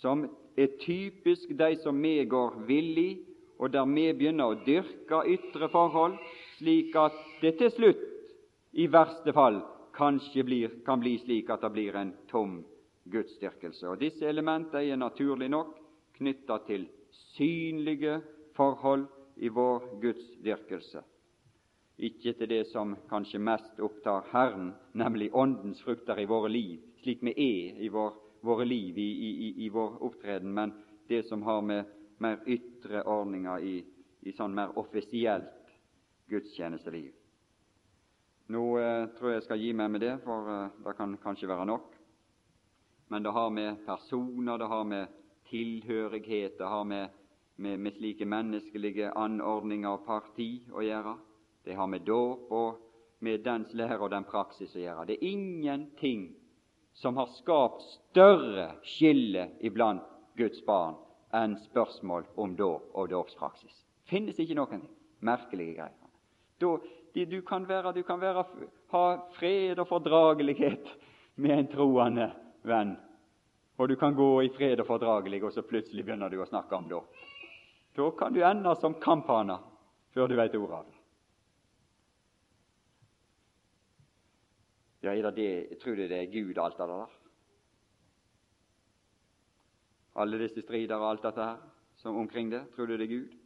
som 0.00 0.24
er 0.58 0.78
typisk 0.80 1.50
de 1.58 1.74
som 1.82 2.02
vi 2.02 2.24
går 2.24 2.60
villig 2.66 3.10
og 3.58 3.72
der 3.74 3.86
vi 3.90 4.06
begynner 4.14 4.52
å 4.52 4.60
dyrke 4.64 5.24
ytre 5.34 5.68
forhold, 5.72 6.16
slik 6.58 6.94
at 6.96 7.16
det 7.42 7.56
til 7.58 7.72
slutt, 7.74 8.04
i 8.78 8.86
verste 8.86 9.32
fall, 9.34 9.60
kanskje 9.96 10.44
blir, 10.46 10.74
kan 10.86 11.00
bli 11.02 11.16
slik 11.18 11.50
at 11.50 11.64
det 11.64 11.72
blir 11.74 11.96
en 11.98 12.12
tom 12.30 12.60
gudsdyrkelse. 13.10 13.88
Og 13.88 13.98
Disse 13.98 14.28
elementene 14.28 14.84
er 14.86 15.00
naturlig 15.00 15.48
nok 15.50 15.72
knytta 16.18 16.60
til 16.68 16.86
synlige 17.34 18.20
forhold 18.54 19.08
i 19.42 19.50
vår 19.54 19.88
gudsdyrkelse, 20.02 21.02
ikke 21.98 22.34
til 22.38 22.50
det 22.50 22.64
som 22.70 22.94
kanskje 23.10 23.40
mest 23.42 23.80
opptar 23.82 24.28
Herren, 24.32 24.72
nemlig 24.94 25.32
Åndens 25.34 25.82
frukter 25.82 26.18
i 26.20 26.28
våre 26.30 26.50
liv, 26.52 26.78
slik 27.02 27.22
vi 27.22 27.34
er 27.34 27.82
i 27.84 27.88
vår, 27.92 28.14
våre 28.40 28.64
liv, 28.64 28.98
i, 28.98 29.10
i, 29.28 29.52
i 29.66 29.68
vår 29.68 30.02
opptreden, 30.02 30.54
men 30.54 30.72
det 31.08 31.22
som 31.28 31.42
har 31.42 31.62
med 31.62 31.84
mer 32.18 32.42
ytre 32.46 33.02
ordninger 33.06 33.62
i, 33.62 33.76
i 34.26 34.34
sånn 34.34 34.54
mer 34.54 34.74
offisielt 34.78 35.70
gudstjenesteliv. 36.28 37.12
Nå 38.48 38.64
eh, 38.80 39.04
tror 39.18 39.30
jeg 39.30 39.38
jeg 39.38 39.46
skal 39.46 39.62
gi 39.62 39.70
meg 39.76 39.92
med 39.92 40.02
det, 40.04 40.14
for 40.24 40.50
eh, 40.52 40.74
det 40.84 40.96
kan 40.98 41.14
kanskje 41.22 41.50
være 41.50 41.68
nok. 41.68 41.94
Men 43.12 43.24
det 43.24 43.32
har 43.32 43.50
med 43.52 43.84
personer, 43.86 44.58
det 44.58 44.68
har 44.68 44.84
med 44.84 45.14
tilhørighet, 45.48 46.58
det 46.58 46.68
har 46.68 46.84
med, 46.84 47.08
med, 47.56 47.78
med 47.78 47.96
slike 47.96 48.28
menneskelige 48.28 49.12
anordninger 49.16 49.90
og 49.94 50.04
parti 50.06 50.50
å 50.72 50.84
gjøre. 50.84 51.14
Det 51.64 51.76
har 51.76 51.88
med 51.88 52.04
dåp 52.08 52.52
og 52.52 52.84
med 53.24 53.44
dens 53.44 53.72
lære 53.76 53.98
og 54.00 54.12
den 54.12 54.26
praksis 54.28 54.76
å 54.76 54.82
gjøre. 54.82 55.06
Det 55.08 55.18
er 55.18 55.32
ingenting 55.32 56.28
som 56.98 57.16
har 57.16 57.26
skapt 57.26 57.82
større 57.82 58.72
skille 58.82 59.48
iblant 59.62 60.02
Guds 60.38 60.58
barn 60.66 60.96
enn 61.34 61.54
spørsmål 61.68 62.26
om 62.40 62.56
dåp 62.58 62.94
og 62.98 63.10
dåpspraksis. 63.12 63.74
Finnes 64.10 64.38
ikke 64.40 64.56
noen 64.58 64.82
merkelige 65.22 65.76
greier. 65.78 66.10
Da, 66.58 66.72
de, 67.14 67.26
du 67.30 67.38
kan, 67.46 67.68
være, 67.68 67.92
du 67.94 68.02
kan 68.02 68.18
være, 68.20 68.44
ha 68.90 69.04
fred 69.36 69.78
og 69.78 69.86
fordragelighet 69.92 70.90
med 71.38 71.54
en 71.54 71.70
troende 71.70 72.28
venn, 72.66 72.96
og 73.78 73.88
du 73.88 73.94
kan 74.00 74.16
gå 74.18 74.30
i 74.42 74.52
fred 74.56 74.82
og 74.82 74.88
fordragelighet, 74.90 75.46
og 75.46 75.54
så 75.54 75.62
plutselig 75.62 76.02
begynner 76.02 76.32
du 76.32 76.40
å 76.42 76.50
snakke 76.50 76.74
om 76.74 76.90
dåp. 76.90 77.26
Da 77.94 78.10
kan 78.18 78.34
du 78.34 78.42
ende 78.42 78.74
som 78.82 78.98
kamphaner 78.98 79.62
før 80.14 80.30
du 80.30 80.34
vet 80.38 80.58
ordet 80.58 80.80
av 80.80 80.86
det. 80.88 80.97
Ja, 85.02 85.12
er 85.14 85.28
det 85.28 85.36
det, 85.36 85.78
tror 85.78 85.94
du 85.94 86.06
det 86.10 86.18
er 86.18 86.32
Gud, 86.32 86.58
alt 86.58 86.78
det 86.78 86.88
der? 86.90 87.18
alle 90.18 90.40
disse 90.42 90.62
strider 90.64 90.98
og 90.98 91.12
alt 91.12 91.26
dette 91.28 91.44
her 91.44 91.60
som 91.98 92.16
omkring 92.18 92.50
det? 92.52 92.64
Tror 92.74 92.88
du 92.88 92.96
det 92.96 93.06
er 93.06 93.12
Gud? 93.12 93.36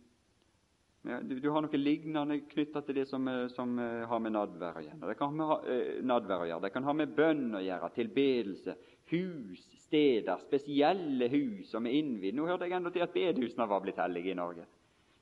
Ja, 1.03 1.19
du, 1.19 1.35
du, 1.43 1.49
har 1.51 1.65
noe 1.65 1.79
lignende 1.81 2.37
knytta 2.47 2.85
til 2.87 3.01
det 3.01 3.09
som, 3.11 3.27
eh, 3.27 3.49
som 3.51 3.73
uh, 3.75 4.05
har 4.07 4.21
med 4.23 4.37
nadvær 4.37 4.77
å 4.79 4.85
gjøre. 4.85 5.09
Det 5.11 5.17
kan 5.19 5.33
ha 5.33 5.57
med 5.57 5.65
uh, 5.67 6.05
nadvær 6.07 6.45
å 6.45 6.47
gjøre, 6.47 6.63
det 6.63 6.71
kan 6.77 6.87
ha 6.87 6.95
med 6.95 7.17
bønn 7.17 7.57
å 7.59 7.63
gjøre, 7.65 7.89
tilbedelse, 7.97 8.77
hus, 9.11 9.65
steder, 9.83 10.45
spesielle 10.45 11.27
hus 11.33 11.73
som 11.75 11.89
er 11.91 11.99
innvidd. 11.99 12.39
Nå 12.39 12.47
hørte 12.47 12.71
jeg 12.71 12.79
ennå 12.79 12.95
til 12.95 13.03
at 13.03 13.17
bedehusene 13.17 13.67
var 13.73 13.83
blitt 13.83 13.99
hellige 13.99 14.31
i 14.31 14.39
Norge. 14.39 14.69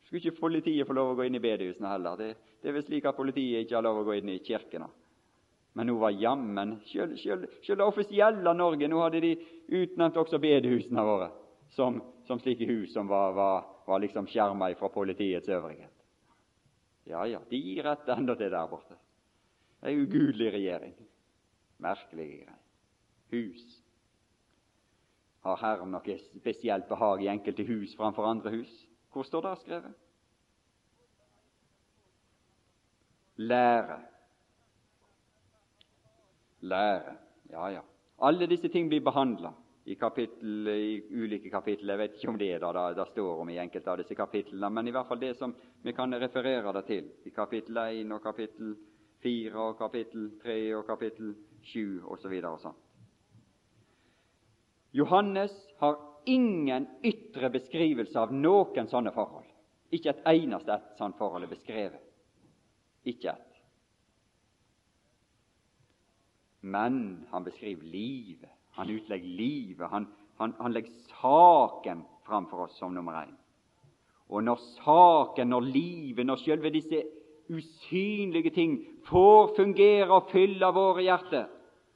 Skulle 0.04 0.20
ikke 0.20 0.42
politiet 0.42 0.84
få 0.84 0.98
lov 0.98 1.14
å 1.14 1.16
gå 1.16 1.30
inn 1.30 1.40
i 1.40 1.42
bedehusene 1.42 1.94
heller? 1.94 2.20
Det, 2.20 2.58
det 2.60 2.68
er 2.68 2.76
vel 2.76 2.84
slik 2.84 3.08
at 3.08 3.16
politiet 3.16 3.64
ikke 3.64 3.78
har 3.78 3.88
lov 3.88 4.02
å 4.02 4.04
gå 4.10 4.20
inn 4.20 4.34
i 4.34 4.40
kirkene. 4.44 4.90
Men 5.80 5.88
nå 5.88 5.96
var 5.96 6.12
jammen 6.12 6.74
Selv 6.84 7.46
det 7.64 7.84
offisielle 7.84 8.52
Norge 8.52 8.88
Nå 8.88 8.98
hadde 9.00 9.22
de 9.24 9.30
utnevnt 9.80 10.18
også 10.20 10.36
bedehusene 10.42 11.04
våre 11.06 11.30
som, 11.72 12.02
som 12.26 12.40
slike 12.42 12.66
hus 12.66 12.92
som 12.92 13.08
var, 13.08 13.32
var 13.32 13.60
var 13.90 13.98
liksom 13.98 14.26
skjerma 14.26 14.74
fra 14.74 14.88
politiets 14.88 15.48
øvrighet. 15.48 16.04
Ja, 17.04 17.24
ja, 17.26 17.40
de 17.50 17.58
gir 17.58 17.86
etter 17.90 18.20
enda 18.20 18.36
til 18.38 18.52
der 18.52 18.68
borte. 18.70 18.94
Er 19.82 19.96
ugudelig 19.98 20.52
regjering. 20.54 20.94
Merkelige 21.82 22.44
greier. 22.44 22.58
Hus. 23.32 23.64
Har 25.42 25.58
Herren 25.58 25.90
noe 25.90 26.16
spesielt 26.36 26.86
behag 26.88 27.24
i 27.24 27.30
enkelte 27.32 27.66
hus 27.66 27.96
framfor 27.98 28.28
andre 28.30 28.52
hus? 28.60 28.70
Hvor 29.10 29.26
står 29.26 29.48
det 29.48 29.56
skrevet? 29.64 29.98
Lære. 33.36 33.98
Lære. 36.60 37.16
Ja, 37.50 37.70
ja. 37.70 37.82
Alle 38.20 38.46
disse 38.46 38.68
ting 38.68 38.88
blir 38.88 39.00
behandla 39.00 39.52
i, 39.84 39.94
kapittel, 39.94 40.68
i 40.68 41.00
ulike 41.10 41.50
kapittel. 41.50 41.88
Jeg 41.88 41.98
vet 41.98 42.18
ikke 42.18 42.28
om 42.28 42.38
det 42.38 42.50
er 42.54 42.60
det 42.60 42.96
det 42.96 43.06
står 43.12 43.40
om 43.40 43.48
i 43.50 43.58
enkelte 43.58 43.90
av 43.90 43.98
disse 44.02 44.14
kapitlene, 44.14 44.70
men 44.70 44.88
i 44.88 44.92
hvert 44.94 45.08
fall 45.08 45.20
det 45.20 45.36
som 45.38 45.54
vi 45.82 45.92
kan 45.96 46.14
referere 46.14 46.72
det 46.76 46.84
til 46.86 47.10
i 47.24 47.32
kapittel 47.34 47.80
1 47.86 48.12
og 48.12 48.22
kapittel 48.22 48.76
4 49.22 49.56
og 49.56 49.78
kapittel 49.78 50.30
3 50.42 50.58
og 50.76 50.86
kapittel 50.86 51.34
7 51.62 52.04
osv. 52.04 52.36
Johannes 54.92 55.52
har 55.78 55.98
ingen 56.26 56.86
ytre 57.04 57.50
beskrivelse 57.50 58.18
av 58.20 58.32
noen 58.32 58.88
sånne 58.88 59.12
forhold. 59.14 59.46
Ikke 59.90 60.12
et 60.12 60.26
eneste 60.30 60.74
et 60.76 60.98
sånt 60.98 61.18
forhold 61.18 61.44
er 61.46 61.52
beskrevet. 61.52 62.02
Ikke 63.04 63.32
ett. 63.32 63.49
Men 66.60 67.26
han 67.30 67.44
beskriver 67.44 67.82
livet. 67.82 68.50
Han 68.70 68.90
utlegger 68.90 69.26
livet. 69.26 69.88
Han, 69.90 70.06
han, 70.36 70.54
han 70.58 70.72
legger 70.72 70.92
saken 71.20 72.02
framfor 72.26 72.66
oss 72.66 72.78
som 72.78 72.94
nummer 72.94 73.22
én. 73.24 73.36
Og 74.30 74.44
når 74.46 74.60
saken, 74.78 75.50
når 75.50 75.60
livet, 75.60 76.26
når 76.26 76.38
selve 76.44 76.70
disse 76.70 77.02
usynlige 77.50 78.50
ting 78.54 78.76
får 79.08 79.56
fungere 79.56 80.12
og 80.14 80.28
fylle 80.30 80.68
våre 80.74 81.02
hjerter 81.02 81.48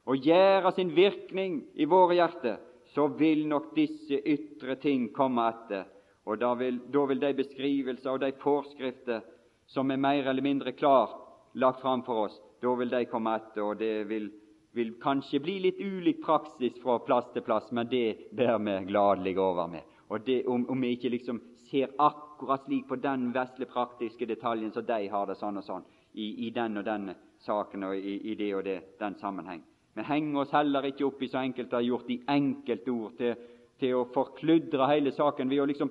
og 0.04 0.20
gjøre 0.20 0.72
sin 0.74 0.90
virkning 0.96 1.60
i 1.80 1.86
våre 1.88 2.16
hjerter, 2.18 2.58
så 2.94 3.06
vil 3.18 3.46
nok 3.48 3.70
disse 3.76 4.18
ytre 4.18 4.76
ting 4.82 5.06
komme 5.14 5.46
etter. 5.48 5.86
Og 6.26 6.40
da 6.40 6.52
vil, 6.58 6.80
da 6.92 7.04
vil 7.08 7.20
de 7.22 7.32
beskrivelser 7.38 8.10
og 8.12 8.20
de 8.20 8.32
forskrifter 8.42 9.22
som 9.70 9.90
er 9.90 10.00
mer 10.00 10.28
eller 10.28 10.44
mindre 10.44 10.74
klart 10.76 11.14
lagt 11.54 11.80
fram 11.80 12.02
for 12.04 12.26
oss, 12.26 12.36
da 12.60 12.74
vil 12.76 12.90
de 12.90 13.04
komme 13.08 13.32
etter, 13.38 13.62
og 13.62 13.78
det 13.78 14.08
vil 14.10 14.28
vil 14.74 14.94
kanskje 15.00 15.40
bli 15.40 15.58
litt 15.62 15.78
ulik 15.78 16.22
praksis 16.24 16.78
fra 16.82 16.98
plass 17.06 17.28
til 17.32 17.44
plass, 17.46 17.70
men 17.70 17.86
det 17.90 18.30
bærer 18.34 18.58
vi 18.58 18.78
gladelig 18.88 19.36
over 19.38 19.68
med. 19.70 19.82
Og 20.10 20.24
det, 20.26 20.44
om, 20.46 20.66
om, 20.70 20.80
vi 20.80 20.96
ikke 20.96 21.12
liksom 21.14 21.40
ser 21.70 21.94
akkurat 21.98 22.66
slik 22.66 22.88
på 22.88 22.98
den 23.02 23.30
vesle 23.34 23.66
praktiske 23.70 24.26
detaljen 24.26 24.72
som 24.74 24.84
de 24.86 25.06
har 25.08 25.30
det 25.30 25.38
sånn 25.38 25.60
og 25.62 25.64
sånn, 25.64 25.86
i, 26.12 26.46
i 26.46 26.50
den 26.54 26.78
og 26.78 26.84
den 26.86 27.12
saken 27.42 27.86
og 27.88 27.96
i, 27.96 28.18
i, 28.32 28.34
det 28.38 28.50
og 28.54 28.64
det, 28.66 28.76
den 28.98 29.16
sammenheng. 29.22 29.62
Vi 29.94 30.02
henger 30.02 30.42
oss 30.42 30.54
heller 30.54 30.86
ikke 30.90 31.06
opp 31.06 31.22
i 31.22 31.30
så 31.30 31.38
enkelte 31.38 31.78
har 31.78 31.86
gjort 31.86 32.10
i 32.10 32.20
enkeltord 32.34 33.16
til, 33.18 33.34
til 33.78 33.98
å 33.98 34.06
forkludre 34.14 34.90
hele 34.90 35.14
saken 35.14 35.50
ved 35.50 35.62
å 35.62 35.68
liksom 35.70 35.90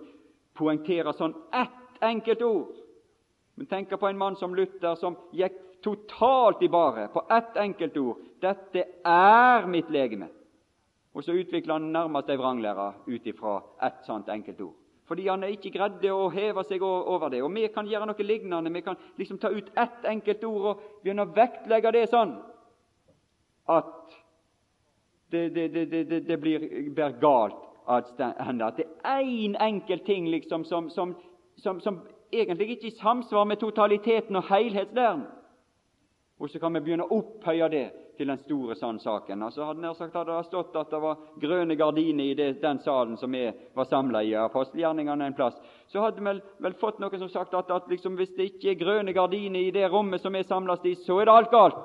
poengtere 0.59 1.15
sånn 1.15 1.35
ett 1.55 2.03
enkelt 2.03 2.43
ord. 2.43 2.79
Men 3.55 3.69
tenk 3.69 3.95
på 3.95 4.09
en 4.09 4.19
mann 4.19 4.35
som 4.35 4.55
Luther, 4.55 4.95
som 4.99 5.15
gikk 5.31 5.55
totalt 5.83 6.61
i 6.63 6.69
bare 6.69 7.07
på 7.13 7.25
ett 7.29 7.57
enkelt 7.57 7.97
ord 7.97 8.17
'Dette 8.41 8.83
er 9.05 9.67
mitt 9.67 9.89
legeme'. 9.89 10.29
Og 11.13 11.23
så 11.23 11.31
utvikler 11.31 11.73
han 11.73 11.91
nærmest 11.93 12.29
ei 12.29 12.37
vranglære 12.37 12.93
ut 13.07 13.27
ifra 13.27 13.61
ett 13.83 14.05
sånt 14.05 14.29
enkelt 14.29 14.61
ord. 14.61 14.73
Fordi 15.05 15.27
han 15.27 15.43
ikke 15.43 15.71
greide 15.71 16.13
å 16.13 16.29
heve 16.29 16.63
seg 16.63 16.81
over 16.81 17.29
det. 17.29 17.43
Og 17.43 17.51
vi 17.53 17.67
kan 17.67 17.87
gjøre 17.87 18.07
noe 18.09 18.23
lignende. 18.23 18.73
Vi 18.73 18.81
kan 18.81 18.95
liksom 19.17 19.37
ta 19.37 19.49
ut 19.49 19.69
ett 19.77 20.05
enkelt 20.05 20.43
ord 20.43 20.65
og 20.65 20.81
begynne 21.03 21.25
å 21.27 21.33
vektlegge 21.35 21.91
det 21.91 22.07
sånn 22.09 22.33
at 23.67 24.15
det, 25.31 25.49
det, 25.55 25.85
det, 25.91 26.19
det 26.27 26.37
blir, 26.37 26.59
blir 26.93 27.13
galt 27.21 27.61
at 27.87 28.11
det 28.17 28.85
er 29.03 29.21
én 29.21 29.55
enkelt 29.59 30.05
ting 30.05 30.27
liksom 30.31 30.63
som, 30.65 30.89
som, 30.89 31.15
som, 31.57 31.79
som 31.81 32.01
egentlig 32.31 32.69
ikke 32.69 32.87
er 32.87 32.91
i 32.91 32.99
samsvar 32.99 33.43
med 33.43 33.57
totaliteten 33.57 34.35
og 34.35 34.47
helhetslæren. 34.49 35.25
Og 36.43 36.49
så 36.51 36.59
kan 36.59 36.75
vi 36.75 36.81
begynne 36.83 37.05
å 37.07 37.17
opphøye 37.21 37.69
det 37.71 37.85
til 38.17 38.27
den 38.27 38.39
store 38.41 38.75
sannsaken. 38.75 39.45
Altså, 39.47 39.63
hadde 39.63 39.79
nær 39.79 39.95
sagt 39.95 40.17
hadde 40.17 40.35
det 40.35 40.49
stått 40.49 40.75
at 40.75 40.91
det 40.91 40.99
var 40.99 41.21
grønne 41.39 41.77
gardiner 41.79 42.25
i 42.27 42.35
det, 42.35 42.49
den 42.59 42.81
salen 42.83 43.15
som 43.17 43.31
vi 43.31 43.45
var 43.73 43.87
samla 43.87 44.25
i, 44.27 44.33
apostelgjerningene 44.35 45.29
en 45.29 45.37
plass, 45.37 45.55
så 45.87 46.03
hadde 46.03 46.19
vi 46.19 46.27
vel, 46.27 46.41
vel 46.65 46.75
fått 46.81 46.99
noen 46.99 47.23
som 47.23 47.31
sagt 47.31 47.55
at, 47.55 47.71
at 47.71 47.87
liksom, 47.87 48.19
hvis 48.19 48.35
det 48.35 48.49
ikke 48.51 48.73
er 48.73 48.81
grønne 48.81 49.15
gardiner 49.15 49.63
i 49.63 49.71
det 49.71 49.87
rommet 49.87 50.21
som 50.21 50.35
vi 50.35 50.43
samles 50.43 50.83
i, 50.83 50.97
så 51.05 51.21
er 51.21 51.31
det 51.31 51.37
alt 51.37 51.55
galt. 51.55 51.79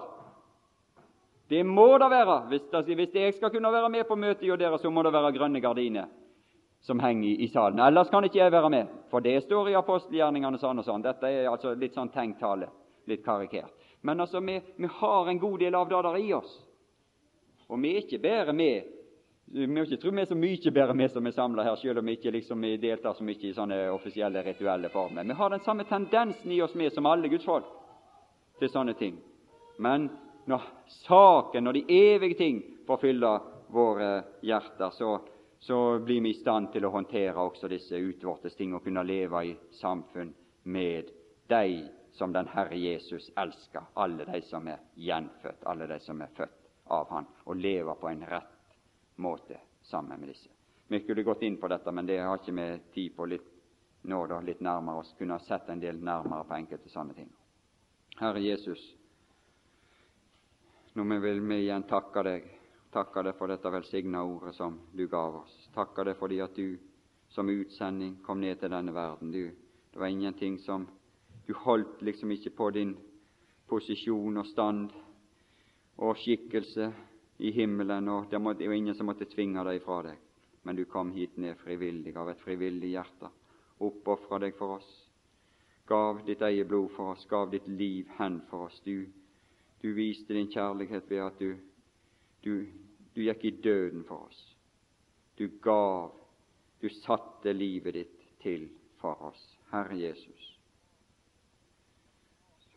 Det 1.48 1.62
må 1.64 1.86
det 2.02 2.11
være. 2.11 2.40
Hvis, 2.50 2.66
det, 2.74 2.98
hvis 2.98 3.14
jeg 3.14 3.38
skal 3.38 3.54
kunne 3.54 3.72
være 3.72 3.94
med 3.94 4.11
på 4.11 4.18
møtet 4.18 4.50
hos 4.50 4.59
dere, 4.59 4.82
så 4.82 4.90
må 4.90 5.06
det 5.06 5.14
være 5.14 5.32
grønne 5.38 5.62
gardiner 5.64 6.11
som 6.82 6.98
henger 6.98 7.28
i, 7.28 7.36
i, 7.46 7.48
salen. 7.54 7.78
Ellers 7.86 8.11
kan 8.11 8.26
ikke 8.26 8.42
jeg 8.42 8.52
være 8.52 8.74
med, 8.74 8.90
for 9.11 9.22
det 9.22 9.38
står 9.46 9.70
i 9.70 9.78
apostelgjerningene 9.78 10.59
sånn 10.59 10.82
og 10.82 10.90
sånn. 10.90 11.06
Dette 11.06 11.30
er 11.30 11.46
altså 11.46 11.78
litt 11.78 11.94
sånn 11.94 12.11
tenktale, 12.11 12.68
litt 13.06 13.22
karikert. 13.22 13.77
Men 14.01 14.20
altså, 14.20 14.40
vi, 14.40 14.61
vi, 14.76 14.86
har 14.86 15.28
en 15.28 15.38
god 15.38 15.59
del 15.59 15.74
av 15.74 15.88
det 15.88 16.03
der 16.03 16.16
i 16.16 16.32
oss. 16.32 16.53
Og 17.68 17.82
vi 17.82 17.92
er 17.92 18.05
ikke 18.05 18.22
bedre 18.22 18.53
med 18.53 18.94
Vi 19.49 19.64
må 19.66 19.80
ikke 19.80 19.96
tro 19.96 20.11
vi 20.12 20.20
er 20.20 20.28
så 20.28 20.36
mye 20.36 20.70
bedre 20.76 20.94
med 20.94 21.09
som 21.09 21.26
er 21.26 21.32
samla 21.32 21.64
her, 21.64 21.76
selv 21.80 22.03
om 22.03 22.07
vi 22.07 22.18
ikke 22.18 22.34
liksom 22.34 22.66
deltar 22.82 23.14
så 23.16 23.24
mye 23.24 23.46
i 23.49 23.55
sånne 23.57 23.78
offisielle, 23.94 24.42
rituelle 24.44 24.90
former. 24.92 25.24
Vi 25.24 25.36
har 25.38 25.51
den 25.51 25.64
samme 25.64 25.86
tendensen 25.88 26.53
i 26.53 26.61
oss 26.61 26.74
med 26.76 26.92
som 26.92 27.07
alle 27.09 27.30
Guds 27.32 27.46
folk 27.49 27.70
til 28.61 28.68
sånne 28.68 28.92
ting. 28.99 29.16
Men 29.80 30.11
når 30.44 30.66
saken, 31.07 31.66
og 31.66 31.74
de 31.74 31.84
evige 31.88 32.36
ting 32.36 32.61
får 32.86 33.01
fylle 33.01 33.32
våre 33.72 34.11
hjerter, 34.44 34.90
så, 34.90 35.18
så 35.64 35.99
blir 35.99 36.20
vi 36.20 36.34
i 36.34 36.40
stand 36.42 36.68
til 36.72 36.84
å 36.84 36.92
håndtere 36.92 37.40
også 37.40 37.72
disse 37.72 37.96
utvortes 37.96 38.57
ting 38.57 38.74
og 38.76 38.84
kunne 38.84 39.05
leve 39.07 39.44
i 39.49 39.57
samfunn 39.80 40.34
med 40.68 41.09
de 41.49 41.88
som 42.18 42.32
den 42.32 42.48
Herre 42.50 42.76
Jesus 42.76 43.30
elsker 43.36 43.82
alle 43.94 44.24
de 44.26 44.40
som 44.42 44.66
er 44.68 44.80
gjenfødt, 44.94 45.62
alle 45.70 45.86
de 45.86 46.00
som 46.02 46.20
er 46.20 46.32
født 46.34 46.64
av 46.90 47.10
Han, 47.10 47.26
og 47.44 47.56
lever 47.56 47.94
på 47.94 48.08
en 48.10 48.24
rett 48.26 48.74
måte 49.22 49.60
sammen 49.82 50.20
med 50.20 50.32
disse. 50.32 50.50
Vi 50.88 51.00
skulle 51.00 51.22
gått 51.22 51.42
inn 51.42 51.60
på 51.60 51.68
dette, 51.68 51.92
men 51.92 52.06
det 52.06 52.18
har 52.18 52.40
ikke 52.40 52.56
vi 52.56 52.66
tid 52.94 53.16
på 53.16 53.26
litt 53.28 53.46
nå, 54.08 54.26
da, 54.26 54.40
litt 54.40 54.60
nærmere 54.64 55.02
oss. 55.02 55.14
Kunne 55.18 55.36
ha 55.36 55.44
sett 55.44 55.68
en 55.68 55.80
del 55.80 56.00
nærmere 56.02 56.46
på 56.48 56.56
enkelte 56.56 56.90
sånne 56.90 57.14
ting. 57.14 57.30
Herre 58.18 58.42
Jesus, 58.42 58.82
nå 60.98 61.04
vil 61.22 61.42
vi 61.44 61.62
igjen 61.62 61.86
takke 61.86 62.24
deg, 62.26 62.50
takke 62.90 63.22
deg 63.28 63.36
for 63.38 63.52
dette 63.52 63.70
velsigna 63.70 64.24
ordet 64.26 64.56
som 64.56 64.80
du 64.90 65.06
gav 65.06 65.42
oss. 65.44 65.58
Takke 65.74 66.08
deg 66.08 66.18
fordi 66.18 66.40
at 66.42 66.56
du 66.56 66.78
som 67.30 67.50
utsending 67.52 68.16
kom 68.24 68.40
ned 68.40 68.58
til 68.58 68.72
denne 68.72 68.94
verden. 68.96 69.30
Du, 69.30 69.52
det 69.92 70.00
var 70.00 70.10
ingenting 70.10 70.58
som 70.64 70.88
du 71.49 71.55
holdt 71.55 72.03
liksom 72.03 72.30
ikke 72.34 72.51
på 72.53 72.66
din 72.76 72.90
posisjon 73.68 74.36
og 74.36 74.46
stand 74.46 74.90
og 75.96 76.18
skikkelse 76.20 76.90
i 77.40 77.53
himmelen, 77.57 78.09
og 78.12 78.26
det 78.28 78.40
var 78.44 78.74
ingen 78.76 78.94
som 78.94 79.09
måtte 79.09 79.24
tvinge 79.32 79.64
deg 79.64 79.80
fra 79.80 80.03
deg. 80.05 80.18
Men 80.68 80.76
du 80.76 80.84
kom 80.84 81.14
hit 81.14 81.38
ned 81.40 81.57
frivillig, 81.62 82.12
av 82.20 82.28
et 82.28 82.42
frivillig 82.44 82.90
hjerte, 82.92 83.30
oppofra 83.80 84.42
deg 84.44 84.59
for 84.59 84.76
oss, 84.76 84.90
gav 85.88 86.20
ditt 86.26 86.44
eget 86.44 86.68
blod 86.68 86.90
for 86.92 87.14
oss, 87.14 87.24
gav 87.30 87.49
ditt 87.55 87.68
liv 87.68 88.12
hen 88.18 88.42
for 88.51 88.66
oss. 88.68 88.82
Du, 88.84 89.09
du 89.80 89.88
viste 89.96 90.36
din 90.36 90.53
kjærlighet 90.53 91.09
ved 91.09 91.24
at 91.30 91.40
du, 91.40 91.57
du, 92.44 92.53
du 93.16 93.22
gikk 93.24 93.49
i 93.49 93.55
døden 93.64 94.05
for 94.05 94.28
oss. 94.28 94.44
Du 95.40 95.49
gav, 95.64 96.12
du 96.82 96.92
satte 97.01 97.57
livet 97.57 98.03
ditt 98.03 98.30
til 98.44 98.68
for 99.01 99.30
oss. 99.32 99.49
Herre 99.72 99.96
Jesus 99.96 100.47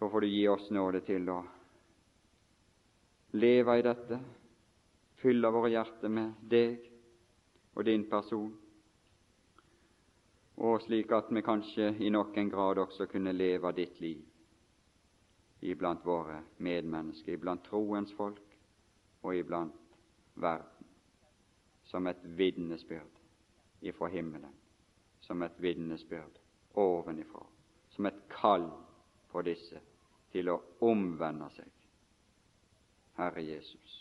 så 0.02 0.10
får 0.10 0.22
du 0.22 0.28
gi 0.28 0.48
oss 0.48 0.70
nåde 0.74 1.00
til 1.06 1.28
å 1.30 1.36
leve 3.38 3.76
i 3.78 3.84
dette, 3.86 4.18
fylle 5.22 5.52
våre 5.54 5.70
hjerter 5.70 6.10
med 6.10 6.40
deg 6.50 6.88
og 7.78 7.86
din 7.86 8.08
person, 8.10 8.48
og 10.58 10.82
slik 10.82 11.14
at 11.14 11.30
vi 11.30 11.44
kanskje 11.46 11.92
i 12.02 12.10
noen 12.10 12.50
grad 12.50 12.82
også 12.82 13.06
kunne 13.12 13.36
leve 13.36 13.70
ditt 13.78 14.02
liv 14.02 15.70
iblant 15.70 16.02
våre 16.02 16.40
medmennesker, 16.58 17.38
iblant 17.38 17.62
troens 17.70 18.10
folk 18.18 18.58
og 19.22 19.38
iblant 19.38 19.94
verden, 20.34 20.90
som 21.94 22.10
et 22.10 22.26
vitnesbyrd 22.26 23.22
ifra 23.86 24.10
himmelen, 24.10 24.58
som 25.22 25.46
et 25.46 25.62
vitnesbyrd 25.62 26.42
ovenifra, 26.74 27.46
som 27.94 28.10
et 28.10 28.26
kall 28.34 28.66
på 29.30 29.46
disse 29.46 29.91
til 30.32 30.50
å 30.52 30.60
omvende 30.88 31.50
seg, 31.56 31.72
Herre 33.20 33.44
Jesus. 33.46 34.01